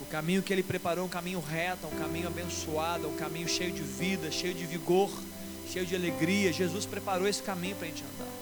O 0.00 0.06
caminho 0.06 0.42
que 0.42 0.54
ele 0.54 0.62
preparou, 0.62 1.04
um 1.04 1.08
caminho 1.08 1.38
reto, 1.38 1.86
um 1.86 1.98
caminho 1.98 2.28
abençoado, 2.28 3.06
um 3.06 3.14
caminho 3.14 3.46
cheio 3.46 3.70
de 3.72 3.82
vida, 3.82 4.30
cheio 4.30 4.54
de 4.54 4.64
vigor, 4.64 5.10
cheio 5.70 5.84
de 5.84 5.94
alegria. 5.94 6.50
Jesus 6.50 6.86
preparou 6.86 7.28
esse 7.28 7.42
caminho 7.42 7.76
para 7.76 7.86
a 7.86 7.90
gente 7.90 8.02
andar. 8.02 8.32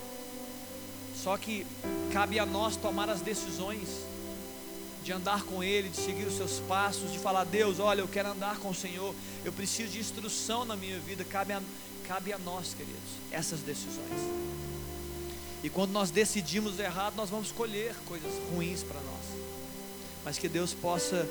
Só 1.17 1.37
que 1.37 1.67
cabe 2.13 2.39
a 2.39 2.47
nós 2.47 2.77
tomar 2.77 3.11
as 3.11 3.21
decisões 3.21 3.89
de 5.05 5.13
andar 5.13 5.45
com 5.45 5.63
Ele, 5.63 5.91
de 5.91 5.99
seguir 5.99 6.25
os 6.25 6.37
seus 6.37 6.61
passos, 6.61 7.13
de 7.13 7.19
falar: 7.19 7.45
Deus, 7.45 7.79
olha, 7.79 8.01
eu 8.01 8.09
quero 8.09 8.31
andar 8.31 8.59
com 8.59 8.71
o 8.71 8.75
Senhor, 8.75 9.15
eu 9.45 9.53
preciso 9.53 9.93
de 9.93 10.01
instrução 10.01 10.65
na 10.65 10.75
minha 10.75 10.99
vida. 10.99 11.23
Cabe 11.25 11.53
a, 11.53 11.63
cabe 12.09 12.33
a 12.33 12.39
nós, 12.39 12.75
queridos, 12.75 13.03
essas 13.31 13.61
decisões. 13.61 14.45
E 15.63 15.69
quando 15.69 15.93
nós 15.93 16.11
decidimos 16.11 16.79
errado, 16.79 17.15
nós 17.17 17.31
vamos 17.31 17.53
colher 17.53 17.95
coisas 18.07 18.33
ruins 18.51 18.83
para 18.83 19.01
nós. 19.01 19.25
Mas 20.25 20.39
que 20.39 20.49
Deus 20.49 20.73
possa 20.75 21.29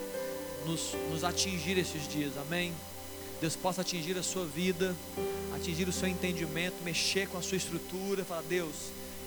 nos, 0.65 0.93
nos 1.11 1.24
atingir 1.24 1.78
esses 1.78 2.07
dias, 2.07 2.38
amém? 2.38 2.74
Deus 3.41 3.55
possa 3.55 3.82
atingir 3.82 4.17
a 4.17 4.24
sua 4.24 4.45
vida, 4.45 4.95
atingir 5.55 5.88
o 5.88 5.91
seu 5.91 6.07
entendimento, 6.07 6.76
mexer 6.84 7.28
com 7.28 7.38
a 7.38 7.41
sua 7.41 7.57
estrutura, 7.57 8.24
falar: 8.24 8.43
Deus, 8.43 8.76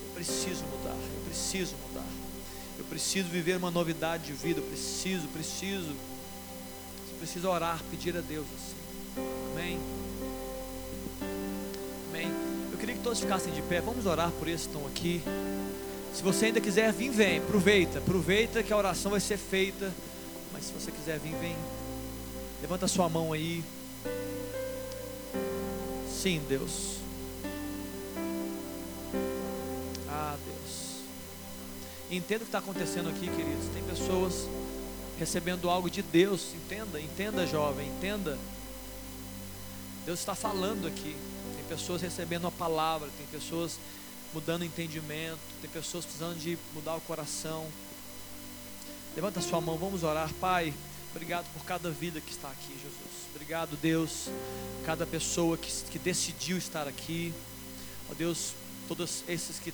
eu 0.06 0.14
preciso 0.14 0.64
mudar, 0.64 0.96
eu 0.96 1.24
preciso 1.26 1.74
mudar, 1.88 2.06
eu 2.78 2.84
preciso 2.84 3.28
viver 3.28 3.56
uma 3.56 3.70
novidade 3.70 4.24
de 4.24 4.32
vida, 4.32 4.60
eu 4.60 4.64
preciso, 4.64 5.28
preciso, 5.28 5.88
você 5.88 7.14
precisa 7.18 7.48
orar, 7.48 7.82
pedir 7.90 8.16
a 8.16 8.20
Deus 8.20 8.46
assim, 8.54 9.16
amém? 9.52 9.80
Amém. 12.10 12.32
Eu 12.70 12.78
queria 12.78 12.94
que 12.94 13.02
todos 13.02 13.20
ficassem 13.20 13.52
de 13.52 13.62
pé, 13.62 13.80
vamos 13.80 14.06
orar 14.06 14.30
por 14.32 14.48
esses 14.48 14.66
que 14.66 14.74
estão 14.74 14.86
aqui. 14.86 15.22
Se 16.14 16.22
você 16.22 16.46
ainda 16.46 16.60
quiser 16.62 16.92
vir, 16.92 17.10
vem, 17.10 17.38
aproveita, 17.38 17.98
aproveita 17.98 18.62
que 18.62 18.72
a 18.72 18.76
oração 18.76 19.10
vai 19.10 19.20
ser 19.20 19.36
feita. 19.36 19.92
Mas 20.52 20.64
se 20.64 20.72
você 20.72 20.90
quiser 20.90 21.18
vir, 21.18 21.34
vem. 21.36 21.54
Levanta 22.62 22.86
a 22.86 22.88
sua 22.88 23.06
mão 23.06 23.34
aí. 23.34 23.62
Sim, 26.10 26.40
Deus. 26.48 26.96
Ah, 30.08 30.36
Deus. 30.42 30.85
Entenda 32.10 32.36
o 32.36 32.40
que 32.40 32.44
está 32.46 32.58
acontecendo 32.58 33.08
aqui, 33.08 33.28
queridos. 33.28 33.66
Tem 33.74 33.82
pessoas 33.82 34.46
recebendo 35.18 35.68
algo 35.68 35.90
de 35.90 36.02
Deus. 36.02 36.54
Entenda, 36.54 37.00
entenda, 37.00 37.46
jovem, 37.46 37.88
entenda. 37.88 38.38
Deus 40.04 40.20
está 40.20 40.34
falando 40.34 40.86
aqui. 40.86 41.16
Tem 41.56 41.64
pessoas 41.68 42.00
recebendo 42.02 42.44
uma 42.44 42.52
palavra, 42.52 43.08
tem 43.16 43.26
pessoas 43.26 43.78
mudando 44.32 44.64
entendimento, 44.64 45.38
tem 45.60 45.70
pessoas 45.70 46.04
precisando 46.04 46.38
de 46.38 46.56
mudar 46.74 46.94
o 46.94 47.00
coração. 47.00 47.66
Levanta 49.16 49.40
a 49.40 49.42
sua 49.42 49.60
mão, 49.60 49.76
vamos 49.76 50.02
orar, 50.02 50.32
Pai. 50.34 50.72
Obrigado 51.10 51.46
por 51.54 51.64
cada 51.64 51.90
vida 51.90 52.20
que 52.20 52.30
está 52.30 52.48
aqui, 52.48 52.72
Jesus. 52.74 53.26
Obrigado, 53.34 53.76
Deus, 53.76 54.28
cada 54.84 55.06
pessoa 55.06 55.56
que, 55.56 55.72
que 55.90 55.98
decidiu 55.98 56.56
estar 56.58 56.86
aqui. 56.86 57.32
Ó 58.10 58.14
Deus, 58.14 58.52
todos 58.86 59.24
esses 59.28 59.58
que 59.58 59.72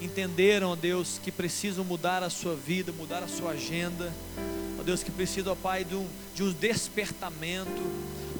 entenderam, 0.00 0.70
ó 0.70 0.76
Deus, 0.76 1.20
que 1.22 1.30
precisam 1.30 1.84
mudar 1.84 2.22
a 2.22 2.30
sua 2.30 2.54
vida, 2.54 2.92
mudar 2.92 3.22
a 3.22 3.28
sua 3.28 3.52
agenda. 3.52 4.12
Ó 4.78 4.82
Deus, 4.82 5.02
que 5.02 5.10
precisam, 5.10 5.52
ó 5.52 5.56
Pai, 5.56 5.84
de 5.84 5.94
um, 5.94 6.06
de 6.34 6.42
um 6.42 6.52
despertamento. 6.52 7.82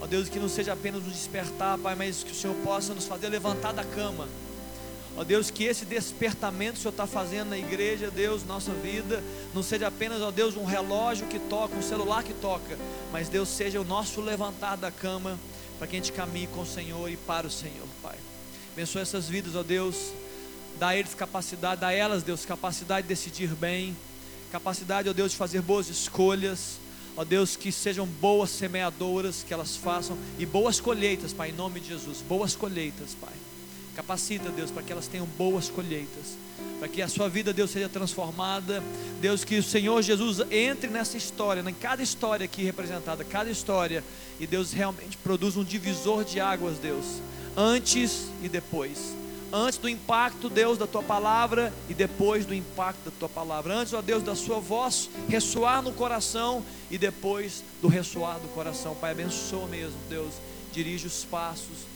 Ó 0.00 0.06
Deus, 0.06 0.28
que 0.28 0.38
não 0.38 0.48
seja 0.48 0.72
apenas 0.72 1.02
um 1.02 1.10
despertar, 1.10 1.78
Pai, 1.78 1.94
mas 1.94 2.22
que 2.24 2.32
o 2.32 2.34
Senhor 2.34 2.54
possa 2.64 2.94
nos 2.94 3.06
fazer 3.06 3.28
levantar 3.28 3.72
da 3.72 3.84
cama 3.84 4.28
Ó 5.16 5.24
Deus, 5.24 5.50
que 5.50 5.64
esse 5.64 5.84
despertamento 5.84 6.74
que 6.74 6.78
o 6.78 6.82
Senhor 6.82 6.92
está 6.92 7.06
fazendo 7.06 7.50
na 7.50 7.58
igreja, 7.58 8.10
Deus, 8.10 8.44
nossa 8.44 8.72
vida, 8.72 9.22
não 9.54 9.62
seja 9.62 9.88
apenas, 9.88 10.22
ó 10.22 10.30
Deus, 10.30 10.56
um 10.56 10.64
relógio 10.64 11.26
que 11.26 11.38
toca, 11.38 11.76
um 11.76 11.82
celular 11.82 12.22
que 12.22 12.32
toca, 12.32 12.78
mas 13.12 13.28
Deus 13.28 13.48
seja 13.48 13.80
o 13.80 13.84
nosso 13.84 14.20
levantar 14.22 14.76
da 14.76 14.90
cama, 14.90 15.38
para 15.78 15.86
que 15.86 15.96
a 15.96 15.98
gente 15.98 16.12
caminhe 16.12 16.46
com 16.46 16.62
o 16.62 16.66
Senhor 16.66 17.10
e 17.10 17.16
para 17.16 17.46
o 17.46 17.50
Senhor, 17.50 17.86
Pai. 18.02 18.16
Abençoa 18.72 19.02
essas 19.02 19.28
vidas, 19.28 19.54
ó 19.54 19.62
Deus, 19.62 20.12
dá 20.78 20.88
a 20.88 20.96
eles 20.96 21.12
capacidade, 21.12 21.82
dá 21.82 21.88
a 21.88 21.92
elas, 21.92 22.22
Deus, 22.22 22.46
capacidade 22.46 23.06
de 23.06 23.08
decidir 23.08 23.48
bem, 23.48 23.94
capacidade, 24.50 25.10
ó 25.10 25.12
Deus, 25.12 25.32
de 25.32 25.36
fazer 25.36 25.60
boas 25.60 25.90
escolhas, 25.90 26.78
ó 27.14 27.22
Deus, 27.22 27.54
que 27.54 27.70
sejam 27.70 28.06
boas 28.06 28.48
semeadoras, 28.48 29.44
que 29.46 29.52
elas 29.52 29.76
façam, 29.76 30.16
e 30.38 30.46
boas 30.46 30.80
colheitas, 30.80 31.34
Pai, 31.34 31.50
em 31.50 31.52
nome 31.52 31.80
de 31.80 31.88
Jesus, 31.88 32.22
boas 32.26 32.56
colheitas, 32.56 33.14
Pai. 33.20 33.34
Capacita, 33.94 34.48
Deus, 34.48 34.70
para 34.70 34.82
que 34.82 34.90
elas 34.90 35.06
tenham 35.06 35.26
boas 35.26 35.68
colheitas, 35.68 36.38
para 36.78 36.88
que 36.88 37.02
a 37.02 37.08
sua 37.08 37.28
vida, 37.28 37.52
Deus, 37.52 37.70
seja 37.70 37.90
transformada. 37.90 38.82
Deus, 39.20 39.44
que 39.44 39.58
o 39.58 39.62
Senhor 39.62 40.00
Jesus 40.00 40.40
entre 40.50 40.88
nessa 40.88 41.18
história, 41.18 41.62
em 41.68 41.74
cada 41.74 42.02
história 42.02 42.44
aqui 42.46 42.62
representada, 42.64 43.22
cada 43.22 43.50
história, 43.50 44.02
e 44.40 44.46
Deus 44.46 44.72
realmente 44.72 45.18
produza 45.18 45.60
um 45.60 45.64
divisor 45.64 46.24
de 46.24 46.40
águas, 46.40 46.78
Deus, 46.78 47.04
antes 47.56 48.26
e 48.42 48.48
depois. 48.48 49.14
Antes 49.52 49.78
do 49.78 49.88
impacto, 49.88 50.48
Deus, 50.48 50.78
da 50.78 50.86
tua 50.86 51.02
palavra 51.02 51.72
e 51.88 51.92
depois 51.94 52.46
do 52.46 52.54
impacto 52.54 53.04
da 53.04 53.10
tua 53.18 53.28
palavra. 53.28 53.74
Antes, 53.74 53.92
ó 53.92 54.00
Deus, 54.00 54.22
da 54.22 54.34
sua 54.34 54.58
voz 54.58 55.10
ressoar 55.28 55.82
no 55.82 55.92
coração 55.92 56.64
e 56.90 56.96
depois 56.96 57.62
do 57.82 57.88
ressoar 57.88 58.38
do 58.38 58.48
coração. 58.48 58.94
Pai, 58.94 59.10
abençoa 59.10 59.66
mesmo, 59.68 59.98
Deus. 60.08 60.32
Dirige 60.72 61.06
os 61.06 61.24
passos 61.24 61.92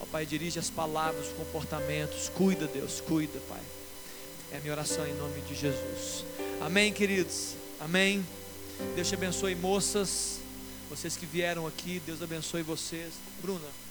Ó 0.00 0.06
Pai, 0.06 0.26
dirige 0.26 0.58
as 0.58 0.68
palavras, 0.70 1.28
os 1.28 1.32
comportamentos. 1.32 2.28
Cuida, 2.28 2.66
Deus, 2.66 3.00
cuida, 3.00 3.40
Pai. 3.48 3.60
É 4.52 4.58
a 4.58 4.60
minha 4.60 4.72
oração 4.72 5.06
em 5.06 5.14
nome 5.14 5.40
de 5.42 5.54
Jesus. 5.54 6.24
Amém, 6.60 6.92
queridos. 6.92 7.54
Amém. 7.80 8.24
Deus 8.94 9.08
te 9.08 9.14
abençoe, 9.14 9.54
moças. 9.54 10.40
Vocês 10.90 11.16
que 11.16 11.26
vieram 11.26 11.66
aqui, 11.66 12.02
Deus 12.04 12.22
abençoe 12.22 12.62
vocês. 12.62 13.14
Bruna. 13.40 13.83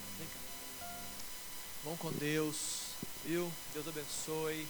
Vão 1.84 1.96
com 1.98 2.10
Deus, 2.12 2.94
viu? 3.26 3.52
Deus 3.74 3.86
abençoe. 3.86 4.66